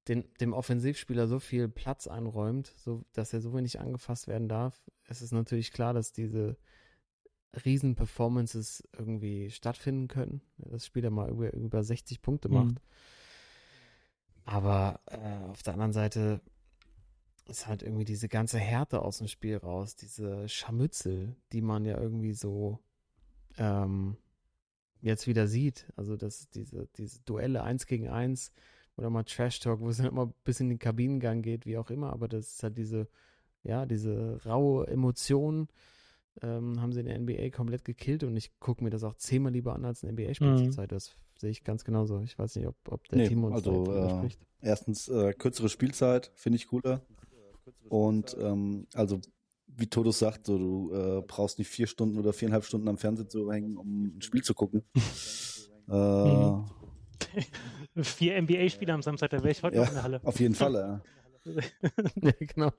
den, 0.09 0.25
dem 0.41 0.53
Offensivspieler 0.53 1.29
so 1.29 1.39
viel 1.39 1.69
Platz 1.69 2.07
einräumt, 2.07 2.73
so, 2.77 3.05
dass 3.13 3.33
er 3.33 3.41
so 3.41 3.55
wenig 3.55 3.81
angefasst 3.81 4.29
werden 4.29 4.49
darf, 4.49 4.81
ist 5.09 5.21
es 5.21 5.33
natürlich 5.33 5.73
klar, 5.73 5.93
dass 5.93 6.13
diese 6.13 6.57
Riesen-Performances 7.65 8.89
irgendwie 8.97 9.51
stattfinden 9.51 10.09
können. 10.09 10.41
Das 10.57 10.87
Spieler 10.87 11.11
mal 11.11 11.31
über, 11.31 11.53
über 11.53 11.83
60 11.83 12.23
Punkte 12.23 12.49
macht. 12.49 12.75
Mhm. 12.75 12.81
Aber 14.45 15.01
äh, 15.07 15.49
auf 15.51 15.63
der 15.63 15.75
anderen 15.75 15.93
Seite 15.93 16.41
ist 17.47 17.67
halt 17.67 17.83
irgendwie 17.83 18.05
diese 18.05 18.29
ganze 18.29 18.59
Härte 18.59 19.03
aus 19.03 19.19
dem 19.19 19.29
Spiel 19.29 19.57
raus, 19.57 19.97
diese 19.97 20.49
Scharmützel, 20.49 21.37
die 21.53 21.61
man 21.61 21.85
ja 21.85 21.99
irgendwie 22.01 22.33
so 22.33 22.79
ähm, 23.59 24.17
jetzt 25.01 25.27
wieder 25.27 25.47
sieht. 25.49 25.93
Also 25.97 26.17
das, 26.17 26.49
diese, 26.51 26.87
diese 26.97 27.21
Duelle 27.23 27.63
eins 27.63 27.87
gegen 27.87 28.09
eins 28.09 28.53
oder 29.01 29.11
mal 29.11 29.25
Trash 29.25 29.61
Talk, 29.61 29.81
wo 29.81 29.89
es 29.89 29.97
dann 29.97 30.07
immer 30.07 30.33
bis 30.45 30.61
in 30.61 30.69
den 30.69 30.79
Kabinengang 30.79 31.43
geht, 31.43 31.67
wie 31.67 31.79
auch 31.79 31.91
immer, 31.91 32.13
aber 32.13 32.29
das 32.29 32.53
ist 32.53 32.63
halt 32.63 32.77
diese, 32.79 33.09
ja, 33.63 33.87
diese 33.87 34.41
raue 34.45 34.87
Emotion, 34.87 35.69
ähm, 36.43 36.81
haben 36.81 36.93
sie 36.93 37.01
in 37.01 37.07
der 37.07 37.19
NBA 37.19 37.51
komplett 37.51 37.85
gekillt 37.85 38.23
und 38.25 38.37
ich 38.37 38.59
gucke 38.61 38.85
mir 38.85 38.91
das 38.91 39.03
auch 39.03 39.15
zehnmal 39.15 39.53
lieber 39.53 39.75
an 39.75 39.85
als 39.85 40.05
eine 40.05 40.13
NBA-Spiel 40.13 40.55
Mhm. 40.57 40.73
Zeit. 40.73 40.93
Das 40.93 41.17
sehe 41.37 41.51
ich 41.51 41.65
ganz 41.65 41.85
genauso. 41.85 42.21
Ich 42.21 42.39
weiß 42.39 42.57
nicht, 42.57 42.67
ob, 42.67 42.77
ob 42.89 43.09
der 43.09 43.19
Nee, 43.19 43.29
Team 43.29 43.45
uns 43.45 43.55
also, 43.57 43.85
da 43.85 44.07
äh, 44.07 44.11
spricht. 44.11 44.41
Erstens 44.63 45.09
äh, 45.09 45.33
kürzere 45.33 45.69
Spielzeit, 45.69 46.31
finde 46.35 46.57
ich 46.57 46.69
cooler. 46.69 47.01
Und 47.89 48.37
ähm, 48.39 48.87
also 48.95 49.19
wie 49.67 49.87
Todos 49.87 50.19
sagt, 50.19 50.47
so, 50.47 50.59
du 50.59 50.93
äh, 50.93 51.23
brauchst 51.27 51.59
nicht 51.59 51.69
vier 51.69 51.87
Stunden 51.87 52.19
oder 52.19 52.33
viereinhalb 52.33 52.65
Stunden 52.65 52.89
am 52.89 52.99
Fernseher 52.99 53.29
zu 53.29 53.51
hängen, 53.51 53.77
um 53.77 54.17
ein 54.19 54.23
Spiel 54.23 54.43
zu 54.43 54.53
gucken. 54.55 54.83
äh, 55.89 55.93
Mhm. 55.93 56.65
Vier 58.03 58.41
NBA-Spieler 58.43 58.95
am 58.95 59.03
Samstag, 59.03 59.31
da 59.31 59.39
wäre 59.39 59.51
ich 59.51 59.63
heute 59.63 59.77
Ja. 59.77 59.83
noch 59.83 59.89
in 59.89 59.95
der 59.95 60.03
Halle. 60.03 60.21
Auf 60.25 60.41
jeden 60.41 60.55
Fall, 60.55 60.75
ja. 60.75 61.01
ja, 62.23 62.33
genau. 62.39 62.71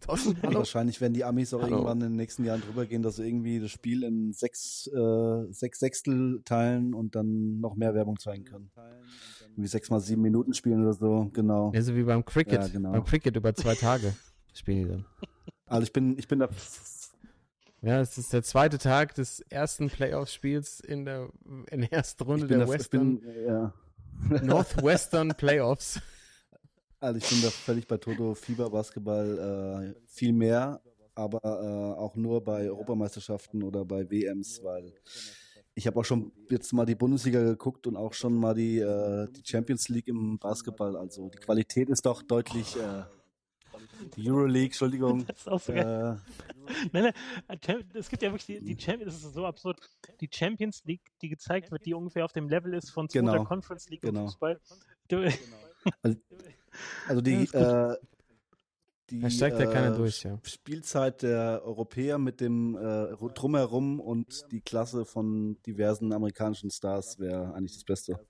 Thorsten, 0.00 0.36
hallo. 0.42 0.58
Wahrscheinlich 0.58 1.00
werden 1.00 1.12
die 1.14 1.22
Amis 1.24 1.54
auch 1.54 1.62
Hallo. 1.62 1.76
irgendwann 1.76 1.98
in 2.00 2.08
den 2.08 2.16
nächsten 2.16 2.44
Jahren 2.44 2.60
drüber 2.60 2.86
gehen, 2.86 3.02
dass 3.02 3.16
sie 3.16 3.26
irgendwie 3.28 3.60
das 3.60 3.70
Spiel 3.70 4.02
in 4.02 4.32
sechs, 4.32 4.88
äh, 4.88 5.52
sechs 5.52 5.78
Sechstel 5.78 6.42
teilen 6.44 6.92
und 6.92 7.14
dann 7.14 7.60
noch 7.60 7.76
mehr 7.76 7.94
Werbung 7.94 8.18
zeigen 8.18 8.44
können. 8.44 8.70
Wie 9.54 9.66
sechs 9.68 9.90
mal 9.90 10.00
sieben 10.00 10.22
Minuten 10.22 10.54
spielen 10.54 10.82
oder 10.82 10.94
so, 10.94 11.30
genau. 11.32 11.70
Ja, 11.72 11.82
so 11.82 11.94
wie 11.94 12.02
beim 12.02 12.24
Cricket. 12.24 12.62
Ja, 12.62 12.66
genau. 12.68 12.90
Beim 12.92 13.04
Cricket 13.04 13.36
über 13.36 13.54
zwei 13.54 13.76
Tage 13.76 14.14
spielen 14.54 14.78
die 14.78 14.88
dann. 14.88 15.04
Also 15.66 15.84
ich 15.84 15.92
bin, 15.92 16.18
ich 16.18 16.26
bin 16.26 16.40
da 16.40 16.48
Ja, 17.82 18.00
es 18.00 18.16
ist 18.16 18.32
der 18.32 18.44
zweite 18.44 18.78
Tag 18.78 19.16
des 19.16 19.40
ersten 19.40 19.90
Playoff-Spiels 19.90 20.78
in 20.78 21.04
der, 21.04 21.30
in 21.68 21.80
der 21.80 21.92
ersten 21.92 22.22
Runde 22.22 22.46
der 22.46 22.58
da, 22.58 22.64
ich 22.64 22.70
Western, 22.70 23.18
bin, 23.18 23.44
ja. 23.44 23.74
Northwestern 24.42 25.30
Playoffs. 25.30 26.00
Also 27.00 27.18
ich 27.18 27.28
bin 27.28 27.42
da 27.42 27.50
völlig 27.50 27.88
bei 27.88 27.96
Toto 27.96 28.36
Fieber 28.36 28.70
Basketball 28.70 29.94
äh, 29.96 30.00
viel 30.06 30.32
mehr, 30.32 30.80
aber 31.16 31.40
äh, 31.42 32.00
auch 32.00 32.14
nur 32.14 32.44
bei 32.44 32.70
Europameisterschaften 32.70 33.64
oder 33.64 33.84
bei 33.84 34.08
WMs, 34.08 34.62
weil 34.62 34.94
ich 35.74 35.88
habe 35.88 35.98
auch 35.98 36.04
schon 36.04 36.30
jetzt 36.50 36.72
mal 36.72 36.86
die 36.86 36.94
Bundesliga 36.94 37.42
geguckt 37.42 37.88
und 37.88 37.96
auch 37.96 38.12
schon 38.12 38.34
mal 38.34 38.54
die, 38.54 38.78
äh, 38.78 39.26
die 39.32 39.42
Champions 39.44 39.88
League 39.88 40.06
im 40.06 40.38
Basketball. 40.38 40.96
Also 40.96 41.28
die 41.30 41.38
Qualität 41.38 41.88
ist 41.88 42.06
doch 42.06 42.22
deutlich 42.22 42.76
äh, 42.76 43.02
die 44.16 44.30
Euroleague, 44.30 44.66
Entschuldigung. 44.66 45.24
Das 45.26 45.38
ist 45.38 45.48
auch 45.48 45.60
so 45.60 45.72
geil. 45.72 46.18
Äh, 46.18 46.82
Nein, 46.92 47.12
nein, 47.48 47.58
Cham- 47.60 47.82
es 47.94 48.08
gibt 48.08 48.22
ja 48.22 48.30
wirklich 48.32 48.46
die, 48.60 48.64
die 48.64 48.80
Champions, 48.80 49.14
das 49.14 49.24
ist 49.24 49.34
so 49.34 49.44
absurd, 49.46 49.80
die 50.20 50.28
Champions 50.32 50.84
League, 50.84 51.02
die 51.20 51.28
gezeigt 51.28 51.70
wird, 51.72 51.84
die 51.84 51.92
ungefähr 51.94 52.24
auf 52.24 52.32
dem 52.32 52.48
Level 52.48 52.72
ist 52.74 52.90
von 52.90 53.08
zweiter 53.08 53.32
Genau. 53.32 53.44
Conference 53.44 53.88
League 53.90 54.02
Genau. 54.02 54.20
im 54.20 54.26
Fußball. 54.26 54.60
Du, 55.08 55.28
also 57.08 57.20
die, 57.20 57.44
Ja, 57.52 57.92
äh, 57.92 57.96
die 59.10 59.20
Da 59.20 59.28
steigt 59.30 59.58
ja 59.58 59.66
keiner 59.66 59.92
äh, 59.92 59.96
durch, 59.96 60.22
ja. 60.22 60.38
Spielzeit 60.44 61.22
der 61.22 61.62
Europäer 61.64 62.18
mit 62.18 62.40
dem 62.40 62.76
äh, 62.76 63.08
Drumherum 63.34 64.00
und 64.00 64.46
die 64.52 64.60
Klasse 64.60 65.04
von 65.04 65.60
diversen 65.66 66.12
amerikanischen 66.12 66.70
Stars 66.70 67.18
wäre 67.18 67.52
eigentlich 67.54 67.74
das 67.74 67.84
Beste. 67.84 68.24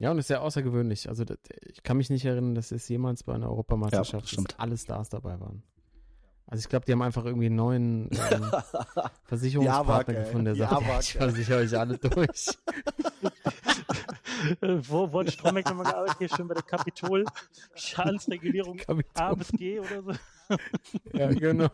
Ja, 0.00 0.10
und 0.10 0.18
ist 0.18 0.26
sehr 0.28 0.42
außergewöhnlich. 0.42 1.08
Also 1.08 1.24
das, 1.24 1.36
ich 1.72 1.82
kann 1.82 1.96
mich 1.98 2.10
nicht 2.10 2.24
erinnern, 2.24 2.54
dass 2.54 2.72
es 2.72 2.88
jemals 2.88 3.22
bei 3.22 3.34
einer 3.34 3.44
Ja, 3.46 3.50
Europameisterschaft 3.50 4.28
stimmt. 4.28 4.54
alle 4.58 4.76
Stars 4.78 5.10
dabei 5.10 5.38
waren. 5.40 5.62
Also 6.46 6.62
ich 6.62 6.68
glaube, 6.68 6.84
die 6.86 6.92
haben 6.92 7.02
einfach 7.02 7.24
irgendwie 7.26 7.46
einen 7.46 7.56
neuen 7.56 8.10
ähm, 8.32 8.50
Versicherungspartner 9.24 10.14
ey. 10.16 10.24
gefunden, 10.24 10.46
der 10.46 10.56
sagt, 10.56 10.72
ja, 10.82 10.98
ich 11.00 11.12
versichere 11.12 11.58
euch 11.60 11.78
alle 11.78 11.96
durch. 11.98 12.48
äh, 14.60 14.78
wo, 14.88 15.20
hat 15.20 15.30
Stromberg 15.30 15.66
nochmal 15.66 15.84
gearbeitet? 15.92 16.16
Hier 16.18 16.28
schön 16.28 16.48
bei 16.48 16.54
der 16.54 16.62
Kapitol. 16.62 17.24
Schadensregulierung 17.74 18.80
A 18.80 18.84
Kapitän. 18.84 19.38
bis 19.38 19.48
G 19.52 19.80
oder 19.80 20.02
so. 20.02 20.12
Ja, 21.12 21.28
genau. 21.32 21.68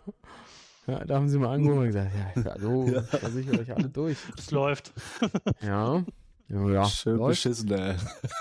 Ja, 0.86 1.04
da 1.04 1.16
haben 1.16 1.28
sie 1.28 1.38
mal 1.38 1.54
angerufen 1.54 1.80
und 1.80 1.86
gesagt, 1.86 2.10
ja, 2.36 2.44
hallo, 2.52 2.86
Ja. 2.86 3.00
ich 3.00 3.06
versichere 3.20 3.60
euch 3.60 3.74
alle 3.74 3.88
durch. 3.88 4.18
Es 4.36 4.50
läuft. 4.50 4.92
Ja. 5.62 6.04
Ja, 6.48 6.85
Schön 6.87 7.16
läuft. 7.16 7.42
beschissen, 7.42 7.72
ey. 7.72 7.96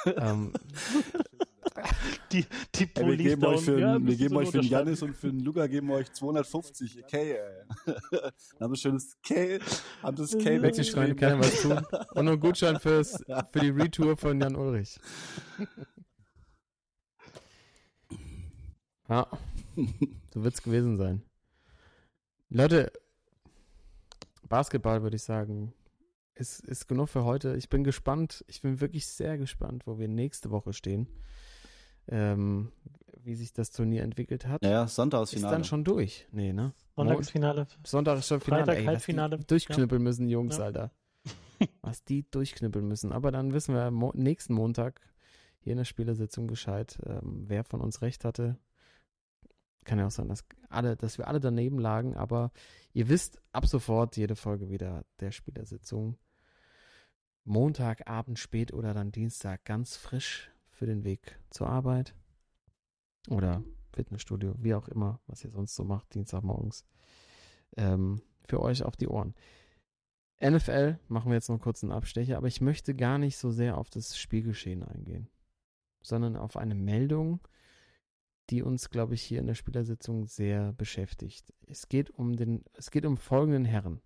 Ähm, 0.05 0.53
Die, 2.31 2.45
die 2.75 2.83
Ey, 2.83 2.89
wir 2.95 3.03
Police 3.03 3.23
geben 3.23 3.41
down. 3.41 3.53
euch 3.55 3.61
für, 3.61 3.79
ja, 3.79 4.05
wir 4.05 4.15
geben 4.15 4.29
sie 4.29 4.35
euch 4.37 4.49
für 4.49 4.61
den. 4.61 4.69
Janis 4.69 5.01
und 5.01 5.15
für 5.15 5.27
den 5.27 5.39
Luca 5.41 5.67
geben 5.67 5.87
wir 5.87 5.95
euch 5.95 6.11
250 6.11 7.03
K, 7.07 7.17
ey. 7.17 7.37
Dann 7.85 8.31
haben 8.61 8.71
wir 8.71 8.77
schönes 8.77 9.17
K, 9.21 9.59
haben 10.01 10.15
das 10.15 10.37
K 10.37 10.57
kann 11.15 11.39
was 11.39 11.61
tun. 11.61 11.85
Und 12.15 12.25
noch 12.25 12.33
ein 12.33 12.39
Gutschein 12.39 12.79
fürs, 12.79 13.23
für 13.51 13.59
die 13.59 13.69
Retour 13.69 14.17
von 14.17 14.39
Jan 14.39 14.55
Ulrich. 14.55 14.99
Ja, 19.07 19.27
so 20.33 20.43
wird's 20.43 20.63
gewesen 20.63 20.97
sein. 20.97 21.21
Leute, 22.49 22.91
Basketball 24.47 25.03
würde 25.03 25.17
ich 25.17 25.23
sagen, 25.23 25.73
ist, 26.35 26.59
ist 26.61 26.87
genug 26.87 27.09
für 27.09 27.23
heute. 27.23 27.55
Ich 27.55 27.69
bin 27.69 27.83
gespannt, 27.83 28.43
ich 28.47 28.61
bin 28.61 28.81
wirklich 28.81 29.07
sehr 29.07 29.37
gespannt, 29.37 29.87
wo 29.87 29.97
wir 29.97 30.07
nächste 30.07 30.51
Woche 30.51 30.73
stehen. 30.73 31.07
Ähm, 32.07 32.71
wie 33.23 33.33
sich 33.35 33.53
das 33.53 33.71
Turnier 33.71 34.03
entwickelt 34.03 34.45
hat. 34.47 34.63
Ja, 34.63 34.69
ja, 34.69 34.83
ist 34.83 34.95
Sonntagsfinale. 34.95 35.51
dann 35.51 35.63
schon 35.63 35.83
durch. 35.83 36.27
Nee, 36.31 36.53
ne? 36.53 36.73
Sonntagsfinale. 36.95 37.67
Sonntag 37.83 38.19
ist 38.19 38.27
schon 38.27 38.39
Finale. 38.39 38.65
Freitag 38.65 38.79
Ey, 38.79 38.85
Halbfinale. 38.85 39.37
Die 39.39 39.47
durchknüppeln 39.47 40.03
müssen, 40.03 40.29
Jungs, 40.29 40.57
Ja. 40.57 40.65
Alter. 40.65 40.91
Was 41.81 42.03
die 42.03 42.29
durchknüppeln 42.29 42.87
müssen. 42.87 43.11
Aber 43.11 43.31
dann 43.31 43.53
wissen 43.53 43.73
wir 43.73 43.89
mo 43.89 44.11
nächsten 44.13 44.53
Montag 44.53 45.01
hier 45.59 45.71
in 45.71 45.77
der 45.77 45.85
Spielersitzung 45.85 46.45
Bescheid, 46.45 46.99
ähm, 47.05 47.45
wer 47.47 47.63
von 47.63 47.81
uns 47.81 48.03
recht 48.03 48.23
hatte. 48.23 48.57
Kann 49.85 49.97
ja 49.97 50.05
auch 50.05 50.11
sein, 50.11 50.27
dass 50.27 50.43
alle, 50.69 50.95
dass 50.95 51.17
wir 51.17 51.27
alle 51.27 51.39
daneben 51.39 51.79
lagen, 51.79 52.15
aber 52.15 52.51
ihr 52.93 53.09
wisst 53.09 53.41
ab 53.51 53.65
sofort 53.65 54.17
jede 54.17 54.35
Folge 54.35 54.69
wieder 54.69 55.05
der 55.19 55.31
Spielersitzung. 55.31 56.17
Montagabend 57.45 58.39
spät 58.39 58.73
oder 58.73 58.93
dann 58.93 59.12
Dienstag 59.12 59.63
ganz 59.65 59.95
frisch 59.95 60.51
für 60.71 60.86
den 60.86 61.03
Weg 61.03 61.39
zur 61.49 61.67
Arbeit. 61.67 62.13
Oder 63.29 63.63
Fitnessstudio, 63.93 64.55
wie 64.58 64.73
auch 64.73 64.88
immer, 64.88 65.21
was 65.27 65.43
ihr 65.43 65.51
sonst 65.51 65.75
so 65.75 65.84
macht, 65.84 66.13
Dienstagmorgens. 66.13 66.86
Ähm, 67.77 68.21
für 68.47 68.62
euch 68.62 68.84
auf 68.84 68.95
die 68.95 69.08
Ohren. 69.08 69.34
NFL 70.43 70.99
machen 71.08 71.31
wir 71.31 71.36
jetzt 71.36 71.49
noch 71.49 71.60
kurz 71.60 71.84
einen 71.84 71.93
Abstecher, 71.93 72.38
aber 72.38 72.47
ich 72.47 72.62
möchte 72.62 72.93
gar 72.93 73.17
nicht 73.17 73.38
so 73.38 73.51
sehr 73.51 73.77
auf 73.77 73.89
das 73.89 74.17
Spielgeschehen 74.17 74.84
eingehen, 74.84 75.29
sondern 76.01 76.36
auf 76.36 76.58
eine 76.58 76.75
Meldung, 76.75 77.39
die 78.49 78.62
uns, 78.62 78.89
glaube 78.89 79.15
ich, 79.15 79.23
hier 79.23 79.39
in 79.39 79.47
der 79.47 79.55
Spielersitzung 79.55 80.27
sehr 80.27 80.73
beschäftigt. 80.73 81.53
Es 81.65 81.89
geht 81.89 82.12
um 82.12 82.36
den, 82.36 82.63
es 82.73 82.91
geht 82.91 83.05
um 83.05 83.17
folgenden 83.17 83.65
Herren. 83.65 84.01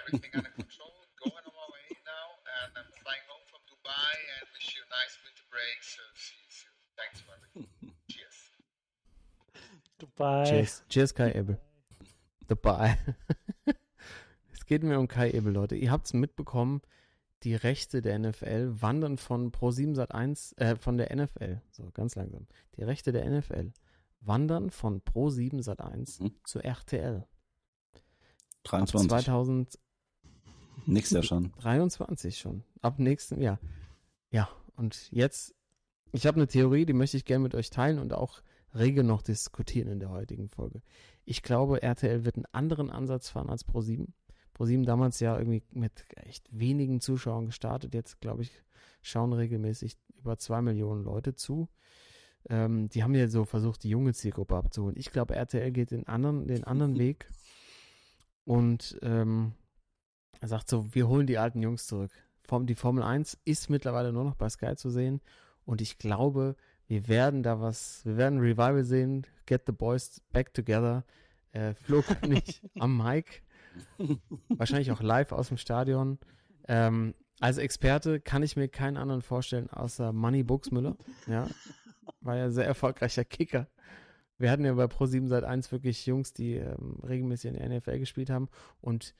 Everything 0.00 0.30
under 0.34 0.50
control, 0.50 0.92
going 1.22 1.44
on 1.48 1.54
my 1.62 1.68
way 1.74 1.86
now, 2.04 2.26
and 2.58 2.70
I'm 2.78 2.90
flying 3.02 3.24
home 3.30 3.44
from 3.50 3.60
Dubai 3.70 4.14
and 4.34 4.42
wish 4.54 4.74
you 4.74 4.82
a 4.82 4.90
nice 4.90 5.14
winter 5.24 5.46
break. 5.52 5.78
So 5.82 6.02
see 6.14 6.38
you 6.44 6.50
soon. 6.60 6.76
Thanks 6.98 7.18
for 7.24 7.32
everything. 7.36 7.68
Cheers. 8.10 8.38
Dubai. 10.00 10.44
Cheers. 10.48 10.82
Cheers, 10.88 11.14
Kai 11.14 11.30
Ebel. 11.32 11.58
Dabei. 12.46 12.98
es 14.52 14.66
geht 14.66 14.82
mir 14.82 14.98
um 14.98 15.08
Kai 15.08 15.30
Ebel, 15.30 15.52
Leute. 15.52 15.76
Ihr 15.76 15.90
habt 15.90 16.06
es 16.06 16.12
mitbekommen, 16.12 16.82
die 17.42 17.54
Rechte 17.54 18.02
der 18.02 18.18
NFL 18.18 18.80
wandern 18.80 19.16
von 19.18 19.52
Pro7 19.52 19.94
Sat1, 19.96 20.56
äh, 20.58 20.76
von 20.76 20.96
der 20.96 21.14
NFL, 21.14 21.60
so 21.70 21.90
ganz 21.92 22.14
langsam. 22.16 22.46
Die 22.76 22.82
Rechte 22.82 23.12
der 23.12 23.24
NFL 23.28 23.72
wandern 24.20 24.70
von 24.70 25.02
Pro7 25.02 25.62
Sat1 25.62 26.22
Mhm. 26.22 26.34
zu 26.44 26.60
RTL. 26.60 27.26
Ab 27.94 28.00
23. 28.64 29.10
2023 30.84 30.92
Nächstes 30.94 31.14
Jahr 31.14 32.32
schon. 32.42 32.62
schon. 32.62 32.64
Ab 32.82 32.98
nächstem 32.98 33.40
Jahr. 33.40 33.58
Ja, 34.30 34.48
und 34.76 35.10
jetzt, 35.12 35.54
ich 36.12 36.26
habe 36.26 36.36
eine 36.36 36.46
Theorie, 36.46 36.86
die 36.86 36.92
möchte 36.92 37.16
ich 37.16 37.24
gerne 37.24 37.42
mit 37.42 37.54
euch 37.54 37.70
teilen 37.70 37.98
und 37.98 38.12
auch 38.12 38.42
rege 38.74 39.04
noch 39.04 39.22
diskutieren 39.22 39.88
in 39.88 40.00
der 40.00 40.10
heutigen 40.10 40.48
Folge. 40.48 40.82
Ich 41.24 41.42
glaube, 41.42 41.82
RTL 41.82 42.24
wird 42.24 42.36
einen 42.36 42.46
anderen 42.52 42.90
Ansatz 42.90 43.28
fahren 43.28 43.48
als 43.48 43.66
Pro7. 43.66 44.08
Pro7 44.56 44.84
damals 44.84 45.20
ja 45.20 45.36
irgendwie 45.38 45.62
mit 45.70 46.04
echt 46.16 46.46
wenigen 46.50 47.00
Zuschauern 47.00 47.46
gestartet. 47.46 47.94
Jetzt, 47.94 48.20
glaube 48.20 48.42
ich, 48.42 48.52
schauen 49.02 49.32
regelmäßig 49.32 49.96
über 50.16 50.38
zwei 50.38 50.62
Millionen 50.62 51.04
Leute 51.04 51.34
zu. 51.34 51.68
Ähm, 52.48 52.88
die 52.88 53.02
haben 53.02 53.14
ja 53.14 53.26
so 53.28 53.44
versucht, 53.44 53.84
die 53.84 53.88
junge 53.88 54.12
Zielgruppe 54.12 54.56
abzuholen. 54.56 54.96
Ich 54.98 55.10
glaube, 55.10 55.34
RTL 55.34 55.70
geht 55.72 55.90
den 55.90 56.06
anderen, 56.06 56.46
den 56.46 56.64
anderen 56.64 56.98
Weg 56.98 57.28
und 58.44 58.98
ähm, 59.02 59.52
er 60.40 60.48
sagt 60.48 60.68
so, 60.68 60.94
wir 60.94 61.08
holen 61.08 61.26
die 61.26 61.38
alten 61.38 61.62
Jungs 61.62 61.86
zurück. 61.86 62.12
Die 62.62 62.74
Formel 62.74 63.02
1 63.02 63.38
ist 63.44 63.70
mittlerweile 63.70 64.12
nur 64.12 64.24
noch 64.24 64.34
bei 64.34 64.48
Sky 64.48 64.76
zu 64.76 64.90
sehen 64.90 65.20
und 65.64 65.80
ich 65.80 65.98
glaube, 65.98 66.56
wir 66.86 67.08
werden 67.08 67.42
da 67.42 67.60
was, 67.60 68.04
wir 68.04 68.16
werden 68.16 68.38
Revival 68.38 68.84
sehen, 68.84 69.26
Get 69.46 69.62
the 69.66 69.72
Boys 69.72 70.20
Back 70.32 70.52
Together, 70.52 71.04
äh, 71.52 71.74
Flo 71.74 72.02
König 72.02 72.62
am 72.78 72.98
Mic, 72.98 73.42
wahrscheinlich 74.48 74.92
auch 74.92 75.00
live 75.00 75.32
aus 75.32 75.48
dem 75.48 75.56
Stadion. 75.56 76.18
Ähm, 76.68 77.14
als 77.40 77.58
Experte 77.58 78.20
kann 78.20 78.42
ich 78.42 78.56
mir 78.56 78.68
keinen 78.68 78.96
anderen 78.96 79.22
vorstellen, 79.22 79.70
außer 79.70 80.12
Money 80.12 80.42
Buxmüller, 80.42 80.96
ja, 81.26 81.48
war 82.20 82.36
ja 82.36 82.50
sehr 82.50 82.66
erfolgreicher 82.66 83.24
Kicker. 83.24 83.68
Wir 84.38 84.50
hatten 84.50 84.64
ja 84.64 84.74
bei 84.74 84.84
Pro7 84.84 85.28
seit 85.28 85.44
1 85.44 85.72
wirklich 85.72 86.06
Jungs, 86.06 86.32
die 86.32 86.54
ähm, 86.54 86.98
regelmäßig 87.02 87.52
in 87.52 87.58
der 87.58 87.68
NFL 87.68 87.98
gespielt 87.98 88.30
haben 88.30 88.48
und 88.80 89.14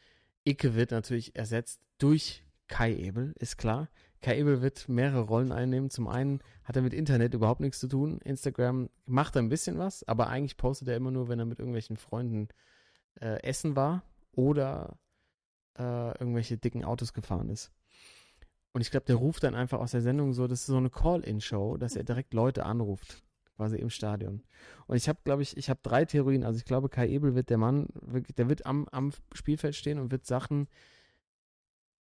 Icke 0.45 0.75
wird 0.75 0.91
natürlich 0.91 1.37
ersetzt 1.37 1.81
durch 1.99 2.45
Kai 2.69 2.95
Ebel, 2.95 3.35
ist 3.39 3.57
klar. 3.57 3.89
Kai 4.21 4.39
Ebel 4.39 4.63
wird 4.63 4.89
mehrere 4.89 5.21
Rollen 5.21 5.53
einnehmen. 5.53 5.91
Zum 5.91 6.09
einen 6.09 6.41
hat 6.65 6.77
er 6.77 6.83
mit 6.83 6.95
Internet 6.95 7.35
überhaupt 7.35 7.61
nichts 7.61 7.79
zu 7.79 7.89
tun. 7.89 8.21
Instagram 8.25 8.89
macht 9.05 9.37
er 9.37 9.43
ein 9.43 9.51
bisschen 9.51 9.79
was, 9.79 10.03
aber 10.09 10.29
eigentlich 10.29 10.57
postet 10.57 10.89
er 10.89 10.97
immer 10.97 11.11
nur, 11.11 11.29
wenn 11.29 11.39
er 11.39 11.45
mit 11.45 11.59
irgendwelchen 11.59 11.99
Freunden 11.99 12.49
äh, 13.21 13.43
essen 13.43 13.77
war 13.77 14.03
oder 14.33 14.99
äh, 15.79 16.19
irgendwelche 16.19 16.57
dicken 16.57 16.85
Autos 16.85 17.13
gefahren 17.13 17.51
ist. 17.51 17.71
Und 18.73 18.81
ich 18.81 18.91
glaube, 18.91 19.07
der 19.07 19.17
ruft 19.17 19.45
dann 19.45 19.55
einfach 19.55 19.79
aus 19.79 19.93
der 19.93 20.01
Sendung 20.01 20.33
so, 20.33 20.47
das 20.47 20.61
ist 20.61 20.67
so 20.67 20.77
eine 20.77 20.91
Call-In-Show, 20.91 21.77
dass 21.77 21.95
er 21.95 22.05
direkt 22.05 22.35
Leute 22.35 22.65
anruft, 22.67 23.24
quasi 23.57 23.77
im 23.77 23.91
Stadion. 23.91 24.43
Und 24.87 24.97
ich 24.97 25.09
habe, 25.09 25.19
glaube 25.25 25.43
ich, 25.43 25.57
ich 25.57 25.71
habe 25.71 25.81
drei 25.83 26.05
Theorien. 26.05 26.45
Also 26.45 26.59
ich 26.59 26.65
glaube, 26.65 26.89
Kai 26.89 27.09
Ebel 27.09 27.35
wird 27.35 27.51
der 27.51 27.59
Mann, 27.59 27.89
der 28.37 28.49
wird 28.49 28.67
am, 28.67 28.89
am 28.91 29.13
Spielfeld 29.33 29.75
stehen 29.75 29.99
und 29.99 30.11
wird 30.11 30.27
Sachen 30.27 30.69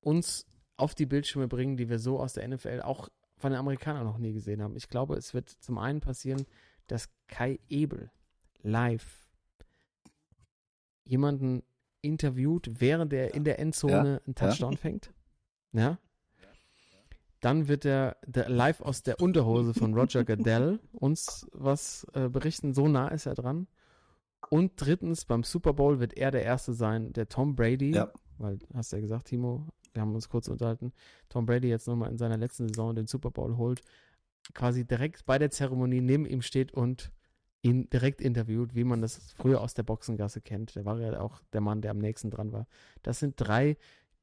uns 0.00 0.46
auf 0.76 0.94
die 0.94 1.06
Bildschirme 1.06 1.48
bringen, 1.48 1.76
die 1.76 1.88
wir 1.88 1.98
so 1.98 2.18
aus 2.18 2.34
der 2.34 2.46
NFL 2.48 2.82
auch 2.82 3.08
von 3.36 3.52
den 3.52 3.58
Amerikanern 3.58 4.04
noch 4.04 4.18
nie 4.18 4.32
gesehen 4.32 4.62
haben. 4.62 4.76
Ich 4.76 4.88
glaube, 4.88 5.16
es 5.16 5.34
wird 5.34 5.48
zum 5.48 5.78
einen 5.78 6.00
passieren, 6.00 6.46
dass 6.86 7.08
Kai 7.28 7.58
Ebel 7.68 8.10
live 8.62 9.28
jemanden 11.04 11.62
interviewt, 12.00 12.80
während 12.80 13.12
er 13.12 13.34
in 13.34 13.44
der 13.44 13.58
Endzone 13.58 14.22
einen 14.24 14.34
Touchdown 14.34 14.76
fängt. 14.76 15.12
Ja. 15.72 15.98
Dann 17.44 17.68
wird 17.68 17.84
er 17.84 18.16
der 18.26 18.48
live 18.48 18.80
aus 18.80 19.02
der 19.02 19.20
Unterhose 19.20 19.74
von 19.74 19.92
Roger 19.92 20.24
Goodell 20.24 20.80
uns 20.92 21.46
was 21.52 22.06
äh, 22.14 22.30
berichten. 22.30 22.72
So 22.72 22.88
nah 22.88 23.08
ist 23.08 23.26
er 23.26 23.34
dran. 23.34 23.66
Und 24.48 24.72
drittens, 24.76 25.26
beim 25.26 25.42
Super 25.42 25.74
Bowl 25.74 26.00
wird 26.00 26.16
er 26.16 26.30
der 26.30 26.42
Erste 26.42 26.72
sein, 26.72 27.12
der 27.12 27.28
Tom 27.28 27.54
Brady, 27.54 27.92
Ja. 27.94 28.10
weil, 28.38 28.58
hast 28.72 28.92
du 28.92 28.96
ja 28.96 29.02
gesagt, 29.02 29.26
Timo, 29.26 29.66
wir 29.92 30.00
haben 30.00 30.14
uns 30.14 30.30
kurz 30.30 30.48
unterhalten, 30.48 30.92
Tom 31.28 31.44
Brady 31.44 31.68
jetzt 31.68 31.86
nochmal 31.86 32.10
in 32.10 32.16
seiner 32.16 32.38
letzten 32.38 32.68
Saison 32.68 32.94
den 32.94 33.06
Super 33.06 33.30
Bowl 33.30 33.56
holt, 33.58 33.82
quasi 34.54 34.86
direkt 34.86 35.26
bei 35.26 35.38
der 35.38 35.50
Zeremonie 35.50 36.00
neben 36.00 36.24
ihm 36.26 36.40
steht 36.40 36.72
und 36.72 37.12
ihn 37.62 37.88
direkt 37.90 38.20
interviewt, 38.20 38.74
wie 38.74 38.84
man 38.84 39.00
das 39.02 39.32
früher 39.36 39.60
aus 39.60 39.72
der 39.74 39.82
Boxengasse 39.84 40.40
kennt. 40.40 40.76
Der 40.76 40.84
war 40.84 40.98
ja 40.98 41.20
auch 41.20 41.40
der 41.52 41.60
Mann, 41.60 41.80
der 41.80 41.90
am 41.90 41.98
nächsten 41.98 42.30
dran 42.30 42.52
war. 42.52 42.66
Das 43.02 43.20
sind 43.20 43.34
drei 43.36 43.76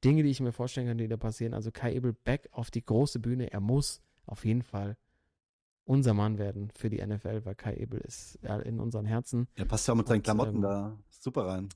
Dinge, 0.04 0.24
die 0.24 0.30
ich 0.30 0.41
mir 0.41 0.52
vorstellen 0.52 0.88
kann, 0.88 0.97
die 0.97 1.08
da 1.08 1.18
passieren. 1.18 1.54
Also 1.54 1.72
Kai 1.72 1.93
Ebel 1.93 2.14
back 2.14 2.49
auf 2.52 2.72
die 2.72 2.84
große 2.84 3.20
Bühne. 3.20 3.52
Er 3.52 3.60
muss 3.60 4.02
auf 4.26 4.45
jeden 4.45 4.64
Fall 4.64 4.97
unser 5.84 6.14
Mann 6.14 6.38
werden 6.38 6.72
für 6.76 6.89
die 6.89 7.06
NFL, 7.06 7.45
weil 7.45 7.56
Kai 7.56 7.76
Ebel 7.76 7.99
ist 8.02 8.39
ja, 8.43 8.60
in 8.60 8.80
unseren 8.80 9.06
Herzen. 9.06 9.47
Er 9.56 9.66
passt 9.66 9.88
ja 9.88 9.93
auch 9.93 9.97
mit 9.97 10.08
seinen 10.08 10.24
Klamotten 10.24 10.58
ähm, 10.58 10.62
da 10.62 10.97
super 11.10 11.47
rein. 11.47 11.70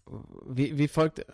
Wie, 0.47 0.77
wie 0.77 0.87
folgt. 0.87 1.19
Ja, 1.19 1.25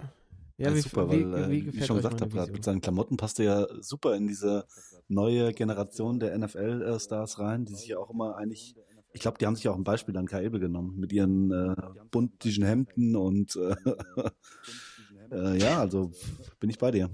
Ja, 0.57 0.75
wie, 0.75 0.81
super, 0.81 1.11
wie, 1.11 1.29
weil, 1.31 1.49
wie, 1.49 1.59
äh, 1.59 1.73
wie, 1.73 1.79
ich 1.79 1.85
schon 1.85 1.97
gesagt 1.97 2.21
habe, 2.21 2.51
mit 2.51 2.63
seinen 2.63 2.81
Klamotten 2.81 3.17
passt 3.17 3.39
er 3.39 3.45
ja 3.45 3.67
super 3.81 4.15
in 4.15 4.27
diese 4.27 4.65
neue 5.07 5.53
Generation 5.53 6.19
der 6.19 6.37
NFL-Stars 6.37 7.39
rein, 7.39 7.65
die 7.65 7.75
sich 7.75 7.89
ja 7.89 7.97
auch 7.97 8.09
immer 8.09 8.35
eigentlich, 8.37 8.75
ich 9.13 9.21
glaube, 9.21 9.37
die 9.39 9.45
haben 9.45 9.55
sich 9.55 9.67
auch 9.67 9.75
ein 9.75 9.83
Beispiel 9.83 10.15
an 10.17 10.27
Kai 10.27 10.45
Ebel 10.45 10.59
genommen, 10.59 10.99
mit 10.99 11.11
ihren 11.13 11.51
äh, 11.51 11.75
buntigen 12.11 12.63
Hemden 12.63 13.15
und 13.15 13.55
äh, 13.55 13.75
äh, 15.31 15.57
ja, 15.57 15.79
also 15.79 16.11
bin 16.59 16.69
ich 16.69 16.77
bei 16.77 16.91
dir. 16.91 17.09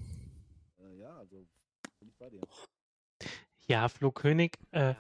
Ja, 3.68 3.90
Flo 3.90 4.12
König, 4.12 4.58
äh, 4.72 4.94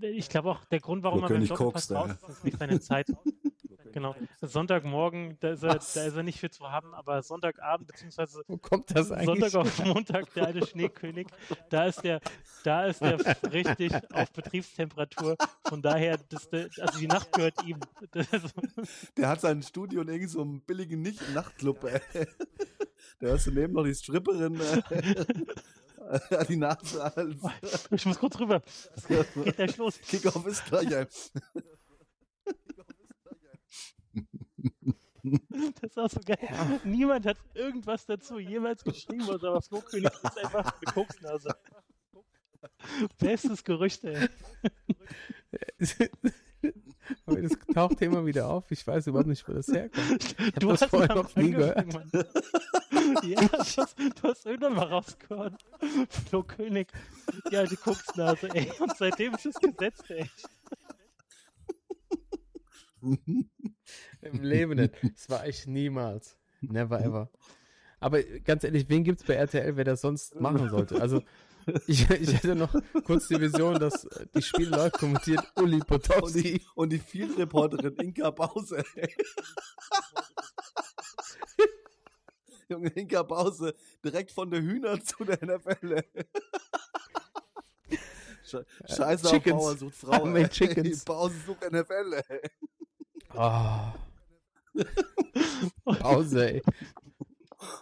ich 0.00 0.28
glaube 0.28 0.50
auch, 0.50 0.64
der 0.64 0.80
Grund, 0.80 1.04
warum 1.04 1.20
Flo 1.20 1.26
er 1.26 1.28
beim 1.28 1.36
König 1.36 1.50
Joggen 1.50 1.64
kokst, 1.66 1.88
fast 1.88 1.92
raus 1.92 2.10
ist, 2.10 2.36
ist 2.38 2.44
nicht 2.44 2.58
seine 2.58 2.80
Zeit. 2.80 3.06
Genau. 3.94 4.16
Sonntagmorgen, 4.42 5.36
da 5.38 5.50
ist, 5.52 5.62
er, 5.62 5.74
da 5.74 6.04
ist 6.04 6.16
er 6.16 6.24
nicht 6.24 6.40
für 6.40 6.50
zu 6.50 6.68
haben, 6.68 6.92
aber 6.94 7.22
Sonntagabend, 7.22 7.86
beziehungsweise 7.86 8.42
Wo 8.48 8.58
kommt 8.58 8.90
das 8.90 9.12
eigentlich? 9.12 9.52
Sonntag 9.52 9.54
auf 9.54 9.84
Montag, 9.84 10.34
der 10.34 10.46
alte 10.46 10.66
Schneekönig, 10.66 11.28
da 11.70 11.84
ist 11.84 12.02
der, 12.02 12.20
da 12.64 12.86
ist 12.86 13.00
der 13.00 13.20
richtig 13.52 13.92
auf 14.12 14.32
Betriebstemperatur. 14.32 15.36
Von 15.68 15.80
daher, 15.80 16.18
das, 16.28 16.48
also 16.52 16.98
die 16.98 17.06
Nacht 17.06 17.30
gehört 17.30 17.64
ihm. 17.64 17.78
Der 19.16 19.28
hat 19.28 19.40
sein 19.40 19.62
Studio 19.62 20.00
in 20.02 20.08
irgendeinem 20.08 20.28
so 20.28 20.42
einem 20.42 20.60
billigen 20.62 21.00
Nicht 21.00 21.32
Nachtclub, 21.32 21.84
ey. 21.84 22.00
Da 23.20 23.30
hast 23.30 23.46
du 23.46 23.52
neben 23.52 23.74
noch 23.74 23.84
die 23.84 23.94
Stripperin 23.94 24.60
äh, 24.60 26.34
an 26.34 26.46
die 26.48 26.56
Nase 26.56 27.16
als 27.16 27.36
ich 27.92 28.06
muss 28.06 28.18
kurz 28.18 28.40
rüber. 28.40 28.60
Geht 29.06 29.56
gleich 29.56 29.76
los. 29.76 30.00
Kickoff 30.00 30.44
ist 30.46 30.64
gleich 30.64 30.96
ein. 30.96 31.06
Das 35.80 35.90
ist 35.90 35.98
auch 35.98 36.10
so 36.10 36.20
geil. 36.20 36.38
Niemand 36.84 37.24
hat 37.24 37.38
irgendwas 37.54 38.04
dazu 38.04 38.38
jemals 38.38 38.84
geschrieben, 38.84 39.26
was 39.26 39.42
aber 39.42 39.62
Flo 39.62 39.80
König 39.80 40.12
ist 40.12 40.44
einfach 40.44 40.74
eine 40.82 40.92
Koksnase. 40.92 41.48
Bestes 43.18 43.64
Gerücht, 43.64 44.04
ey. 44.04 44.28
Aber 47.26 47.40
das 47.40 47.52
taucht 47.74 48.00
immer 48.00 48.24
wieder 48.24 48.48
auf. 48.48 48.70
Ich 48.70 48.86
weiß 48.86 49.06
überhaupt 49.08 49.28
nicht, 49.28 49.46
wo 49.46 49.52
das 49.52 49.68
herkommt. 49.68 50.36
hab 50.38 50.60
Du 50.60 50.68
das 50.68 50.82
hast 50.82 50.90
vorher 50.90 51.14
noch 51.14 51.36
nie 51.36 51.52
Mann. 51.52 52.10
Ja, 53.22 53.40
du 53.42 53.58
hast, 53.58 53.96
du 53.98 54.22
hast 54.22 54.46
irgendwann 54.46 54.74
mal 54.74 54.86
rausgehört. 54.86 55.54
Flo 56.28 56.42
König, 56.42 56.88
die 57.50 57.56
alte 57.56 57.76
Koksnase, 57.76 58.48
ey. 58.54 58.72
Und 58.78 58.96
seitdem 58.96 59.34
ist 59.34 59.44
es 59.46 59.56
gesetzt, 59.56 60.10
ey. 60.10 60.30
Im 64.22 64.42
Leben 64.42 64.74
nicht. 64.76 64.94
Das 65.02 65.28
war 65.30 65.46
ich 65.46 65.66
niemals. 65.66 66.36
Never 66.60 67.00
ever. 67.00 67.30
Aber 68.00 68.22
ganz 68.22 68.64
ehrlich, 68.64 68.88
wen 68.88 69.04
gibt's 69.04 69.24
bei 69.24 69.34
RTL, 69.34 69.76
wer 69.76 69.84
das 69.84 70.00
sonst 70.02 70.34
machen 70.40 70.68
sollte? 70.68 71.00
Also, 71.00 71.22
ich, 71.86 72.08
ich 72.10 72.34
hätte 72.34 72.54
noch 72.54 72.74
kurz 73.04 73.28
die 73.28 73.40
Vision, 73.40 73.78
dass 73.78 74.04
äh, 74.04 74.26
die 74.34 74.42
Spiele 74.42 74.70
live 74.70 74.92
kommentiert 74.92 75.40
Uli 75.56 75.76
Und 75.76 75.86
Potowski. 75.86 76.42
die, 76.42 76.60
und 76.74 76.90
die 76.92 76.98
Field-Reporterin 76.98 77.94
Inka 77.96 78.30
Bause. 78.30 78.82
Junge, 82.68 82.88
Inka 82.90 83.22
Bause, 83.22 83.74
direkt 84.04 84.32
von 84.32 84.50
der 84.50 84.60
Hühner 84.62 85.00
zu 85.02 85.24
der 85.24 85.38
NFL. 85.44 86.02
Sche- 88.44 88.64
Scheiße 88.86 89.26
auf 89.26 89.32
Chickens. 89.32 89.56
Bauer 89.56 89.76
sucht 89.76 89.94
Frau. 89.96 90.46
Chickens. 90.48 91.04
Bause 91.04 91.34
sucht 91.46 91.70
NFL. 91.70 92.22
Ey. 92.28 92.40
Oh. 93.36 93.92
Pause, 95.84 96.52
ey. 96.54 96.62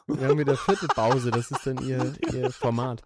Wir 0.06 0.28
haben 0.28 0.38
wieder 0.38 0.56
Viertelpause, 0.56 1.30
das 1.30 1.50
ist 1.50 1.66
dann 1.66 1.78
ihr, 1.86 2.14
ihr 2.32 2.50
Format. 2.50 3.02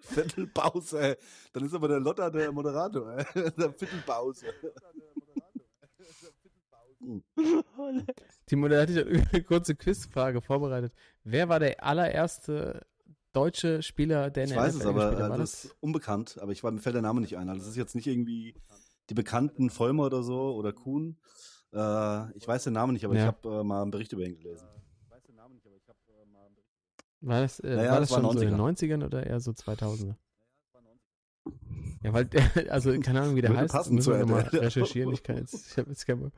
Viertelpause. 0.00 1.00
Ey. 1.00 1.16
Dann 1.52 1.64
ist 1.64 1.74
aber 1.74 1.88
der 1.88 2.00
Lotta 2.00 2.30
der 2.30 2.52
Moderator. 2.52 3.18
Ey. 3.18 3.50
Der 3.56 3.72
Viertelpause. 3.72 4.46
Timo, 8.46 8.68
da 8.68 8.82
hatte 8.82 9.00
ich 9.00 9.28
eine 9.32 9.42
kurze 9.44 9.74
Quizfrage 9.74 10.40
vorbereitet. 10.40 10.92
Wer 11.24 11.48
war 11.48 11.60
der 11.60 11.82
allererste 11.82 12.86
deutsche 13.32 13.82
Spieler, 13.82 14.30
der 14.30 14.44
in 14.44 14.50
Ich 14.50 14.56
der 14.56 14.64
weiß 14.64 14.74
NFL 14.74 14.82
es, 14.82 14.86
aber 14.86 15.12
äh, 15.12 15.28
War 15.28 15.38
das 15.38 15.64
ist 15.64 15.76
unbekannt. 15.80 16.38
Aber 16.40 16.52
ich 16.52 16.62
war, 16.64 16.70
mir 16.70 16.80
fällt 16.80 16.96
der 16.96 17.02
Name 17.02 17.20
nicht 17.20 17.36
ein. 17.36 17.48
Also 17.48 17.60
das 17.60 17.70
ist 17.70 17.76
jetzt 17.76 17.94
nicht 17.94 18.06
irgendwie 18.06 18.54
die 19.10 19.14
bekannten 19.14 19.70
Vollmer 19.70 20.06
oder 20.06 20.22
so 20.22 20.54
oder 20.54 20.72
Kuhn. 20.72 21.18
Äh, 21.72 22.36
ich 22.36 22.46
weiß 22.48 22.64
den 22.64 22.72
Namen 22.74 22.92
nicht, 22.94 23.04
aber 23.04 23.14
Ja. 23.14 23.20
ich 23.20 23.26
habe 23.26 23.60
äh, 23.60 23.64
mal 23.64 23.82
einen 23.82 23.90
Bericht 23.90 24.12
über 24.12 24.22
ihn 24.24 24.34
gelesen. 24.34 24.66
War 27.20 27.40
das, 27.40 27.58
äh, 27.60 27.74
Naja, 27.74 27.90
war 27.92 28.00
das 28.00 28.08
das 28.10 28.16
war 28.22 28.30
schon 28.30 28.38
so 28.38 28.44
in 28.44 28.50
den 28.50 28.60
90ern 28.60 29.04
oder 29.04 29.26
eher 29.26 29.40
so 29.40 29.50
2000er? 29.50 30.14
Ja, 32.02 32.12
weil 32.12 32.26
der, 32.26 32.42
also 32.72 32.96
keine 33.00 33.22
Ahnung, 33.22 33.34
wie 33.36 33.40
der 33.40 33.50
Würde 33.50 33.62
heißt, 33.62 33.72
passen 33.74 33.94
müssen 33.96 34.12
wir 34.12 34.20
nochmal 34.20 34.42
recherchieren. 34.52 35.12
Ich 35.12 35.22
kann 35.24 35.36
jetzt, 35.36 35.72
ich 35.72 35.76
habe 35.78 35.90
jetzt 35.90 36.06
keine, 36.06 36.30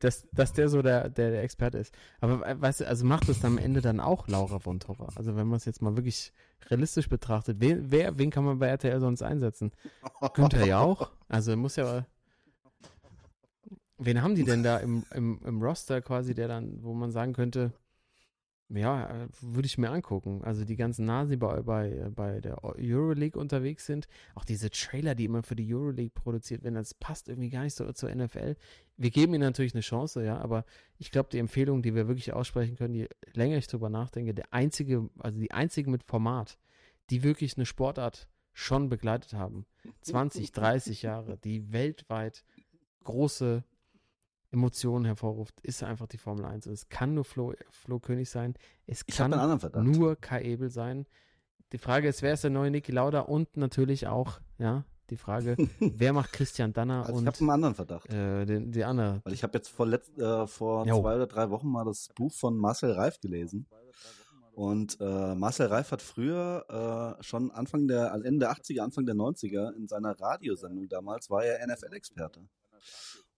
dass, 0.00 0.28
dass 0.32 0.52
der 0.52 0.68
so 0.68 0.82
der, 0.82 1.08
der, 1.08 1.30
der 1.30 1.42
Experte 1.42 1.78
ist. 1.78 1.94
Aber 2.20 2.46
äh, 2.46 2.60
weißt 2.60 2.80
du, 2.80 2.86
also 2.88 3.06
macht 3.06 3.28
es 3.30 3.42
am 3.44 3.56
Ende 3.56 3.80
dann 3.80 4.00
auch 4.00 4.28
Laura 4.28 4.58
von 4.58 4.80
Torra? 4.80 5.08
Also 5.16 5.34
wenn 5.34 5.46
man 5.46 5.56
es 5.56 5.64
jetzt 5.64 5.80
mal 5.80 5.96
wirklich 5.96 6.32
realistisch 6.68 7.08
betrachtet, 7.08 7.56
wen, 7.60 7.90
wer, 7.90 8.18
wen 8.18 8.30
kann 8.30 8.44
man 8.44 8.58
bei 8.58 8.66
RTL 8.68 9.00
sonst 9.00 9.22
einsetzen? 9.22 9.72
Günther 10.34 10.66
Jauch? 10.66 11.10
Also 11.28 11.56
muss 11.56 11.76
ja, 11.76 12.04
wen 13.98 14.22
haben 14.22 14.34
die 14.34 14.44
denn 14.44 14.62
da 14.62 14.78
im, 14.78 15.04
im, 15.14 15.40
im 15.44 15.62
Roster 15.62 16.00
quasi, 16.00 16.34
der 16.34 16.48
dann, 16.48 16.82
wo 16.82 16.94
man 16.94 17.10
sagen 17.10 17.32
könnte, 17.32 17.72
ja, 18.70 19.24
äh, 19.24 19.28
würde 19.40 19.66
ich 19.66 19.78
mir 19.78 19.90
angucken. 19.90 20.42
Also 20.44 20.64
die 20.64 20.76
ganzen 20.76 21.06
Nasi 21.06 21.36
bei, 21.36 21.62
bei, 21.62 22.10
bei 22.14 22.40
der 22.40 22.62
Euroleague 22.64 23.40
unterwegs 23.40 23.86
sind. 23.86 24.08
Auch 24.34 24.44
diese 24.44 24.70
Trailer, 24.70 25.14
die 25.14 25.24
immer 25.24 25.42
für 25.42 25.56
die 25.56 25.72
Euroleague 25.72 26.12
produziert 26.14 26.62
werden, 26.62 26.74
das 26.74 26.92
passt 26.94 27.28
irgendwie 27.28 27.48
gar 27.48 27.62
nicht 27.62 27.74
so 27.74 27.90
zur 27.92 28.14
NFL. 28.14 28.56
Wir 28.96 29.10
geben 29.10 29.34
ihnen 29.34 29.42
natürlich 29.42 29.74
eine 29.74 29.80
Chance, 29.80 30.22
ja, 30.22 30.38
aber 30.38 30.64
ich 30.98 31.10
glaube, 31.10 31.30
die 31.30 31.38
Empfehlung, 31.38 31.82
die 31.82 31.94
wir 31.94 32.08
wirklich 32.08 32.32
aussprechen 32.32 32.76
können, 32.76 32.94
je 32.94 33.08
länger 33.32 33.56
ich 33.56 33.68
drüber 33.68 33.88
nachdenke, 33.88 34.34
der 34.34 34.52
einzige, 34.52 35.08
also 35.18 35.38
die 35.38 35.52
einzigen 35.52 35.90
mit 35.90 36.04
Format, 36.04 36.58
die 37.10 37.22
wirklich 37.22 37.56
eine 37.56 37.64
Sportart 37.64 38.28
schon 38.52 38.90
begleitet 38.90 39.32
haben, 39.32 39.64
20, 40.02 40.52
30 40.52 41.02
Jahre, 41.02 41.38
die 41.38 41.72
weltweit 41.72 42.44
große 43.04 43.64
Emotionen 44.50 45.04
hervorruft, 45.04 45.60
ist 45.60 45.82
einfach 45.82 46.06
die 46.06 46.18
Formel 46.18 46.44
1. 46.44 46.66
Und 46.66 46.72
es 46.72 46.88
kann 46.88 47.14
nur 47.14 47.24
Flo, 47.24 47.54
Flo 47.70 47.98
König 48.00 48.30
sein. 48.30 48.54
Es 48.86 49.02
Ich 49.06 49.16
kann 49.16 49.30
nur 49.84 50.16
Kai 50.16 50.42
Ebel 50.42 50.70
sein. 50.70 51.06
Die 51.72 51.78
Frage 51.78 52.08
ist, 52.08 52.22
wer 52.22 52.32
ist 52.32 52.44
der 52.44 52.50
neue 52.50 52.70
Niki 52.70 52.92
Lauda? 52.92 53.20
Und 53.20 53.56
natürlich 53.58 54.06
auch, 54.06 54.40
ja, 54.58 54.84
die 55.10 55.16
Frage, 55.16 55.56
wer 55.80 56.12
macht 56.12 56.32
Christian 56.32 56.72
Danner 56.72 57.00
Also 57.00 57.12
ich 57.12 57.18
und 57.18 57.26
habe 57.26 57.38
einen 57.40 57.50
anderen 57.50 57.74
Verdacht. 57.74 58.12
äh, 58.12 58.46
den, 58.46 58.72
die 58.72 58.84
andere? 58.84 59.20
Weil 59.24 59.34
ich 59.34 59.42
habe 59.42 59.56
jetzt 59.58 59.68
vor, 59.68 59.86
letzt, 59.86 60.18
äh, 60.18 60.46
vor 60.46 60.86
Jo. 60.86 61.00
zwei 61.00 61.16
oder 61.16 61.26
drei 61.26 61.50
Wochen 61.50 61.68
mal 61.68 61.84
das 61.84 62.08
Buch 62.14 62.32
von 62.32 62.56
Marcel 62.56 62.92
Reif 62.92 63.20
gelesen. 63.20 63.66
Und 64.52 64.98
äh, 65.00 65.34
Marcel 65.36 65.66
Reif 65.68 65.92
hat 65.92 66.02
früher 66.02 67.16
äh, 67.20 67.22
schon 67.22 67.50
Anfang 67.52 67.86
der, 67.86 68.12
Ende 68.12 68.40
der 68.40 68.52
80er, 68.52 68.80
Anfang 68.80 69.06
der 69.06 69.14
90er 69.14 69.72
in 69.76 69.86
seiner 69.86 70.18
Radiosendung 70.18 70.88
damals 70.88 71.30
war 71.30 71.44
er 71.44 71.64
NFL-Experte. 71.66 72.40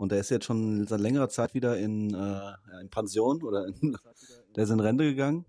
Und 0.00 0.12
er 0.12 0.20
ist 0.20 0.30
jetzt 0.30 0.46
schon 0.46 0.86
seit 0.86 0.98
längerer 0.98 1.28
Zeit 1.28 1.52
wieder 1.52 1.76
in, 1.76 2.14
äh, 2.14 2.16
ja, 2.16 2.80
in 2.80 2.88
Pension 2.88 3.42
oder 3.42 3.66
in, 3.66 3.98
der 4.56 4.64
ist 4.64 4.70
in 4.70 4.80
Rente 4.80 5.04
gegangen. 5.04 5.44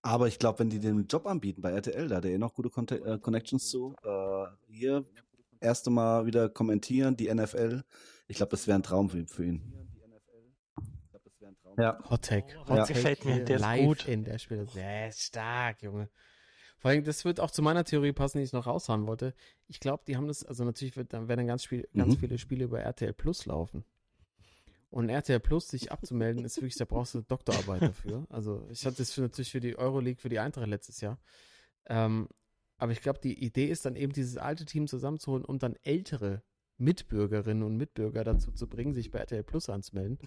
Aber 0.00 0.26
ich 0.26 0.38
glaube, 0.38 0.60
wenn 0.60 0.70
die 0.70 0.78
den 0.78 1.06
Job 1.06 1.26
anbieten 1.26 1.60
bei 1.60 1.70
RTL, 1.70 2.08
da 2.08 2.16
hat 2.16 2.24
er 2.24 2.30
eh 2.30 2.38
noch 2.38 2.54
gute 2.54 2.70
Conte 2.70 2.96
äh, 3.04 3.18
Connections 3.18 3.68
zu, 3.68 3.94
äh, 4.04 4.46
hier 4.68 5.04
erste 5.60 5.90
Mal 5.90 6.24
wieder 6.24 6.48
kommentieren, 6.48 7.14
die 7.14 7.32
NFL. 7.32 7.82
Ich 8.26 8.38
glaube, 8.38 8.52
das 8.52 8.66
wäre 8.66 8.78
ein 8.78 8.82
Traum 8.82 9.10
für, 9.10 9.26
für 9.26 9.44
ihn. 9.44 9.70
Ja. 11.76 11.98
Hot 12.08 12.22
Take. 12.22 12.56
Oh, 12.56 12.70
Hot 12.70 12.78
das 12.78 12.88
Take 12.88 13.00
gefällt 13.00 13.24
mir, 13.26 13.44
der 13.44 13.56
ist 13.56 13.62
live 13.62 13.84
gut. 13.84 14.08
in 14.08 14.24
der 14.24 14.38
Spiele. 14.38 14.64
Sehr 14.64 15.12
stark, 15.12 15.82
Junge. 15.82 16.08
Vor 16.80 16.90
allem, 16.90 17.04
das 17.04 17.26
wird 17.26 17.40
auch 17.40 17.50
zu 17.50 17.60
meiner 17.60 17.84
Theorie 17.84 18.12
passen, 18.12 18.38
die 18.38 18.44
ich 18.44 18.54
noch 18.54 18.66
raushauen 18.66 19.06
wollte. 19.06 19.34
Ich 19.68 19.80
glaube, 19.80 20.02
die 20.08 20.16
haben 20.16 20.26
das, 20.28 20.44
also 20.44 20.64
natürlich 20.64 20.96
wird, 20.96 21.12
dann 21.12 21.28
werden 21.28 21.40
dann 21.40 21.46
ganz, 21.46 21.62
Spiel, 21.62 21.86
ganz 21.94 22.14
Mhm. 22.14 22.18
viele 22.18 22.38
Spiele 22.38 22.64
über 22.64 22.80
RTL 22.80 23.12
Plus 23.12 23.44
laufen. 23.44 23.84
Und 24.88 25.10
RTL 25.10 25.40
Plus 25.40 25.68
sich 25.68 25.92
abzumelden, 25.92 26.42
ist 26.44 26.56
wirklich, 26.56 26.76
da 26.76 26.86
brauchst 26.86 27.14
du 27.14 27.20
Doktorarbeit 27.20 27.82
dafür. 27.82 28.26
Also 28.30 28.66
ich 28.70 28.84
hatte 28.86 28.96
das 28.96 29.12
für, 29.12 29.20
natürlich 29.20 29.52
für 29.52 29.60
die 29.60 29.76
Euroleague, 29.76 30.20
für 30.20 30.30
die 30.30 30.38
Eintracht 30.38 30.66
letztes 30.68 31.02
Jahr. 31.02 31.18
Ähm, 31.86 32.28
aber 32.78 32.92
ich 32.92 33.02
glaube, 33.02 33.20
die 33.22 33.44
Idee 33.44 33.66
ist 33.66 33.84
dann 33.84 33.94
eben, 33.94 34.14
dieses 34.14 34.38
alte 34.38 34.64
Team 34.64 34.88
zusammenzuholen 34.88 35.44
und 35.44 35.62
dann 35.62 35.76
ältere 35.82 36.42
Mitbürgerinnen 36.80 37.62
und 37.62 37.76
Mitbürger 37.76 38.24
dazu 38.24 38.50
zu 38.52 38.66
bringen, 38.66 38.94
sich 38.94 39.10
bei 39.10 39.18
RTL 39.20 39.42
Plus 39.44 39.68
anzumelden. 39.68 40.18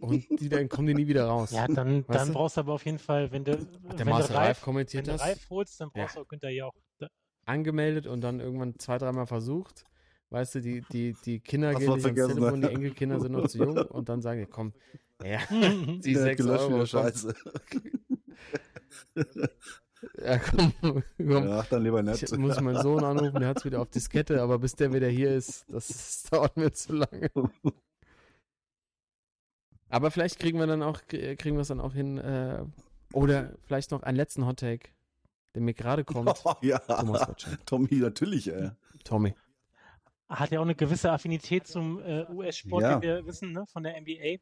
und 0.00 0.26
die 0.40 0.48
dann 0.48 0.68
kommen 0.68 0.88
die 0.88 0.94
nie 0.94 1.06
wieder 1.06 1.26
raus. 1.26 1.52
Ja, 1.52 1.66
dann, 1.68 2.06
Weißt 2.08 2.20
dann 2.20 2.28
du? 2.28 2.34
brauchst 2.34 2.56
du 2.56 2.60
aber 2.60 2.72
auf 2.74 2.84
jeden 2.84 2.98
Fall, 2.98 3.30
wenn 3.32 3.44
du, 3.44 3.56
der 3.56 3.98
wenn 3.98 4.06
du 4.06 4.12
Reif 4.12 4.30
Reif, 4.34 4.58
wenn 4.58 4.64
kommentiert 4.64 5.06
du 5.06 5.12
das. 5.12 5.20
Reif 5.22 5.48
holst, 5.50 5.80
dann 5.80 5.90
brauchst 5.90 6.14
Ja. 6.16 6.20
du 6.20 6.24
auch 6.26 6.28
Günther 6.28 6.50
Jauch. 6.50 6.74
Angemeldet 7.46 8.06
und 8.06 8.20
dann 8.20 8.40
irgendwann 8.40 8.78
zwei, 8.78 8.98
dreimal 8.98 9.26
versucht. 9.26 9.84
Weißt 10.30 10.56
du, 10.56 10.60
die, 10.60 10.82
die, 10.92 11.14
die 11.24 11.40
Kinder 11.40 11.68
Hast 11.68 11.78
gehen 11.78 11.86
du 11.86 11.94
nicht 11.94 12.04
ans 12.04 12.18
vergessen, 12.18 12.38
Telefon, 12.40 12.60
ne? 12.60 12.68
die 12.68 12.74
Enkelkinder 12.74 13.20
sind 13.20 13.32
noch 13.32 13.46
zu 13.48 13.58
jung 13.58 13.78
und 13.78 14.10
dann 14.10 14.20
sagen 14.20 14.40
die, 14.40 14.46
komm, 14.46 14.74
ja, 15.24 15.38
die 15.50 16.14
sechs 16.14 16.44
Euro, 16.44 16.84
Scheiße. 16.84 17.34
ja, 20.24 20.38
komm, 20.38 20.72
komm. 20.80 21.02
Ja, 21.18 21.62
dann 21.64 21.82
lieber 21.82 22.02
nett. 22.02 22.22
Ich 22.22 22.36
muss 22.36 22.60
meinen 22.60 22.82
Sohn 22.82 23.02
anrufen, 23.04 23.40
der 23.40 23.48
hat 23.48 23.58
es 23.58 23.64
wieder 23.64 23.80
auf 23.80 23.90
Diskette, 23.90 24.40
aber 24.42 24.58
bis 24.58 24.74
der 24.76 24.92
wieder 24.92 25.08
hier 25.08 25.34
ist, 25.34 25.64
das, 25.68 25.88
das 25.88 26.22
dauert 26.30 26.56
mir 26.56 26.72
zu 26.72 26.92
lange. 26.94 27.30
Aber 29.88 30.10
vielleicht 30.10 30.38
kriegen 30.38 30.58
wir 30.58 30.66
dann 30.66 30.82
auch, 30.82 31.00
kriegen 31.08 31.56
wir 31.56 31.60
es 31.60 31.68
dann 31.68 31.80
auch 31.80 31.94
hin, 31.94 32.18
äh, 32.18 32.64
oder 33.12 33.52
vielleicht 33.66 33.90
noch 33.90 34.02
einen 34.02 34.16
letzten 34.16 34.46
Hottake, 34.46 34.90
der 35.54 35.62
mir 35.62 35.74
gerade 35.74 36.04
kommt. 36.04 36.30
Oh, 36.44 36.54
ja. 36.60 36.78
Tommy, 37.64 37.94
natürlich, 37.96 38.48
ey. 38.52 38.70
Tommy. 39.04 39.34
Hat 40.28 40.50
ja 40.50 40.58
auch 40.60 40.64
eine 40.64 40.74
gewisse 40.74 41.10
Affinität 41.10 41.66
zum 41.66 42.02
äh, 42.02 42.26
US-Sport, 42.30 42.82
Ja. 42.82 42.98
wie 42.98 43.06
wir 43.06 43.26
wissen, 43.26 43.52
ne? 43.52 43.64
von 43.66 43.82
der 43.82 43.98
NBA. 43.98 44.36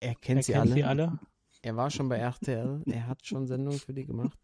Er 0.00 0.14
kennt 0.14 0.40
Er 0.40 0.42
sie 0.42 0.52
kennt 0.52 0.64
alle. 0.66 0.74
sie 0.74 0.84
alle. 0.84 1.18
Er 1.62 1.76
war 1.76 1.90
schon 1.90 2.08
bei 2.08 2.16
RTL, 2.18 2.82
er 2.86 3.06
hat 3.06 3.26
schon 3.26 3.46
Sendungen 3.46 3.78
für 3.80 3.92
die 3.92 4.06
gemacht. 4.06 4.38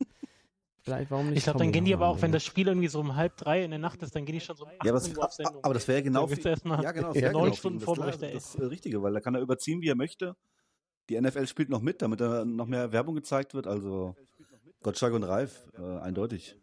Vielleicht, 0.80 1.10
warum 1.10 1.28
nicht? 1.28 1.38
Ich 1.38 1.44
glaube, 1.44 1.60
dann 1.60 1.72
gehen 1.72 1.86
die 1.86 1.94
aber 1.94 2.08
auch, 2.08 2.20
wenn 2.20 2.32
das 2.32 2.44
Spiel 2.44 2.68
irgendwie 2.68 2.88
so 2.88 3.00
um 3.00 3.16
halb 3.16 3.36
drei 3.38 3.64
in 3.64 3.70
der 3.70 3.78
Nacht 3.78 4.02
ist, 4.02 4.14
dann 4.14 4.26
gehen 4.26 4.34
die 4.34 4.40
schon 4.40 4.56
so 4.56 4.64
um 4.64 4.70
Ja, 4.84 4.92
aber, 4.92 5.00
Uhr 5.02 5.18
auf 5.18 5.26
das, 5.28 5.36
Sendung. 5.36 5.64
aber 5.64 5.74
das 5.74 5.88
wäre 5.88 6.02
genau 6.02 6.26
für 6.26 6.40
ja, 6.42 6.92
genau, 6.92 7.12
das 7.12 7.22
Ja, 7.22 7.32
neun 7.32 7.44
genau 7.44 7.54
Stunden 7.56 7.76
ihn 7.76 7.80
das, 7.80 7.84
Vorbericht, 7.84 8.22
ey. 8.22 8.34
das, 8.34 8.52
das 8.52 8.70
Richtige, 8.70 9.02
weil 9.02 9.14
da 9.14 9.20
kann 9.20 9.34
er 9.34 9.40
überziehen, 9.40 9.80
wie 9.80 9.88
er 9.88 9.94
möchte. 9.94 10.36
Die 11.08 11.18
NFL 11.18 11.46
spielt 11.46 11.70
noch 11.70 11.80
mit, 11.80 12.02
damit 12.02 12.20
da 12.20 12.44
noch 12.44 12.66
mehr 12.66 12.92
Werbung 12.92 13.14
gezeigt 13.14 13.54
wird. 13.54 13.66
Also 13.66 14.14
Gottschalk 14.82 15.14
und 15.14 15.22
Reif, 15.22 15.66
äh, 15.78 15.98
eindeutig. 16.00 16.56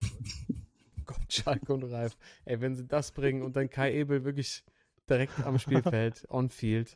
Gottschalk 1.04 1.68
und 1.68 1.82
Reif. 1.84 2.16
Ey, 2.44 2.60
wenn 2.60 2.76
sie 2.76 2.86
das 2.86 3.10
bringen 3.10 3.42
und 3.42 3.56
dann 3.56 3.70
Kai 3.70 3.92
Ebel 3.94 4.24
wirklich 4.24 4.62
direkt 5.08 5.44
am 5.44 5.58
Spielfeld, 5.58 6.26
on 6.30 6.48
field. 6.48 6.94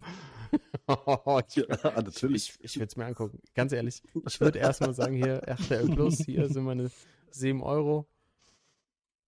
ich 1.49 1.57
Ja, 1.57 2.03
natürlich. 2.03 2.51
ich, 2.59 2.65
ich 2.65 2.77
würde 2.77 2.87
es 2.87 2.97
mir 2.97 3.07
angucken. 3.07 3.41
Ganz 3.55 3.73
ehrlich, 3.73 4.03
ich 4.27 4.41
würde 4.41 4.59
erstmal 4.59 4.95
sagen, 4.95 5.15
hier 5.15 5.37
RTL 5.45 5.89
Plus, 5.89 6.19
hier 6.19 6.49
sind 6.49 6.65
meine 6.65 6.91
7 7.31 7.63
Euro. 7.63 8.07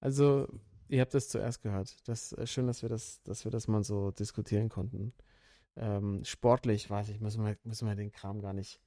Also, 0.00 0.48
ihr 0.88 1.00
habt 1.00 1.14
das 1.14 1.28
zuerst 1.28 1.62
gehört. 1.62 1.96
Das 2.06 2.32
ist 2.32 2.50
schön, 2.50 2.66
dass 2.66 2.82
wir 2.82 2.88
das, 2.88 3.22
dass 3.22 3.44
wir 3.44 3.50
das 3.50 3.68
mal 3.68 3.82
so 3.84 4.10
diskutieren 4.10 4.68
konnten. 4.68 5.12
Ähm, 5.76 6.22
sportlich, 6.24 6.88
weiß 6.88 7.08
ich, 7.08 7.20
müssen 7.20 7.44
wir, 7.44 7.56
müssen 7.64 7.88
wir 7.88 7.94
den 7.96 8.12
Kram 8.12 8.40
gar 8.40 8.52
nicht. 8.52 8.80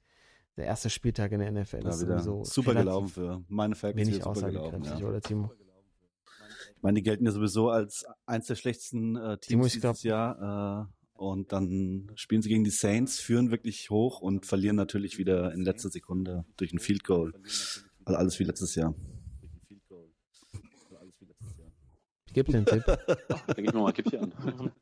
Der 0.56 0.66
erste 0.66 0.90
Spieltag 0.90 1.32
in 1.32 1.40
der 1.40 1.52
NFL 1.52 1.84
Ja, 1.84 1.90
ist 1.90 2.00
sowieso 2.00 2.44
super 2.44 2.74
gelaufen 2.74 3.08
für 3.08 3.44
meine 3.48 3.76
Facts. 3.76 3.96
Wenig 3.96 4.22
super 4.22 4.50
gelaufen, 4.50 4.82
ja. 4.82 4.96
oder 5.06 5.20
Timo? 5.20 5.52
Ich 6.78 6.82
meine, 6.84 6.94
die 6.94 7.02
gelten 7.02 7.24
ja 7.26 7.32
sowieso 7.32 7.70
als 7.70 8.06
eins 8.24 8.46
der 8.46 8.54
schlechtesten 8.54 9.16
äh, 9.16 9.36
Teams 9.38 9.72
glaub- 9.72 9.94
dieses 9.94 10.02
Jahr. 10.04 10.86
Äh, 10.88 10.92
und 11.14 11.50
dann 11.50 12.12
spielen 12.14 12.40
sie 12.40 12.48
gegen 12.48 12.62
die 12.62 12.70
Saints, 12.70 13.18
führen 13.18 13.50
wirklich 13.50 13.90
hoch 13.90 14.20
und 14.20 14.46
verlieren 14.46 14.76
natürlich 14.76 15.18
wieder 15.18 15.52
in 15.52 15.62
letzter 15.62 15.88
Sekunde 15.90 16.44
durch 16.56 16.72
ein 16.72 16.78
Field 16.78 17.02
Goal. 17.02 17.32
Also 18.04 18.16
alles 18.16 18.38
wie 18.38 18.44
letztes 18.44 18.76
Jahr. 18.76 18.94
Ich 22.26 22.32
gebe 22.32 22.52
dir 22.52 22.58
einen 22.58 22.66
Tipp. 22.66 22.84
Da 23.48 23.54
gib 23.54 23.74
mir 23.74 23.80
mal 23.80 23.88
ein 23.88 23.94
Kippchen 23.94 24.32
an. 24.32 24.72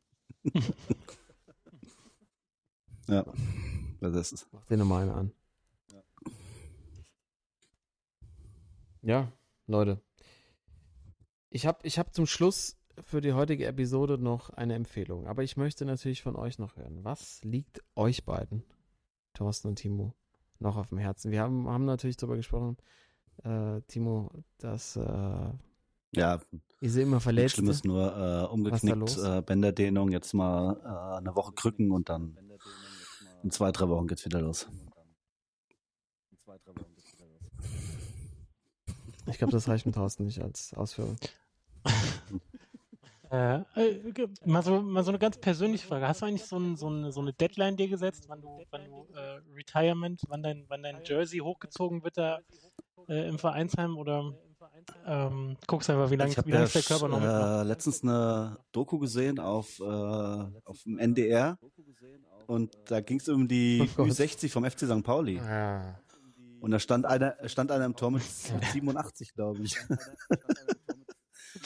Ja, 3.09 3.25
das 4.01 4.33
ist 4.33 4.47
Mach 4.53 4.67
dir 4.67 4.77
nochmal 4.77 5.05
eine 5.05 5.15
an. 5.15 5.33
Ja, 9.01 9.33
Leute. 9.67 10.03
Ich 11.57 11.65
habe 11.65 11.79
ich 11.85 11.99
hab 11.99 12.13
zum 12.13 12.27
Schluss 12.27 12.77
für 13.01 13.23
die 13.23 13.33
heutige 13.33 13.65
Episode 13.65 14.19
noch 14.19 14.51
eine 14.51 14.75
Empfehlung. 14.75 15.27
Aber 15.27 15.43
ich 15.43 15.57
möchte 15.57 15.87
natürlich 15.87 16.21
von 16.21 16.37
euch 16.37 16.59
noch 16.59 16.77
hören. 16.77 17.03
Was 17.03 17.43
liegt 17.45 17.83
euch 17.95 18.27
beiden, 18.27 18.63
Thorsten 19.33 19.69
und 19.69 19.77
Timo, 19.77 20.13
noch 20.59 20.77
auf 20.77 20.91
dem 20.91 20.99
Herzen? 20.99 21.31
Wir 21.31 21.41
haben, 21.41 21.67
haben 21.67 21.87
natürlich 21.87 22.19
darüber 22.19 22.37
gesprochen, 22.37 22.77
äh, 23.43 23.81
Timo, 23.89 24.31
dass 24.59 24.97
äh, 24.97 25.49
ja 26.13 26.43
Ise 26.83 27.01
immer 27.01 27.13
nichts 27.13 27.23
verletzt 27.25 27.55
Schlimmes, 27.55 27.85
nur 27.85 28.15
äh, 28.15 28.53
umgeknickt, 28.53 29.09
ist 29.09 29.17
äh, 29.17 29.41
Bänderdehnung, 29.41 30.13
jetzt 30.13 30.35
mal 30.35 30.77
äh, 30.85 31.17
eine 31.17 31.35
Woche 31.37 31.53
Krücken 31.55 31.91
und 31.91 32.11
dann 32.11 32.37
in 33.43 33.51
zwei, 33.51 33.73
drei 33.73 33.89
Wochen 33.89 34.07
geht's 34.07 34.27
wieder 34.27 34.43
los. 34.43 34.69
Ich 39.29 39.39
glaube, 39.39 39.53
das 39.53 39.69
reicht 39.69 39.87
mit 39.87 39.95
Thorsten 39.95 40.27
nicht 40.27 40.43
als 40.43 40.75
Ausführung. 40.75 41.17
Äh, 43.29 43.57
äh, 43.75 44.29
mal, 44.45 44.63
so, 44.63 44.81
mal 44.81 45.03
so 45.03 45.11
eine 45.11 45.19
ganz 45.19 45.37
persönliche 45.39 45.85
Frage. 45.85 46.07
Hast 46.07 46.23
du 46.23 46.27
eigentlich 46.27 46.45
so, 46.45 46.59
ein, 46.59 46.77
so, 46.77 46.87
eine, 46.87 47.11
so 47.11 47.21
eine 47.21 47.33
Deadline 47.33 47.77
dir 47.77 47.89
gesetzt, 47.89 48.27
wann 48.29 48.41
du, 48.41 48.63
wann 48.71 48.85
du 48.85 49.09
äh, 49.15 49.41
Retirement, 49.53 50.23
wann 50.29 50.45
dein, 50.45 50.65
wann 50.69 50.85
dein 50.85 51.03
Jersey 51.05 51.41
hochgezogen 51.41 52.05
wird 52.05 52.17
da 52.17 52.39
äh, 53.09 53.29
im 53.29 53.41
Vereinsheim 53.41 53.97
oder 53.99 54.33
ähm, 55.07 55.57
guckst 55.67 55.91
einfach, 55.91 56.11
wie 56.11 56.17
lange 56.17 56.31
ich 56.31 56.37
wie 56.47 56.51
lang 56.51 56.61
ja 56.61 56.65
ist 56.67 56.75
der 56.75 56.83
Körper 56.83 57.09
noch 57.09 57.21
mitmacht? 57.21 57.65
äh, 57.65 57.69
letztens 57.69 58.03
eine 58.03 58.59
Doku 58.73 58.99
gesehen 58.99 59.39
auf, 59.41 59.81
äh, 59.81 59.85
auf 59.85 60.83
dem 60.85 60.99
NDR 60.99 61.59
und 62.47 62.77
da 62.87 63.01
ging 63.01 63.19
es 63.19 63.29
um 63.29 63.49
die 63.49 63.81
Oh 63.99 64.05
Gott. 64.05 64.09
Ü60 64.09 64.51
vom 64.51 64.65
FC 64.65 64.81
St. 64.81 65.03
Pauli. 65.03 65.41
Ah. 65.41 65.99
Und 66.61 66.71
da 66.71 66.79
stand 66.79 67.07
einer, 67.07 67.37
stand 67.47 67.71
einer 67.71 67.85
im 67.85 67.97
Tor 67.97 68.11
mit 68.11 68.23
87, 68.73 69.35
glaube 69.35 69.63
ich. 69.63 69.77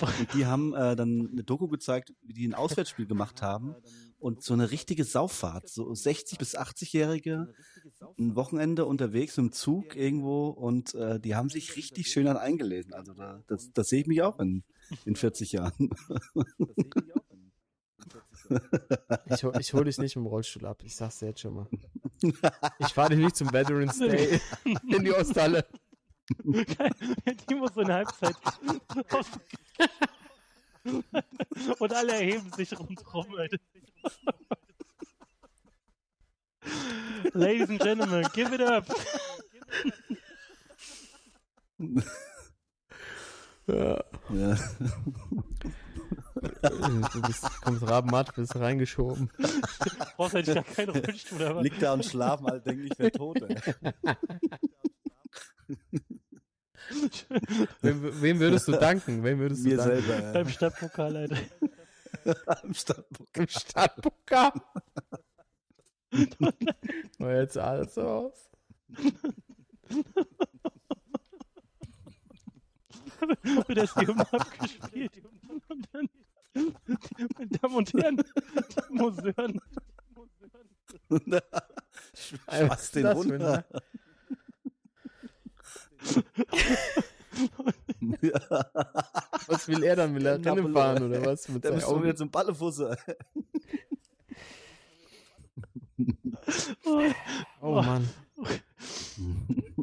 Und 0.00 0.34
die 0.34 0.46
haben 0.46 0.74
äh, 0.74 0.94
dann 0.96 1.28
eine 1.32 1.44
Doku 1.44 1.68
gezeigt, 1.68 2.12
wie 2.22 2.32
die 2.32 2.46
ein 2.48 2.54
Auswärtsspiel 2.54 3.06
gemacht 3.06 3.42
haben 3.42 3.74
und 4.18 4.42
so 4.42 4.52
eine 4.54 4.70
richtige 4.70 5.04
Sauffahrt, 5.04 5.68
so 5.68 5.94
60 5.94 6.38
bis 6.38 6.56
80-Jährige 6.56 7.52
ein 8.18 8.36
Wochenende 8.36 8.84
unterwegs 8.86 9.38
im 9.38 9.52
Zug 9.52 9.96
irgendwo 9.96 10.48
und 10.48 10.94
äh, 10.94 11.18
die 11.20 11.34
haben 11.34 11.48
sich 11.48 11.76
richtig 11.76 12.08
schön 12.08 12.26
dann 12.26 12.36
eingelesen. 12.36 12.92
Also 12.92 13.14
da, 13.14 13.42
das, 13.46 13.70
das 13.72 13.88
sehe 13.88 14.00
ich 14.02 14.06
mich 14.06 14.22
auch 14.22 14.38
in, 14.38 14.62
in 15.04 15.16
40 15.16 15.52
Jahren. 15.52 15.90
Ich, 19.32 19.44
hol- 19.44 19.52
ich 19.60 19.72
hole 19.74 19.84
dich 19.84 19.98
nicht 19.98 20.16
im 20.16 20.26
Rollstuhl 20.26 20.66
ab, 20.66 20.82
ich 20.84 20.96
sag's 20.96 21.18
dir 21.18 21.26
jetzt 21.26 21.40
schon 21.40 21.54
mal. 21.54 21.68
Ich 22.80 22.88
fahre 22.92 23.10
dich 23.10 23.18
nicht 23.24 23.36
zum 23.36 23.52
Veterans 23.52 23.98
Day 23.98 24.40
in 24.90 25.04
die 25.04 25.12
Osthalle. 25.12 25.64
Die 27.48 27.54
muss 27.54 27.74
so 27.74 27.80
eine 27.80 27.94
Halbzeit. 27.94 28.36
Und 31.78 31.92
alle 31.92 32.12
erheben 32.14 32.50
sich 32.52 32.78
rundherum, 32.78 33.34
Alter. 33.36 33.58
Ladies 37.32 37.68
and 37.68 37.80
Gentlemen, 37.80 38.26
give 38.32 38.54
it 38.54 38.62
up. 38.62 38.86
Ja. 43.66 44.02
ja. 44.30 44.56
Du 47.12 47.22
bist, 47.22 47.44
kommst 47.62 47.86
Rabenmatt, 47.86 48.34
bist 48.34 48.56
reingeschoben. 48.56 49.30
Brauchst 50.16 50.34
eigentlich 50.34 50.54
gar 50.54 50.64
keinen 50.64 50.90
Rollstuhl, 50.90 51.36
oder 51.36 51.56
was? 51.56 51.62
Liegt 51.62 51.82
da 51.82 51.92
und 51.92 52.04
schlafen, 52.04 52.46
alle 52.48 52.60
denken, 52.60 52.88
ich 52.90 52.98
wäre 52.98 53.12
tot. 53.12 53.42
Ey. 53.42 53.56
Wem, 57.82 58.22
wem 58.22 58.40
würdest 58.40 58.68
du 58.68 58.72
danken? 58.72 59.22
Wem 59.22 59.38
würdest 59.38 59.64
du 59.64 59.68
Mir 59.68 59.76
danken? 59.76 60.02
selber. 60.02 60.32
Beim 60.32 60.48
Stadtpokal, 60.48 61.16
Alter. 61.16 61.36
Ja. 62.24 62.34
Im 62.64 62.74
Stadtbuch. 62.74 63.26
Im 63.34 63.48
Stadtpokal. 63.48 64.52
Jetzt 67.18 67.56
alles 67.58 67.94
so 67.94 68.02
aus. 68.02 68.50
Und 73.20 73.76
da 73.76 73.82
ist 73.82 73.94
die 74.00 74.06
Hymne 74.06 74.32
abgespielt. 74.32 75.12
Und 75.68 75.88
dann, 75.92 76.08
meine 76.54 77.50
Damen 77.50 77.74
und 77.76 77.92
Herren, 77.94 78.16
die 78.16 78.92
Museuren. 78.92 79.60
Schmeiß 82.14 82.90
den 82.92 83.02
das 83.04 83.16
runter. 83.16 83.64
Was 89.46 89.68
will 89.68 89.82
er 89.84 89.96
dann? 89.96 90.14
Will 90.14 90.26
er 90.26 90.38
Der 90.38 90.56
Rennen 90.56 90.72
fahren 90.72 91.02
oder 91.02 91.24
was? 91.26 91.48
Mit 91.48 91.64
Der 91.64 91.70
seinen 91.70 91.76
müsste 91.78 91.90
Augen? 91.92 92.02
wieder 92.04 92.16
zum 92.16 92.30
Ballefusse. 92.30 92.96
Oh 97.60 97.80
Mann. 97.82 98.08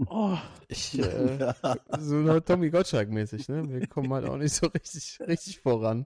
Oh, 0.07 0.37
Ich, 0.67 0.97
äh, 0.99 1.53
so 1.99 2.39
Tommy 2.39 2.69
Gottschalk-mäßig, 2.69 3.49
ne? 3.49 3.69
Wir 3.69 3.87
kommen 3.87 4.11
halt 4.13 4.25
auch 4.25 4.37
nicht 4.37 4.53
so 4.55 4.67
richtig, 4.67 5.19
richtig 5.27 5.59
voran 5.59 6.05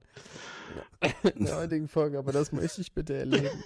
in 1.36 1.45
der 1.45 1.57
heutigen 1.57 1.88
Folge, 1.88 2.20
aber 2.20 2.32
das 2.32 2.51
möchte 2.51 2.82
ich 2.82 2.93
bitte 2.93 3.16
erleben. 3.16 3.64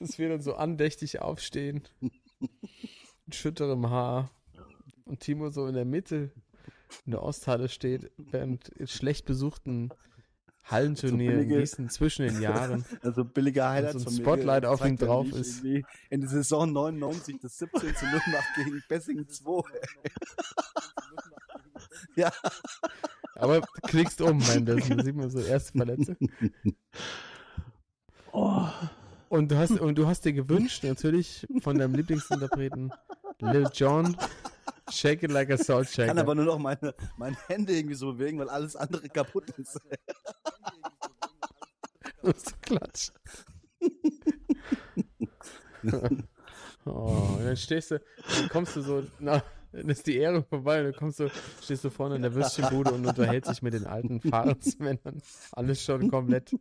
Dass 0.00 0.18
wir 0.18 0.28
dann 0.30 0.40
so 0.40 0.54
andächtig 0.54 1.20
aufstehen, 1.20 1.82
mit 2.00 3.34
schütterem 3.34 3.88
Haar 3.90 4.30
und 5.12 5.20
Timo 5.20 5.50
so 5.50 5.66
in 5.66 5.74
der 5.74 5.84
Mitte 5.84 6.30
in 7.04 7.12
der 7.12 7.22
Osthalle 7.22 7.68
steht, 7.68 8.10
während 8.16 8.70
schlecht 8.86 9.26
besuchten 9.26 9.90
Hallenturnier 10.64 11.32
in 11.32 11.38
billige- 11.40 11.60
Gießen 11.60 11.90
zwischen 11.90 12.26
den 12.26 12.40
Jahren. 12.40 12.84
Also 13.02 13.24
billige 13.24 13.68
Highlights 13.68 14.04
so 14.04 14.08
ein 14.10 14.16
Spotlight 14.16 14.64
auf 14.64 14.82
ihm 14.84 14.96
drauf 14.96 15.30
ist. 15.32 15.62
In 15.64 16.20
der 16.20 16.30
Saison 16.30 16.72
99 16.72 17.40
das 17.42 17.58
17 17.58 17.94
zu 17.94 18.06
0 18.06 18.14
macht 18.32 18.54
gegen 18.56 18.82
Bessingen 18.88 19.28
2. 19.28 19.62
ja, 22.16 22.32
Aber 23.34 23.60
du 23.60 23.66
klickst 23.82 24.20
um 24.22 24.40
währenddessen, 24.46 24.96
da 24.96 25.04
sieht 25.04 25.16
man 25.16 25.28
so 25.30 25.40
erste 25.40 25.72
Verletzung. 25.72 26.16
oh. 28.32 28.66
Und 29.28 29.50
du 29.50 29.56
hast, 29.58 29.72
und 29.72 29.96
du 29.96 30.06
hast 30.06 30.24
dir 30.26 30.32
gewünscht, 30.34 30.84
natürlich 30.84 31.46
von 31.60 31.76
deinem 31.78 31.94
Lieblingsinterpreten 31.94 32.92
Lil 33.40 33.66
Jon, 33.74 34.16
Shake 34.90 35.22
It 35.22 35.30
Like 35.30 35.50
a 35.50 35.56
Salt 35.56 35.92
kann 35.92 36.06
Shaker. 36.08 36.20
aber 36.20 36.34
nur 36.34 36.44
noch 36.44 36.58
meine, 36.58 36.94
meine 37.16 37.36
Hände 37.48 37.72
irgendwie 37.74 37.94
so 37.94 38.12
bewegen, 38.14 38.38
weil 38.38 38.48
alles 38.48 38.76
andere 38.76 39.08
kaputt 39.08 39.50
ist. 39.50 39.78
Und 42.22 42.38
so 42.38 42.52
klatschen. 42.62 43.14
oh, 46.84 47.36
dann 47.42 47.56
stehst 47.56 47.90
du, 47.90 48.00
dann 48.38 48.48
kommst 48.48 48.76
du 48.76 48.82
so, 48.82 49.04
na, 49.18 49.42
dann 49.72 49.88
ist 49.88 50.06
die 50.06 50.16
Ehre 50.18 50.42
vorbei 50.44 50.78
und 50.80 50.84
dann 50.92 50.94
kommst 50.94 51.20
du, 51.20 51.28
stehst 51.62 51.84
du 51.84 51.90
vorne 51.90 52.16
in 52.16 52.22
der 52.22 52.34
Würstchenbude 52.34 52.92
und 52.92 53.06
unterhältst 53.06 53.50
dich 53.50 53.62
mit 53.62 53.74
den 53.74 53.86
alten 53.86 54.20
Fahrradsmännern. 54.20 55.22
Alles 55.52 55.82
schon 55.82 56.08
komplett 56.08 56.54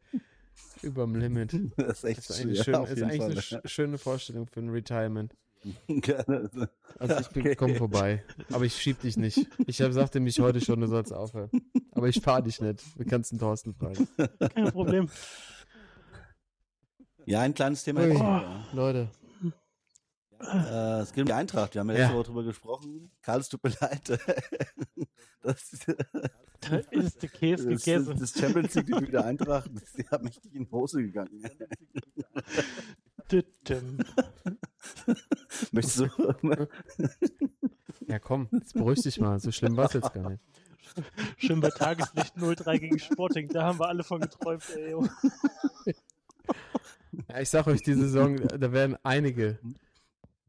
überm 0.82 1.16
Limit. 1.16 1.54
Das 1.78 2.04
ist 2.04 2.04
echt 2.06 2.20
Das 2.20 2.30
ist 2.30 2.42
eigentlich, 2.42 2.64
schön, 2.64 2.66
schön, 2.66 2.76
auf 2.76 2.90
ist 2.92 3.04
eigentlich 3.04 3.22
eine 3.22 3.42
Fall. 3.42 3.62
sch 3.66 3.72
schöne 3.72 3.98
Vorstellung 3.98 4.48
für 4.48 4.62
ein 4.62 4.70
Retirement. 4.70 5.36
Gerne. 5.88 6.50
Also 7.00 7.16
ich 7.20 7.28
bin, 7.30 7.42
Okay. 7.44 7.56
komm 7.56 7.76
vorbei. 7.76 8.24
Aber 8.52 8.66
ich 8.66 8.76
schieb 8.76 9.02
dich 9.02 9.18
nicht. 9.18 9.48
Ich 9.68 9.82
hab, 9.82 9.92
sagte 9.92 10.20
mich 10.20 10.40
heute 10.40 10.62
schon, 10.62 10.82
du 10.82 10.88
sollst 10.88 11.14
aufhören. 11.14 11.50
Aber 11.92 12.08
ich 12.10 12.20
fahr 12.22 12.42
dich 12.42 12.60
nicht. 12.62 12.84
Du 12.98 13.06
kannst 13.06 13.32
den 13.32 13.40
Thorsten 13.40 13.74
fragen. 13.74 14.08
Kein 14.54 14.72
Problem. 14.72 15.10
Ja, 17.26 17.42
ein 17.42 17.54
kleines 17.54 17.84
Thema. 17.84 18.02
Oh. 18.02 18.14
ja. 18.14 18.66
Leute. 18.74 19.10
Äh, 20.42 21.02
es 21.02 21.14
geht 21.14 21.22
um 21.22 21.28
die 21.28 21.34
Eintracht. 21.34 21.76
Wir 21.76 21.82
haben 21.82 21.90
ja 21.90 21.94
letzte 21.98 22.12
Ja. 22.14 22.18
Woche 22.18 22.26
drüber 22.28 22.44
gesprochen. 22.44 23.12
Karl, 23.22 23.42
es 23.42 23.50
tut 23.50 23.64
mir 23.64 23.74
leid. 23.80 24.20
Das, 25.44 25.72
Da 26.60 26.76
ist 26.92 27.24
der 27.24 27.30
Käse 27.30 27.68
das, 27.72 27.84
gegessen. 27.84 28.16
das 28.20 28.32
Champions 28.38 28.76
League 28.76 28.86
Debüt 28.86 29.12
der 29.12 29.26
Eintracht, 29.26 29.72
ist 29.74 29.98
ja 29.98 30.20
mächtig 30.20 30.54
in 30.54 30.66
die 30.66 30.72
Hose 30.72 31.02
gegangen. 31.02 31.42
Möchtest 35.72 36.00
du? 36.00 36.08
Ja, 38.08 38.20
komm, 38.20 38.48
jetzt 38.52 38.74
beruhig 38.74 39.02
dich 39.02 39.20
mal. 39.20 39.40
So 39.40 39.52
schlimm 39.52 39.78
war 39.78 39.86
es 39.86 39.94
jetzt 39.94 40.14
gar 40.14 40.30
nicht. 40.30 40.44
Schön 41.38 41.60
bei 41.62 41.70
Tageslicht 41.70 42.36
0-3 42.36 42.80
gegen 42.80 43.00
Sporting. 43.00 43.48
Da 43.50 43.64
haben 43.64 43.80
wir 43.80 43.88
alle 43.88 44.04
von 44.04 44.20
geträumt, 44.20 44.64
ey. 44.76 44.96
Ja, 47.30 47.40
ich 47.40 47.50
sag 47.50 47.68
euch, 47.68 47.82
die 47.82 47.94
Saison, 47.94 48.38
da 48.38 48.72
werden 48.72 48.98
einige, 49.04 49.60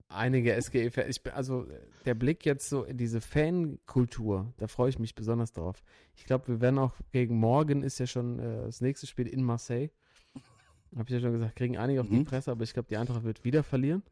einige 0.09 0.55
SGE, 0.61 0.91
Fan- 0.91 1.09
ich 1.11 1.23
bin, 1.23 1.33
also 1.33 1.66
der 2.05 2.14
Blick 2.14 2.47
jetzt 2.47 2.68
so 2.68 2.85
in 2.85 2.97
diese 2.97 3.20
Fankultur, 3.20 4.53
da 4.59 4.68
freue 4.68 4.89
ich 4.89 4.99
mich 4.99 5.14
besonders 5.14 5.53
drauf. 5.53 5.83
Ich 6.16 6.25
glaube, 6.25 6.49
wir 6.49 6.61
werden 6.61 6.79
auch 6.79 6.95
gegen 7.11 7.37
morgen 7.39 7.83
ist 7.83 7.99
ja 7.99 8.07
schon 8.07 8.39
äh, 8.39 8.62
das 8.64 8.81
nächste 8.81 9.07
Spiel 9.07 9.27
in 9.27 9.43
Marseille. 9.43 9.91
Habe 10.95 11.05
ich 11.05 11.11
ja 11.11 11.20
schon 11.20 11.32
gesagt, 11.32 11.57
kriegen 11.57 11.76
einige 11.78 12.01
auf 12.03 12.09
die 12.09 12.18
Mhm. 12.18 12.26
Fresse, 12.26 12.51
aber 12.51 12.64
ich 12.64 12.72
glaube, 12.74 12.88
die 12.88 12.97
Eintracht 12.97 13.24
wird 13.24 13.45
wieder 13.45 13.62
verlieren. 13.62 14.03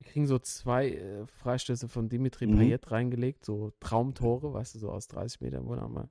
Wir 0.00 0.06
kriegen 0.12 0.26
so 0.26 0.38
zwei 0.38 0.90
äh, 0.90 1.26
Freistöße 1.26 1.88
von 1.88 2.08
Dimitri 2.08 2.46
Mhm. 2.46 2.56
Payet 2.56 2.90
reingelegt, 2.90 3.44
so 3.44 3.72
Traumtore, 3.80 4.52
weißt 4.52 4.74
du, 4.74 4.78
so 4.78 4.90
aus 4.90 5.08
30 5.08 5.40
Metern, 5.40 5.66
wo 5.66 5.74
dann 5.74 5.84
auch 5.84 5.88
mal, 5.88 6.08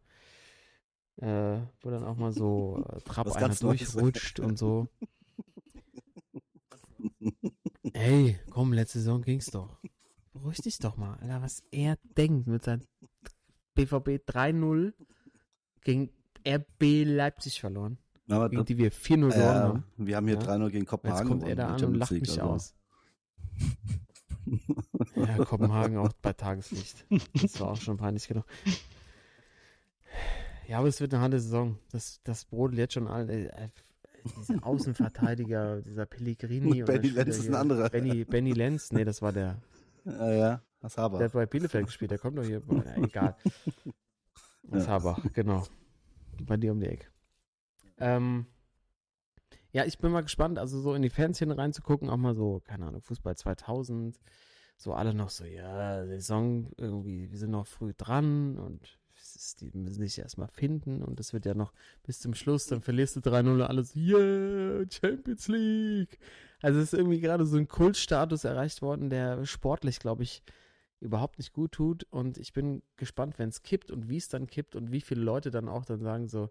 äh, 1.17 1.61
wo 1.81 1.89
dann 1.89 2.03
auch 2.03 2.17
mal 2.17 2.31
so 2.33 2.83
äh, 2.89 2.99
Trapp 3.05 3.31
einer 3.33 3.53
durchrutscht 3.55 4.39
und 4.39 4.57
so. 4.57 4.87
Ey, 7.93 8.39
komm, 8.49 8.73
letzte 8.73 8.99
Saison 8.99 9.21
ging's 9.21 9.45
doch. 9.47 9.79
Beruhig 10.33 10.57
dich 10.57 10.77
doch 10.79 10.97
mal, 10.97 11.15
Alter, 11.19 11.41
was 11.41 11.63
er 11.71 11.97
denkt 12.17 12.47
mit 12.47 12.63
seinem 12.63 12.81
BVB 13.75 14.21
3-0 14.27 14.93
gegen 15.83 16.09
RB 16.47 17.03
Leipzig 17.05 17.59
verloren, 17.59 17.97
Aber 18.29 18.49
gegen 18.49 18.65
die 18.65 18.77
wir 18.77 18.91
4-0 18.91 19.15
gewonnen 19.15 19.31
äh, 19.33 19.43
haben. 19.43 19.83
wir 19.97 20.15
haben 20.17 20.27
hier 20.27 20.37
Ja. 20.37 20.41
3-0 20.41 20.65
gegen 20.69 20.77
Jetzt 20.79 20.89
Kopenhagen. 20.89 21.27
kommt 21.29 21.43
er 21.43 21.55
da 21.55 21.67
an 21.67 21.83
und 21.85 21.95
lacht 21.95 22.09
Champions 22.09 22.29
mich 22.29 22.35
League, 22.37 22.45
aus. 22.45 22.73
Ja, 25.15 25.43
Kopenhagen 25.43 25.97
auch 25.97 26.13
bei 26.21 26.31
Tageslicht. 26.31 27.05
Das 27.41 27.59
war 27.59 27.71
auch 27.71 27.81
schon 27.81 27.97
peinlich 27.97 28.27
genug. 28.27 28.45
Ja, 30.67 30.79
aber 30.79 30.87
es 30.87 31.01
wird 31.01 31.13
eine 31.13 31.21
harte 31.21 31.39
Saison. 31.39 31.77
Das, 31.91 32.21
das 32.23 32.45
brodelt 32.45 32.77
jetzt 32.77 32.93
schon 32.93 33.07
all. 33.07 33.29
Äh, 33.29 33.69
diese 34.39 34.61
Außenverteidiger, 34.63 35.81
dieser 35.85 36.05
Pellegrini. 36.05 36.83
Benny 36.83 37.09
Lenz 37.09 37.37
ist 37.37 37.47
ein 37.49 37.55
anderer. 37.55 37.89
Benny, 37.89 38.25
Benny 38.25 38.53
Lenz, 38.53 38.91
nee, 38.91 39.03
das 39.03 39.21
war 39.21 39.33
der. 39.33 39.61
Also. 40.05 40.23
Ja, 40.23 40.31
ja, 40.33 40.61
das 40.81 40.95
Der 40.95 41.03
hat 41.03 41.33
bei 41.33 41.45
Bielefeld 41.45 41.85
gespielt, 41.87 42.11
der 42.11 42.17
kommt 42.17 42.37
doch 42.37 42.45
hier. 42.45 42.61
Na, 42.67 42.97
egal. 42.97 43.35
Das 44.69 44.85
Ja. 44.85 45.17
Genau. 45.31 45.65
Bei 46.41 46.57
dir 46.57 46.73
um 46.73 46.79
die 46.81 46.87
Ecke. 46.87 47.07
Ähm, 47.99 48.45
ja, 49.71 49.85
ich 49.85 49.99
bin 49.99 50.11
mal 50.11 50.21
gespannt, 50.21 50.59
also 50.59 50.79
so 50.79 50.93
in 50.93 51.01
die 51.01 51.09
Fanszene 51.09 51.57
reinzugucken, 51.57 52.09
auch 52.09 52.17
mal 52.17 52.35
so, 52.35 52.61
keine 52.65 52.85
Ahnung, 52.85 53.01
Fußball 53.01 53.35
2000, 53.35 54.19
so 54.77 54.93
alle 54.93 55.13
noch 55.13 55.29
so, 55.29 55.45
ja, 55.45 56.05
Saison 56.05 56.71
irgendwie, 56.77 57.29
wir 57.31 57.37
sind 57.37 57.51
noch 57.51 57.67
früh 57.67 57.93
dran 57.95 58.57
und 58.57 58.97
die 59.59 59.71
müssen 59.73 60.01
sich 60.01 60.19
erstmal 60.19 60.47
finden 60.47 61.03
und 61.03 61.19
das 61.19 61.33
wird 61.33 61.45
ja 61.45 61.53
noch 61.53 61.73
bis 62.03 62.19
zum 62.19 62.33
Schluss, 62.33 62.67
dann 62.67 62.81
verlierst 62.81 63.15
du 63.15 63.19
3-0 63.19 63.53
und 63.53 63.61
alles, 63.61 63.95
yeah, 63.95 64.83
Champions 64.89 65.47
League. 65.47 66.17
Also 66.61 66.79
es 66.79 66.93
ist 66.93 66.97
irgendwie 66.97 67.19
gerade 67.19 67.45
so 67.45 67.57
ein 67.57 67.67
Kultstatus 67.67 68.43
erreicht 68.43 68.81
worden, 68.81 69.09
der 69.09 69.45
sportlich, 69.45 69.99
glaube 69.99 70.23
ich, 70.23 70.43
überhaupt 70.99 71.37
nicht 71.37 71.53
gut 71.53 71.73
tut 71.73 72.05
und 72.09 72.37
ich 72.37 72.53
bin 72.53 72.81
gespannt, 72.95 73.37
wenn 73.37 73.49
es 73.49 73.63
kippt 73.63 73.91
und 73.91 74.09
wie 74.09 74.17
es 74.17 74.29
dann 74.29 74.47
kippt 74.47 74.75
und 74.75 74.91
wie 74.91 75.01
viele 75.01 75.21
Leute 75.21 75.51
dann 75.51 75.69
auch 75.69 75.85
dann 75.85 75.99
sagen 75.99 76.27
so, 76.27 76.49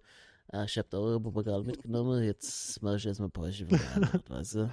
ah, 0.48 0.64
ich 0.64 0.76
habe 0.78 0.88
da 0.90 0.98
eure 0.98 1.20
Pokal 1.20 1.62
mitgenommen, 1.64 2.22
jetzt 2.22 2.82
mache 2.82 2.96
ich 2.96 3.06
erstmal 3.06 3.28
Porsche 3.30 3.66
für 3.66 3.76
die 3.76 3.84
Eintracht, 3.94 4.30
weißt 4.30 4.54
du? 4.56 4.70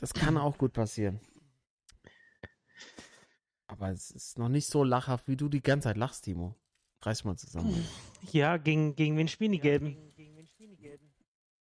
Das 0.00 0.12
kann 0.14 0.36
auch 0.36 0.56
gut 0.58 0.72
passieren. 0.72 1.20
Aber 3.66 3.90
es 3.90 4.10
ist 4.10 4.38
noch 4.38 4.48
nicht 4.48 4.66
so 4.68 4.84
lachhaft, 4.84 5.26
wie 5.28 5.36
du 5.36 5.48
die 5.48 5.62
ganze 5.62 5.88
Zeit 5.88 5.96
lachst, 5.96 6.24
Timo. 6.24 6.54
Reiß 7.02 7.24
mal 7.24 7.36
zusammen. 7.36 7.86
Ja, 8.32 8.56
gegen, 8.56 8.94
gegen 8.94 9.16
wen 9.16 9.28
spielen 9.28 9.52
die 9.52 9.58
Gelben? 9.60 9.96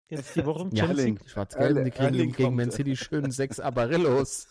Jetzt 0.07 0.36
die 0.36 0.45
Woche 0.45 0.63
im 0.63 0.72
Ja, 0.72 0.88
Champions 0.88 1.03
League. 1.22 1.30
Schwarz-Gelb, 1.30 1.78
und 1.78 1.86
die 1.86 1.91
kriegen 1.91 2.03
Erling 2.05 2.32
gegen 2.34 2.43
kommt. 2.43 2.57
Man 2.57 2.72
City 2.72 2.97
schön 2.97 3.32
sechs 3.32 3.61
Abarillos. 3.61 4.47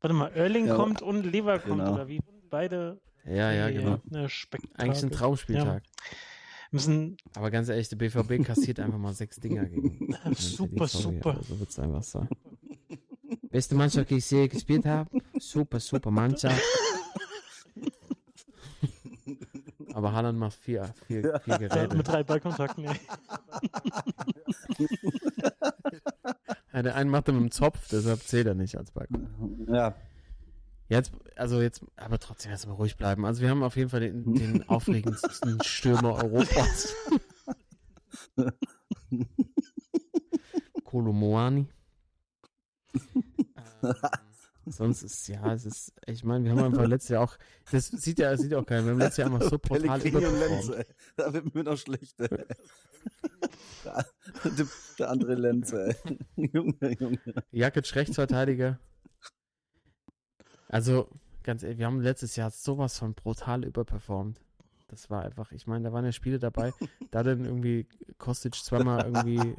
Warte 0.00 0.14
mal, 0.14 0.32
Erling 0.32 0.66
Ja. 0.66 0.74
kommt 0.74 1.02
und 1.02 1.22
Lever 1.22 1.60
kommt, 1.60 1.78
Genau. 1.78 1.94
oder 1.94 2.08
wie? 2.08 2.20
Beide. 2.50 3.00
Ja, 3.24 3.52
ja, 3.52 3.70
genau. 3.70 4.00
Eigentlich 4.74 5.02
ein 5.04 5.10
Traumspieltag. 5.12 5.84
Müssen, 6.74 7.16
Aber 7.36 7.52
ganz 7.52 7.68
ehrlich, 7.68 7.88
der 7.88 7.94
BVB 7.96 8.44
kassiert 8.44 8.80
einfach 8.80 8.98
mal 8.98 9.14
sechs 9.14 9.38
Dinger 9.38 9.64
gegen. 9.66 10.16
Super, 10.36 10.88
super. 10.88 11.38
So 11.48 11.60
wird 11.60 11.70
es 11.70 11.78
einfach 11.78 12.02
sein. 12.02 12.28
Beste 13.50 13.76
Mannschaft, 13.76 14.10
die 14.10 14.16
ich 14.16 14.28
je 14.28 14.48
gespielt 14.48 14.84
habe. 14.84 15.08
Super, 15.38 15.78
super 15.78 16.10
Mannschaft. 16.10 16.60
Aber 19.92 20.12
Haaland 20.12 20.36
macht 20.36 20.54
vier, 20.54 20.92
vier, 21.06 21.40
vier 21.44 21.58
Geräte. 21.58 21.96
mit 21.96 22.08
drei 22.08 22.24
Ballkontakten, 22.24 22.84
ey. 22.86 23.00
Ja, 26.72 26.82
der 26.82 26.96
einen 26.96 27.08
macht 27.10 27.28
er 27.28 27.34
mit 27.34 27.42
dem 27.42 27.50
Zopf, 27.52 27.88
deshalb 27.88 28.20
zählt 28.22 28.48
er 28.48 28.54
nicht 28.56 28.76
als 28.76 28.90
Balkon. 28.90 29.28
Ja, 29.72 29.94
Jetzt, 30.88 31.12
also 31.36 31.62
jetzt, 31.62 31.84
aber 31.96 32.18
trotzdem 32.18 32.50
erstmal 32.50 32.76
ruhig 32.76 32.96
bleiben. 32.96 33.24
Also 33.24 33.40
wir 33.40 33.48
haben 33.48 33.62
auf 33.62 33.76
jeden 33.76 33.90
Fall 33.90 34.00
den, 34.00 34.34
den 34.34 34.68
aufregendsten 34.68 35.62
Stürmer 35.62 36.22
Europas. 36.22 36.94
Kolomoani. 40.84 41.68
Ähm, 44.66 44.72
sonst 44.72 45.02
ist, 45.02 45.28
ja, 45.28 45.52
es 45.52 45.66
ist, 45.66 45.92
ich 46.06 46.24
meine, 46.24 46.44
wir 46.44 46.52
haben 46.52 46.64
einfach 46.64 46.86
letztes 46.86 47.10
Jahr 47.10 47.22
auch, 47.24 47.36
das 47.70 47.88
sieht 47.88 48.18
ja, 48.18 48.30
das 48.30 48.40
sieht 48.40 48.54
auch 48.54 48.64
keiner, 48.64 48.84
wir 48.86 48.92
haben 48.92 48.98
letztes 48.98 49.18
Jahr 49.18 49.30
einfach 49.30 49.50
so 49.50 49.58
brutal 49.58 50.00
überperformt. 50.00 50.38
Lenz, 50.38 50.68
ey. 50.70 50.86
Da 51.16 51.34
wird 51.34 51.54
mir 51.54 51.64
noch 51.64 51.76
schlechter. 51.76 52.32
ey. 52.32 52.46
Der, 53.84 54.04
der, 54.52 54.66
der 54.98 55.10
andere 55.10 55.34
Lenz, 55.34 55.72
ey. 55.72 55.94
Junge, 56.36 56.96
Junge. 56.98 57.18
Jakic 57.50 57.94
Rechtsverteidiger. 57.94 58.78
Also, 60.74 61.08
ganz 61.44 61.62
ehrlich, 61.62 61.78
wir 61.78 61.86
haben 61.86 62.00
letztes 62.00 62.34
Jahr 62.34 62.50
sowas 62.50 62.98
von 62.98 63.14
brutal 63.14 63.64
überperformt. 63.64 64.40
Das 64.88 65.08
war 65.08 65.22
einfach, 65.22 65.52
ich 65.52 65.66
meine, 65.68 65.84
da 65.84 65.92
waren 65.92 66.04
ja 66.04 66.10
Spiele 66.12 66.38
dabei, 66.40 66.72
da 67.12 67.22
dann 67.22 67.44
irgendwie 67.44 67.86
Kostic 68.18 68.54
zweimal 68.56 69.04
irgendwie 69.04 69.54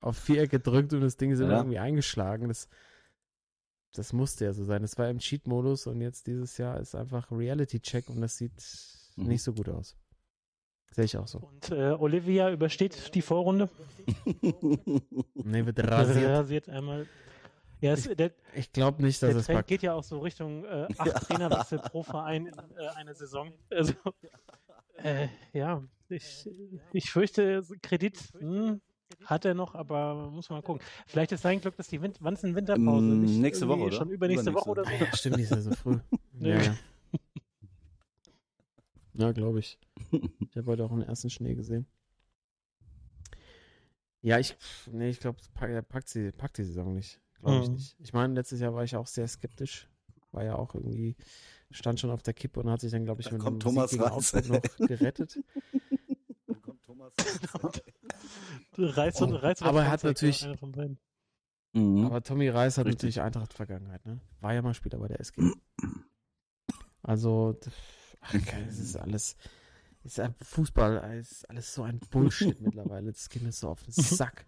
auf 0.00 0.16
Viereck 0.16 0.50
gedrückt 0.50 0.94
und 0.94 1.02
das 1.02 1.16
Ding 1.18 1.30
ist 1.30 1.40
immer 1.40 1.50
Ja. 1.52 1.58
irgendwie 1.58 1.78
eingeschlagen. 1.78 2.48
Das, 2.48 2.68
das 3.94 4.12
musste 4.14 4.46
ja 4.46 4.52
so 4.54 4.64
sein. 4.64 4.80
Das 4.80 4.96
war 4.96 5.10
im 5.10 5.18
Cheat-Modus 5.18 5.86
und 5.86 6.00
jetzt 6.00 6.26
dieses 6.26 6.56
Jahr 6.56 6.80
ist 6.80 6.94
einfach 6.94 7.30
Reality-Check 7.30 8.08
und 8.08 8.20
das 8.22 8.38
sieht 8.38 8.52
Mhm. 9.16 9.28
nicht 9.28 9.42
so 9.42 9.52
gut 9.52 9.68
aus. 9.68 9.96
Sehe 10.90 11.04
ich 11.04 11.16
auch 11.18 11.26
so. 11.28 11.38
Und 11.40 11.70
äh, 11.70 11.90
Olivia 11.98 12.50
übersteht 12.50 13.14
die 13.14 13.22
Vorrunde. 13.22 13.68
Nee, 15.34 15.64
wird 15.66 15.78
rasiert. 15.80 16.30
Rasiert 16.30 16.68
einmal. 16.68 17.06
Ja, 17.80 17.92
es, 17.92 18.04
der, 18.04 18.32
Ich 18.54 18.72
glaube 18.72 19.02
nicht, 19.02 19.22
dass 19.22 19.30
der 19.30 19.38
es 19.38 19.46
Trend 19.46 19.58
packt. 19.58 19.68
geht 19.68 19.82
ja 19.82 19.94
auch 19.94 20.02
so 20.02 20.20
Richtung 20.20 20.64
äh, 20.64 20.88
acht 20.96 21.26
Trainerwechsel 21.26 21.78
pro 21.78 22.02
Verein 22.02 22.46
in 22.46 22.54
äh, 22.54 22.88
einer 22.96 23.14
Saison. 23.14 23.52
Also, 23.70 23.92
äh, 24.96 25.28
ja, 25.52 25.82
ich, 26.08 26.48
ich 26.92 27.10
fürchte, 27.10 27.62
Kredit 27.82 28.18
hm, 28.38 28.80
hat 29.24 29.44
er 29.44 29.54
noch, 29.54 29.74
aber 29.74 30.30
muss 30.30 30.48
man 30.48 30.58
mal 30.58 30.62
gucken. 30.62 30.82
Vielleicht 31.06 31.32
ist 31.32 31.42
sein 31.42 31.60
Glück, 31.60 31.76
dass 31.76 31.88
die 31.88 32.00
Win 32.00 32.14
wann 32.20 32.36
Winterpause? 32.36 33.06
Mm, 33.06 33.20
Nicht 33.20 33.38
nächste 33.38 33.68
Woche, 33.68 33.80
oder? 33.80 33.92
Schon 33.96 34.10
übernächste 34.10 34.50
Übernächste. 34.50 34.54
Woche 34.54 34.70
oder 34.70 34.82
Ah 34.86 34.98
so? 34.98 35.04
ja, 35.04 35.16
stimmt, 35.16 35.36
die 35.38 35.42
ist 35.42 35.50
ja 35.50 35.60
so 35.60 35.70
früh. 35.72 35.98
Ja, 36.40 36.62
ja. 36.62 36.76
ja 39.14 39.32
glaube 39.32 39.60
ich. 39.60 39.78
Ich 40.10 40.56
habe 40.56 40.70
heute 40.70 40.84
auch 40.84 40.92
einen 40.92 41.02
ersten 41.02 41.30
Schnee 41.30 41.54
gesehen. 41.54 41.86
Ja, 44.22 44.38
ich, 44.38 44.56
nee, 44.90 45.10
ich 45.10 45.20
glaube, 45.20 45.38
er 45.60 45.82
packt, 45.82 46.08
sie, 46.08 46.32
packt 46.32 46.58
die 46.58 46.64
Saison 46.64 46.94
nicht. 46.94 47.20
Glaube 47.40 47.62
ich 47.62 47.68
Mhm. 47.68 47.74
nicht. 47.74 47.96
Ich 48.00 48.12
meine, 48.12 48.34
letztes 48.34 48.60
Jahr 48.60 48.74
war 48.74 48.84
ich 48.84 48.96
auch 48.96 49.06
sehr 49.06 49.28
skeptisch. 49.28 49.88
War 50.32 50.44
ja 50.44 50.56
auch 50.56 50.74
irgendwie, 50.74 51.16
stand 51.70 52.00
schon 52.00 52.10
auf 52.10 52.22
der 52.22 52.34
Kippe 52.34 52.60
und 52.60 52.70
hat 52.70 52.80
sich 52.80 52.90
dann, 52.92 53.04
glaube 53.04 53.20
ich, 53.22 53.26
Da 53.28 53.32
mit 53.34 53.42
kommt 53.42 53.62
dem 53.62 53.66
Thomas 53.68 53.90
Sieg 53.90 54.00
noch 54.00 54.62
gerettet. 54.78 55.38
Dann 56.46 56.62
kommt 56.62 56.82
Thomas. 56.84 57.12
Reiß 58.78 59.20
und, 59.22 59.32
Reiß 59.32 59.60
oder 59.62 59.70
Aber 59.70 59.82
er 59.84 59.90
hat 59.90 60.04
natürlich-. 60.04 60.46
Mhm. 61.72 62.04
Aber 62.06 62.22
Tommy 62.22 62.48
Reis 62.48 62.78
hat 62.78 62.86
Richtig. 62.86 62.96
natürlich 63.02 63.20
Eintracht-Vergangenheit, 63.20 64.04
ne? 64.06 64.20
War 64.40 64.54
ja 64.54 64.62
mal 64.62 64.74
Spieler 64.74 64.98
bei 64.98 65.08
der 65.08 65.20
SG. 65.20 65.42
Also, 67.02 67.58
ach, 68.20 68.34
es 68.68 68.78
ist 68.78 68.96
alles, 68.96 69.36
ist 70.02 70.20
Fußball, 70.42 71.18
ist 71.18 71.48
alles 71.48 71.72
so 71.74 71.82
ein 71.82 72.00
Bullshit 72.10 72.60
mittlerweile. 72.60 73.12
Das 73.12 73.28
geht 73.28 73.42
mir 73.42 73.52
so 73.52 73.68
auf 73.68 73.82
den 73.82 73.92
Sack. 73.92 74.46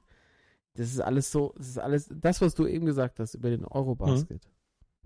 Das 0.78 0.92
ist 0.92 1.00
alles 1.00 1.30
so, 1.32 1.54
das 1.58 1.68
ist 1.68 1.78
alles, 1.78 2.08
das, 2.14 2.40
was 2.40 2.54
du 2.54 2.66
eben 2.66 2.86
gesagt 2.86 3.18
hast 3.18 3.34
über 3.34 3.50
den 3.50 3.64
Eurobasket. 3.64 4.48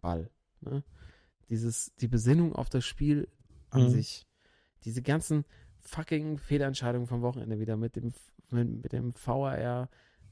Ball, 0.03 0.31
ne? 0.61 0.85
Dieses, 1.49 1.95
die 1.97 2.09
Besinnung 2.09 2.55
auf 2.55 2.69
das 2.69 2.85
Spiel 2.85 3.29
an 3.71 3.85
Mhm. 3.85 3.89
sich. 3.89 4.27
Diese 4.85 5.01
ganzen 5.03 5.45
fucking 5.81 6.39
Fehlentscheidungen 6.39 7.07
vom 7.07 7.23
Wochenende 7.23 7.59
wieder 7.59 7.77
mit 7.77 7.97
dem, 7.97 8.13
mit, 8.51 8.83
mit 8.83 8.93
dem 8.93 9.13
VAR, 9.15 9.89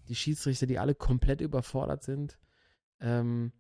die 0.09 0.15
Schiedsrichter, 0.15 0.67
die 0.67 0.79
alle 0.79 0.95
komplett 0.95 1.41
überfordert 1.41 2.03
sind. 2.03 2.39
Ähm, 3.01 3.53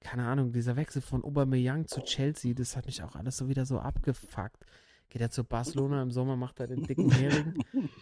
keine 0.00 0.26
Ahnung, 0.26 0.52
dieser 0.52 0.76
Wechsel 0.76 1.00
von 1.00 1.24
Aubameyang 1.24 1.86
zu 1.86 2.02
Chelsea, 2.02 2.52
das 2.52 2.76
hat 2.76 2.84
mich 2.86 3.02
auch 3.02 3.16
alles 3.16 3.38
so 3.38 3.48
wieder 3.48 3.64
so 3.64 3.78
abgefuckt. 3.78 4.66
Geht 5.08 5.22
er 5.22 5.30
zu 5.30 5.44
Barcelona 5.44 6.02
im 6.02 6.10
Sommer, 6.10 6.36
macht 6.36 6.60
er 6.60 6.66
den 6.66 6.82
dicken 6.82 7.10
Hering, 7.12 7.54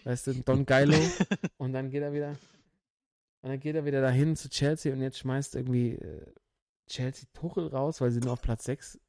weißt 0.05 0.27
du, 0.29 0.35
Don 0.43 0.67
Geilo, 0.67 0.97
und 1.59 1.73
dann 1.73 1.91
geht 1.91 2.03
er 2.03 2.13
wieder, 2.13 2.37
und 3.43 3.51
dann 3.51 3.61
geht 3.61 3.75
er 3.75 3.85
wieder 3.85 4.01
dahin 4.01 4.37
zu 4.37 4.49
Chelsea 4.49 4.93
und 4.93 5.01
jetzt 5.01 5.19
schmeißt 5.19 5.57
irgendwie 5.57 5.97
äh, 5.97 6.27
Chelsea 6.89 7.29
Tuchel 7.33 7.67
raus, 7.69 8.01
weil 8.01 8.11
sie 8.11 8.21
nur 8.21 8.33
auf 8.33 8.43
Platz 8.43 8.65
6 8.65 9.01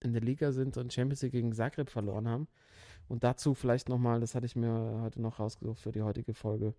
in 0.00 0.12
der 0.12 0.22
Liga 0.22 0.52
sind 0.52 0.76
und 0.76 0.92
Champions 0.92 1.22
League 1.22 1.32
gegen 1.32 1.52
Zagreb 1.52 1.90
verloren 1.90 2.28
haben. 2.28 2.48
Und 3.08 3.24
dazu 3.24 3.54
vielleicht 3.54 3.88
nochmal, 3.88 4.20
das 4.20 4.34
hatte 4.34 4.46
ich 4.46 4.56
mir 4.56 5.00
heute 5.02 5.20
noch 5.20 5.38
rausgesucht 5.38 5.80
für 5.80 5.92
die 5.92 6.02
heutige 6.02 6.34
Folge. 6.34 6.74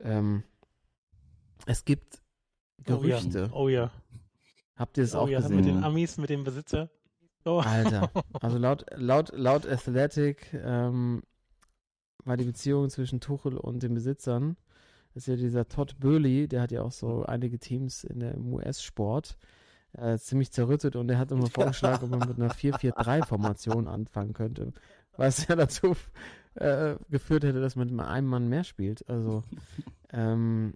Ähm, 0.00 0.42
es 1.66 1.84
gibt 1.84 2.22
Gerüchte. 2.84 3.50
Oh 3.52 3.68
ja. 3.68 3.84
Oh 3.84 3.88
ja. 3.90 3.92
Habt 4.76 4.96
ihr 4.98 5.04
es 5.04 5.14
Oh 5.14 5.18
auch 5.20 5.28
ja, 5.28 5.40
gesehen? 5.40 5.56
mit 5.56 5.66
den 5.66 5.84
Amis, 5.84 6.16
mit 6.16 6.30
dem 6.30 6.44
Besitzer. 6.44 6.90
Oh. 7.44 7.60
Alter. 7.64 8.10
Also 8.40 8.58
laut, 8.58 8.86
laut, 8.96 9.32
laut 9.34 9.66
Athletic 9.66 10.52
ähm, 10.54 11.22
war 12.24 12.36
die 12.36 12.44
Beziehung 12.44 12.88
zwischen 12.90 13.20
Tuchel 13.20 13.56
und 13.56 13.82
den 13.82 13.94
Besitzern, 13.94 14.56
ist 15.14 15.26
ja 15.26 15.36
dieser 15.36 15.68
Todd 15.68 15.98
Burley, 15.98 16.48
der 16.48 16.62
hat 16.62 16.72
ja 16.72 16.82
auch 16.82 16.92
so 16.92 17.24
einige 17.24 17.58
Teams 17.58 18.04
in 18.04 18.20
der 18.20 18.34
im 18.34 18.52
US-Sport, 18.52 19.36
äh, 19.92 20.18
ziemlich 20.18 20.52
zerrüttet 20.52 20.96
und 20.96 21.08
der 21.08 21.18
hat 21.18 21.32
immer 21.32 21.46
vorgeschlagen, 21.50 22.04
ob 22.04 22.10
man 22.10 22.28
mit 22.28 22.38
einer 22.38 22.52
4-4-3-Formation 22.52 23.88
anfangen 23.88 24.32
könnte. 24.32 24.72
Was 25.16 25.46
ja 25.48 25.56
dazu 25.56 25.96
äh, 26.54 26.96
geführt 27.10 27.44
hätte, 27.44 27.60
dass 27.60 27.76
man 27.76 27.94
mit 27.94 28.06
einem 28.06 28.28
Mann 28.28 28.48
mehr 28.48 28.64
spielt. 28.64 29.08
Also 29.08 29.42
ähm, 30.12 30.74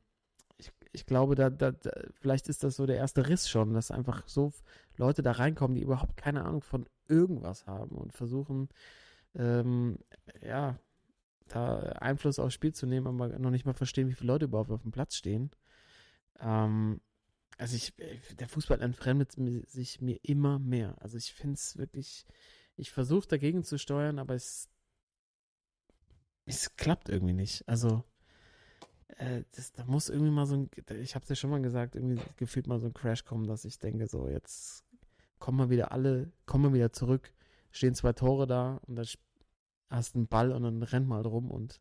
ich, 0.56 0.72
ich 0.92 1.06
glaube, 1.06 1.34
da, 1.34 1.50
da, 1.50 1.72
da, 1.72 1.90
vielleicht 2.12 2.48
ist 2.48 2.64
das 2.64 2.76
so 2.76 2.86
der 2.86 2.96
erste 2.96 3.28
Riss 3.28 3.48
schon, 3.48 3.72
dass 3.74 3.90
einfach 3.90 4.26
so 4.26 4.52
Leute 4.96 5.22
da 5.22 5.32
reinkommen, 5.32 5.74
die 5.76 5.82
überhaupt 5.82 6.16
keine 6.16 6.44
Ahnung 6.44 6.62
von 6.62 6.86
irgendwas 7.08 7.66
haben 7.66 7.96
und 7.96 8.12
versuchen, 8.12 8.68
ähm, 9.36 9.98
ja, 10.42 10.78
da 11.48 11.78
Einfluss 12.00 12.38
aufs 12.38 12.54
Spiel 12.54 12.72
zu 12.72 12.86
nehmen, 12.86 13.06
aber 13.06 13.38
noch 13.38 13.50
nicht 13.50 13.66
mal 13.66 13.74
verstehen, 13.74 14.08
wie 14.08 14.14
viele 14.14 14.32
Leute 14.32 14.46
überhaupt 14.46 14.70
auf 14.70 14.82
dem 14.82 14.92
Platz 14.92 15.14
stehen. 15.16 15.50
Ähm, 16.40 17.00
also 17.58 17.76
ich, 17.76 17.94
der 18.38 18.48
Fußball 18.48 18.80
entfremdet 18.80 19.32
sich 19.68 20.00
mir 20.00 20.18
immer 20.22 20.58
mehr. 20.58 20.96
Also 21.00 21.16
ich 21.16 21.32
finde 21.32 21.54
es 21.54 21.76
wirklich, 21.76 22.26
ich 22.76 22.90
versuche 22.90 23.28
dagegen 23.28 23.62
zu 23.62 23.78
steuern, 23.78 24.18
aber 24.18 24.34
es, 24.34 24.68
es 26.46 26.74
klappt 26.76 27.08
irgendwie 27.08 27.34
nicht. 27.34 27.66
Also 27.68 28.04
äh, 29.08 29.44
das, 29.52 29.72
da 29.72 29.84
muss 29.84 30.08
irgendwie 30.08 30.32
mal 30.32 30.46
so 30.46 30.56
ein, 30.56 30.70
ich 31.00 31.14
habe 31.14 31.22
es 31.22 31.28
ja 31.28 31.36
schon 31.36 31.50
mal 31.50 31.62
gesagt, 31.62 31.94
irgendwie 31.94 32.20
gefühlt 32.36 32.66
mal 32.66 32.80
so 32.80 32.86
ein 32.86 32.94
Crash 32.94 33.24
kommen, 33.24 33.46
dass 33.46 33.64
ich 33.64 33.78
denke, 33.78 34.06
so 34.08 34.28
jetzt 34.28 34.84
kommen 35.38 35.58
wir 35.58 35.70
wieder 35.70 35.92
alle, 35.92 36.32
kommen 36.46 36.64
wir 36.64 36.74
wieder 36.74 36.92
zurück, 36.92 37.32
stehen 37.70 37.94
zwei 37.94 38.12
Tore 38.12 38.46
da 38.46 38.80
und 38.86 38.96
dann 38.96 39.06
hast 39.90 40.14
einen 40.14 40.26
Ball 40.26 40.52
und 40.52 40.62
dann 40.62 40.82
rennt 40.82 41.08
mal 41.08 41.22
drum 41.22 41.50
und 41.50 41.80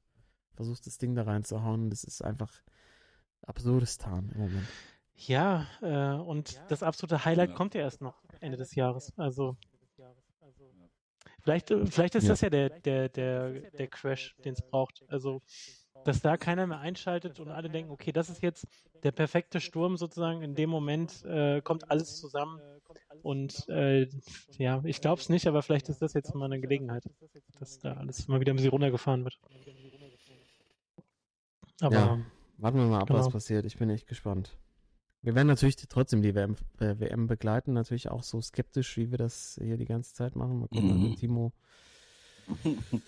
versuchst 0.56 0.86
das 0.88 0.97
Ding 0.97 1.16
da 1.16 1.24
reinzuhauen. 1.24 1.89
Das 1.89 2.04
ist 2.04 2.24
einfach 2.24 2.62
absurdistan 3.45 4.30
im 4.34 4.41
Moment. 4.41 4.68
Ja, 5.16 5.68
äh, 5.82 6.20
und 6.20 6.62
das 6.70 6.84
absolute 6.84 7.24
Highlight 7.26 7.54
kommt 7.56 7.76
ja 7.76 7.82
erst 7.82 8.01
noch 8.01 8.24
Ende 8.39 8.58
des 8.58 8.76
Jahres. 8.76 9.14
Also 9.18 9.58
vielleicht, 11.41 11.72
äh, 11.72 11.86
vielleicht 11.86 12.16
ist 12.16 12.24
Ja. 12.24 12.30
das 12.30 12.41
ja 12.41 12.49
der, 12.49 12.70
der, 12.70 13.10
der, 13.10 13.72
der 13.72 13.88
Crash, 13.88 14.36
den 14.43 14.54
es 14.54 14.62
braucht. 14.62 15.04
Also, 15.08 15.41
dass 16.04 16.22
da 16.22 16.38
keiner 16.38 16.68
mehr 16.68 16.80
einschaltet 16.80 17.39
und 17.39 17.49
alle 17.49 17.70
denken, 17.70 17.91
okay, 17.91 18.12
das 18.12 18.30
ist 18.30 18.41
jetzt 18.41 18.68
der 19.04 19.12
perfekte 19.12 19.60
Sturm 19.62 19.97
sozusagen. 19.97 20.41
In 20.41 20.56
dem 20.56 20.70
Moment 20.70 21.24
äh, 21.26 21.62
kommt 21.62 21.89
alles 21.91 22.18
zusammen. 22.18 22.60
Und 23.21 23.67
äh, 23.69 24.07
ja, 24.57 24.81
ich 24.83 25.01
glaube 25.01 25.21
es 25.21 25.29
nicht, 25.29 25.47
aber 25.47 25.61
vielleicht 25.61 25.89
ist 25.89 26.01
das 26.01 26.13
jetzt 26.13 26.33
mal 26.35 26.45
eine 26.45 26.59
Gelegenheit, 26.59 27.03
dass 27.59 27.79
da 27.79 27.93
alles 27.93 28.27
mal 28.27 28.39
wieder 28.39 28.53
ein 28.53 28.57
bisschen 28.57 28.71
runtergefahren 28.71 29.23
wird. 29.23 29.39
Aber 31.81 31.95
ja, 31.95 32.19
warten 32.57 32.77
wir 32.77 32.85
mal 32.85 33.01
ab, 33.01 33.09
was 33.09 33.25
genau. 33.25 33.29
passiert. 33.31 33.65
Ich 33.65 33.77
bin 33.77 33.89
echt 33.89 34.07
gespannt. 34.07 34.57
Wir 35.21 35.35
werden 35.35 35.47
natürlich 35.47 35.77
trotzdem 35.77 36.21
die 36.21 36.35
WM, 36.35 36.55
äh, 36.79 36.99
WM 36.99 37.27
begleiten, 37.27 37.71
natürlich 37.71 38.09
auch 38.09 38.23
so 38.23 38.41
skeptisch, 38.41 38.97
wie 38.97 39.09
wir 39.09 39.17
das 39.17 39.57
hier 39.61 39.77
die 39.77 39.85
ganze 39.85 40.13
Zeit 40.13 40.35
machen. 40.35 40.59
Mal 40.59 40.67
gucken, 40.67 41.09
Mhm. 41.09 41.15
Timo. 41.15 41.53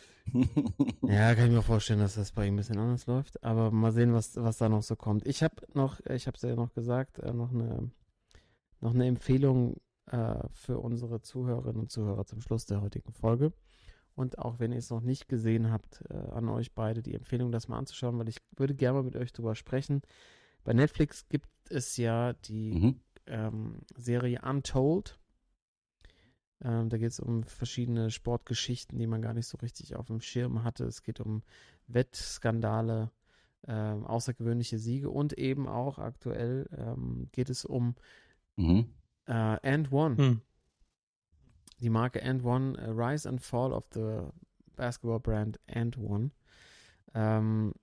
Ja, 1.04 1.36
kann 1.36 1.46
ich 1.46 1.52
mir 1.52 1.62
vorstellen, 1.62 2.00
dass 2.00 2.16
das 2.16 2.32
bei 2.32 2.48
ihm 2.48 2.56
ein 2.56 2.58
bisschen 2.58 2.80
anders 2.80 3.06
läuft. 3.06 3.44
Aber 3.44 3.70
mal 3.70 3.92
sehen, 3.92 4.14
was, 4.14 4.36
was 4.36 4.58
da 4.58 4.70
noch 4.70 4.82
so 4.82 4.96
kommt. 4.96 5.26
Ich 5.28 5.44
habe 5.44 5.56
noch, 5.74 6.00
ich 6.08 6.26
habe 6.26 6.36
es 6.36 6.42
ja 6.42 6.56
noch 6.56 6.74
gesagt, 6.74 7.20
äh, 7.20 7.32
noch 7.32 7.52
eine, 7.54 7.92
noch 8.86 8.94
eine 8.94 9.08
Empfehlung 9.08 9.82
äh, 10.06 10.36
für 10.52 10.80
unsere 10.80 11.22
Zuhörerinnen 11.22 11.82
und 11.82 11.92
Zuhörer 11.92 12.26
zum 12.26 12.40
Schluss 12.42 12.66
der 12.66 12.82
heutigen 12.82 13.12
Folge. 13.14 13.52
Und 14.14 14.38
auch 14.38 14.60
wenn 14.60 14.72
ihr 14.72 14.78
es 14.78 14.92
noch 14.92 15.02
nicht 15.02 15.28
gesehen 15.28 15.72
habt, 15.72 16.04
äh, 16.10 16.14
an 16.14 16.48
euch 16.48 16.74
beide 16.74 17.02
die 17.02 17.16
Empfehlung, 17.16 17.52
das 17.52 17.68
mal 17.68 17.78
anzuschauen, 17.78 18.18
weil 18.18 18.30
ich 18.30 18.38
würde 18.56 18.76
gerne 18.76 19.00
mal 19.00 19.04
mit 19.04 19.16
euch 19.18 19.34
drüber 19.34 19.56
sprechen. 19.56 20.02
Bei 20.64 20.74
Netflix 20.74 21.28
gibt 21.28 21.50
es 21.70 21.98
ja 21.98 22.34
die 22.34 22.76
Mhm. 22.76 23.00
ähm, 23.26 23.80
Serie 23.96 24.40
Untold. 24.42 25.20
Ähm, 26.64 26.90
da 26.90 26.98
geht 26.98 27.12
es 27.12 27.20
um 27.20 27.44
verschiedene 27.44 28.12
Sportgeschichten, 28.12 28.98
die 28.98 29.08
man 29.08 29.22
gar 29.22 29.34
nicht 29.34 29.48
so 29.48 29.58
richtig 29.58 29.96
auf 29.96 30.08
dem 30.08 30.22
Schirm 30.22 30.64
hatte. 30.64 30.86
Es 30.86 31.02
geht 31.02 31.20
um 31.20 31.42
Wettskandale, 31.88 33.12
ähm, 33.68 34.06
außergewöhnliche 34.06 34.78
Siege 34.78 35.10
und 35.10 35.34
eben 35.34 35.68
auch 35.68 35.98
aktuell 35.98 36.70
ähm, 36.78 37.28
geht 37.32 37.50
es 37.50 37.66
um 37.66 37.96
Mhm. 38.58 38.86
äh, 39.28 39.32
And 39.34 39.92
One. 39.92 40.18
hm. 40.18 40.42
Die 41.82 41.90
Marke 41.90 42.24
And 42.24 42.44
One, 42.44 42.78
äh, 42.78 42.90
Rise 42.90 43.28
and 43.28 43.42
Fall 43.42 43.74
of 43.74 43.86
the 43.94 44.22
Basketball 44.76 45.20
Brand 45.20 45.60
And 45.68 45.98
One. 45.98 46.32
Ähm, 47.14 47.74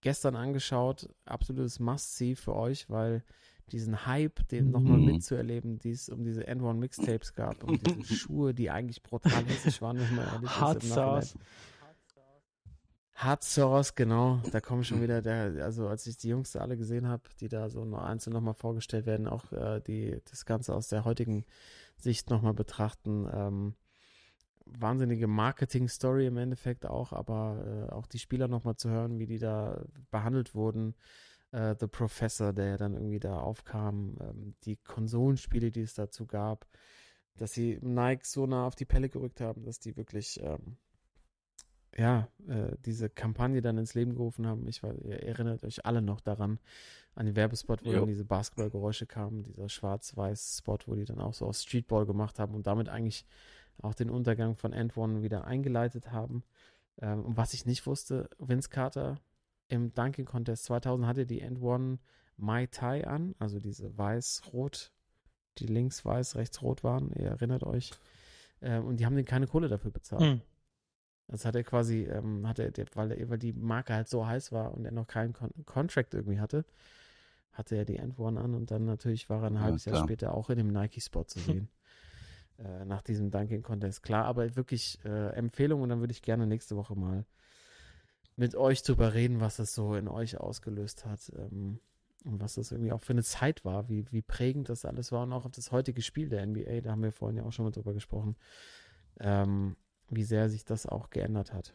gestern 0.00 0.36
angeschaut, 0.36 1.08
absolutes 1.24 1.80
Must-See 1.80 2.34
für 2.36 2.54
euch, 2.54 2.88
weil 2.90 3.24
diesen 3.72 4.06
Hype, 4.06 4.46
den 4.48 4.70
nochmal 4.70 4.98
Mhm. 4.98 5.04
mitzuerleben, 5.06 5.78
die 5.78 5.90
es 5.90 6.08
um 6.08 6.22
diese 6.24 6.46
And 6.46 6.62
One 6.62 6.78
Mixtapes 6.78 7.32
gab, 7.34 7.64
um 7.64 7.78
diese 7.78 8.02
Schuhe, 8.04 8.54
die 8.54 8.70
eigentlich 8.70 9.02
brutal 9.02 9.44
hässlich 9.46 9.80
waren, 9.82 9.98
wenn 9.98 10.14
man 10.14 10.26
ehrlich 10.26 10.50
ist, 10.50 10.60
Hard 10.60 10.82
im 10.82 10.88
Nachhinein. 10.90 11.22
Sauce. 11.22 11.36
Hard 13.14 13.44
Sauce, 13.44 13.94
genau. 13.94 14.40
Da 14.50 14.60
kommen 14.60 14.82
schon 14.82 15.00
wieder 15.00 15.22
der, 15.22 15.64
also 15.64 15.86
als 15.86 16.06
ich 16.06 16.16
die 16.16 16.28
Jungs 16.28 16.56
alle 16.56 16.76
gesehen 16.76 17.06
habe, 17.06 17.22
die 17.40 17.48
da 17.48 17.70
so 17.70 17.84
nur 17.84 18.04
einzeln 18.04 18.32
nochmal 18.32 18.54
vorgestellt 18.54 19.06
werden, 19.06 19.28
auch 19.28 19.52
äh, 19.52 19.80
die 19.80 20.20
das 20.30 20.44
Ganze 20.44 20.74
aus 20.74 20.88
der 20.88 21.04
heutigen 21.04 21.44
Sicht 21.96 22.28
nochmal 22.30 22.54
betrachten. 22.54 23.28
Ähm, 23.32 23.74
wahnsinnige 24.66 25.28
Marketing-Story 25.28 26.26
im 26.26 26.38
Endeffekt 26.38 26.86
auch, 26.86 27.12
aber 27.12 27.88
äh, 27.88 27.92
auch 27.92 28.06
die 28.06 28.18
Spieler 28.18 28.48
nochmal 28.48 28.76
zu 28.76 28.90
hören, 28.90 29.18
wie 29.18 29.26
die 29.26 29.38
da 29.38 29.84
behandelt 30.10 30.54
wurden. 30.54 30.94
Äh, 31.52 31.76
The 31.78 31.86
Professor, 31.86 32.52
der 32.52 32.66
ja 32.66 32.76
dann 32.76 32.94
irgendwie 32.94 33.20
da 33.20 33.38
aufkam, 33.38 34.16
ähm, 34.20 34.54
die 34.64 34.76
Konsolenspiele, 34.76 35.70
die 35.70 35.82
es 35.82 35.94
dazu 35.94 36.26
gab, 36.26 36.66
dass 37.36 37.52
sie 37.52 37.78
Nike 37.80 38.26
so 38.26 38.46
nah 38.46 38.66
auf 38.66 38.74
die 38.74 38.86
Pelle 38.86 39.08
gerückt 39.08 39.40
haben, 39.40 39.64
dass 39.64 39.78
die 39.78 39.96
wirklich 39.96 40.40
ähm, 40.42 40.78
ja, 41.96 42.28
äh, 42.48 42.76
diese 42.84 43.08
Kampagne 43.08 43.62
dann 43.62 43.78
ins 43.78 43.94
Leben 43.94 44.14
gerufen 44.14 44.46
haben. 44.46 44.66
Ich 44.68 44.82
weiß, 44.82 44.96
ihr 45.04 45.22
erinnert 45.22 45.64
euch 45.64 45.86
alle 45.86 46.02
noch 46.02 46.20
daran, 46.20 46.58
an 47.14 47.26
den 47.26 47.36
Werbespot, 47.36 47.84
wo 47.84 47.92
Jo. 47.92 48.00
dann 48.00 48.08
diese 48.08 48.24
Basketballgeräusche 48.24 49.06
kamen, 49.06 49.44
dieser 49.44 49.68
schwarz-weiß 49.68 50.58
Spot, 50.58 50.78
wo 50.86 50.94
die 50.94 51.04
dann 51.04 51.20
auch 51.20 51.34
so 51.34 51.46
aus 51.46 51.62
Streetball 51.62 52.06
gemacht 52.06 52.38
haben 52.38 52.54
und 52.54 52.66
damit 52.66 52.88
eigentlich 52.88 53.24
auch 53.80 53.94
den 53.94 54.10
Untergang 54.10 54.56
von 54.56 54.72
End 54.72 54.96
One 54.96 55.22
wieder 55.22 55.44
eingeleitet 55.44 56.10
haben. 56.10 56.42
Ähm, 57.00 57.24
und 57.24 57.36
was 57.36 57.54
ich 57.54 57.66
nicht 57.66 57.86
wusste, 57.86 58.28
Vince 58.38 58.68
Carter 58.68 59.20
im 59.68 59.94
Dunking 59.94 60.24
Contest 60.24 60.64
2000 60.64 61.06
hatte 61.06 61.26
die 61.26 61.40
End 61.40 61.60
One 61.60 61.98
Mai 62.36 62.66
Tai 62.66 63.06
an, 63.06 63.34
also 63.38 63.60
diese 63.60 63.96
weiß-rot, 63.96 64.92
die 65.58 65.66
links 65.66 66.04
weiß, 66.04 66.34
rechts 66.34 66.62
rot 66.62 66.82
waren, 66.82 67.12
ihr 67.12 67.28
erinnert 67.28 67.62
euch. 67.62 67.92
Ähm, 68.60 68.84
und 68.86 68.98
die 68.98 69.06
haben 69.06 69.14
den 69.14 69.24
keine 69.24 69.46
Kohle 69.46 69.68
dafür 69.68 69.92
bezahlt. 69.92 70.22
Hm. 70.22 70.40
Das 71.28 71.44
hat 71.44 71.56
er 71.56 71.64
quasi, 71.64 72.02
ähm, 72.04 72.46
hat 72.46 72.58
er, 72.58 72.70
der, 72.70 72.86
weil, 72.94 73.12
er, 73.12 73.28
weil 73.30 73.38
die 73.38 73.52
Marke 73.52 73.94
halt 73.94 74.08
so 74.08 74.26
heiß 74.26 74.52
war 74.52 74.74
und 74.74 74.84
er 74.84 74.92
noch 74.92 75.06
keinen 75.06 75.32
Con 75.32 75.50
Contract 75.66 76.14
irgendwie 76.14 76.40
hatte, 76.40 76.64
hatte 77.52 77.76
er 77.76 77.84
die 77.84 77.96
End 77.98 78.18
One 78.18 78.40
an 78.40 78.54
und 78.54 78.70
dann 78.70 78.84
natürlich 78.86 79.30
war 79.30 79.42
er 79.42 79.48
ein 79.50 79.60
Ja, 79.60 79.60
halbes 79.60 79.84
Jahr 79.86 79.94
klar. 79.94 79.96
später 79.96 80.34
auch 80.34 80.50
in 80.50 80.58
dem 80.58 80.68
Nike-Spot 80.68 81.24
zu 81.24 81.40
sehen. 81.40 81.68
äh, 82.58 82.84
nach 82.84 83.02
diesem 83.02 83.30
Dunking 83.30 83.62
Contest. 83.62 84.02
Klar, 84.02 84.26
aber 84.26 84.56
wirklich 84.56 84.98
äh, 85.04 85.30
Empfehlung 85.34 85.82
und 85.82 85.88
dann 85.90 86.00
würde 86.00 86.12
ich 86.12 86.22
gerne 86.22 86.46
nächste 86.46 86.76
Woche 86.76 86.96
mal 86.96 87.24
mit 88.36 88.54
euch 88.56 88.82
drüber 88.82 89.14
reden, 89.14 89.40
was 89.40 89.56
das 89.56 89.74
so 89.74 89.94
in 89.94 90.08
euch 90.08 90.38
ausgelöst 90.38 91.04
hat. 91.06 91.32
Ähm, 91.36 91.80
und 92.24 92.40
was 92.40 92.54
das 92.54 92.72
irgendwie 92.72 92.92
auch 92.92 93.02
für 93.02 93.12
eine 93.12 93.22
Zeit 93.22 93.64
war, 93.66 93.88
wie, 93.90 94.10
wie 94.10 94.22
prägend 94.22 94.70
das 94.70 94.86
alles 94.86 95.12
war 95.12 95.24
und 95.24 95.32
auch 95.34 95.44
auf 95.44 95.50
das 95.52 95.72
heutige 95.72 96.00
Spiel 96.00 96.30
der 96.30 96.40
NBA, 96.46 96.80
da 96.80 96.92
haben 96.92 97.02
wir 97.02 97.12
vorhin 97.12 97.36
ja 97.36 97.44
auch 97.44 97.52
schon 97.52 97.66
mal 97.66 97.70
drüber 97.70 97.92
gesprochen, 97.92 98.34
ähm, 99.20 99.76
wie 100.08 100.24
sehr 100.24 100.48
sich 100.48 100.64
das 100.64 100.86
auch 100.86 101.10
geändert 101.10 101.52
hat. 101.52 101.74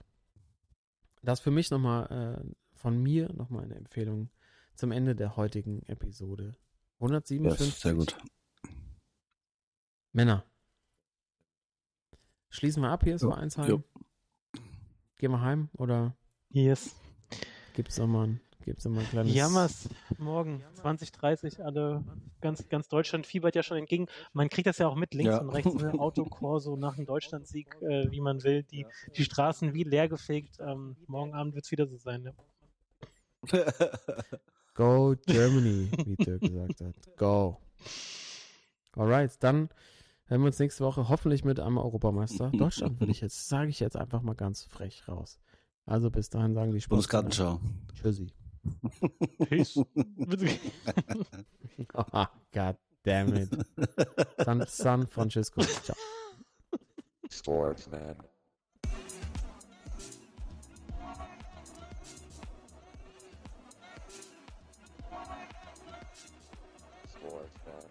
Das 1.21 1.39
für 1.39 1.51
mich 1.51 1.69
nochmal 1.71 2.41
äh, 2.45 2.53
von 2.73 3.01
mir 3.01 3.31
nochmal 3.33 3.63
eine 3.65 3.75
Empfehlung 3.75 4.29
zum 4.75 4.91
Ende 4.91 5.15
der 5.15 5.35
heutigen 5.35 5.83
Episode. 5.83 6.55
Ja, 6.99 7.05
157. 7.05 7.67
ist 7.67 7.81
sehr 7.81 7.93
gut. 7.95 8.17
Männer. 10.13 10.43
Schließen 12.49 12.81
wir 12.81 12.89
ab 12.89 13.03
hier, 13.03 13.15
ist 13.15 13.21
Jo, 13.21 13.31
Vereinsheim. 13.31 13.83
Gehen 15.17 15.31
wir 15.31 15.41
heim 15.41 15.69
oder 15.73 16.15
Yes. 16.49 16.95
gibt's 17.73 17.97
noch 17.97 18.07
mal 18.07 18.27
ein, 18.27 18.41
gibt's 18.65 18.85
noch 18.85 18.91
mal 18.91 19.01
ein 19.01 19.07
kleines 19.09 19.33
Jammers 19.33 19.89
morgen 20.17 20.63
2030 20.73 21.63
alle 21.63 22.03
ganz 22.41 22.67
ganz 22.69 22.87
Deutschland 22.87 23.25
fiebert 23.25 23.55
ja 23.55 23.63
schon 23.63 23.77
entgegen. 23.77 24.07
Man 24.33 24.49
kriegt 24.49 24.67
das 24.67 24.77
ja 24.77 24.87
auch 24.87 24.95
mit 24.95 25.13
links 25.13 25.31
Ja. 25.31 25.39
und 25.41 25.49
rechts 25.49 25.83
eine 25.83 25.99
Autokorso 25.99 26.75
nach 26.75 26.95
dem 26.95 27.05
Deutschlandsieg, 27.05 27.75
äh, 27.81 28.11
wie 28.11 28.21
man 28.21 28.43
will. 28.43 28.63
Die 28.63 28.85
die 29.15 29.23
Straßen 29.23 29.73
wie 29.73 29.83
leer 29.83 30.07
gefegt. 30.09 30.57
Ähm, 30.59 30.95
morgen 31.07 31.33
Abend 31.33 31.55
wird 31.55 31.65
es 31.65 31.71
wieder 31.71 31.87
so 31.87 31.97
sein. 31.97 32.23
Ne? 32.23 32.33
Go 34.73 35.15
Germany, 35.25 35.89
wie 36.05 36.15
Dirk 36.15 36.41
gesagt 36.41 36.81
hat. 36.81 37.17
Go. 37.17 37.57
Alright, 38.95 39.31
dann 39.43 39.69
hören 40.25 40.41
wir 40.41 40.47
uns 40.47 40.59
nächste 40.59 40.83
Woche 40.83 41.09
hoffentlich 41.09 41.43
mit 41.43 41.59
einem 41.59 41.77
Europameister. 41.77 42.51
Deutschland 42.53 42.99
würde 42.99 43.11
ich 43.11 43.21
jetzt, 43.21 43.47
sage 43.49 43.69
ich 43.69 43.79
jetzt 43.79 43.95
einfach 43.97 44.21
mal 44.21 44.35
ganz 44.35 44.63
frech 44.63 45.07
raus. 45.07 45.39
Also 45.85 46.11
bis 46.11 46.29
dahin 46.29 46.53
sagen 46.53 46.71
die 46.71 46.81
Spaß. 46.81 46.89
Bundesgartenschau. 46.89 47.59
Tschüssi. 47.93 48.27
Peace. 49.49 49.77
Oh, 51.95 52.27
God 52.53 52.75
damn 53.05 53.33
it. 53.35 53.47
San, 54.43 54.67
San 54.67 55.05
Francisco. 55.05 55.61
Ciao. 55.61 55.95
Sportsman. 57.29 58.15
Sportsman. 67.07 67.89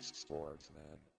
Sportsman. 0.00 1.13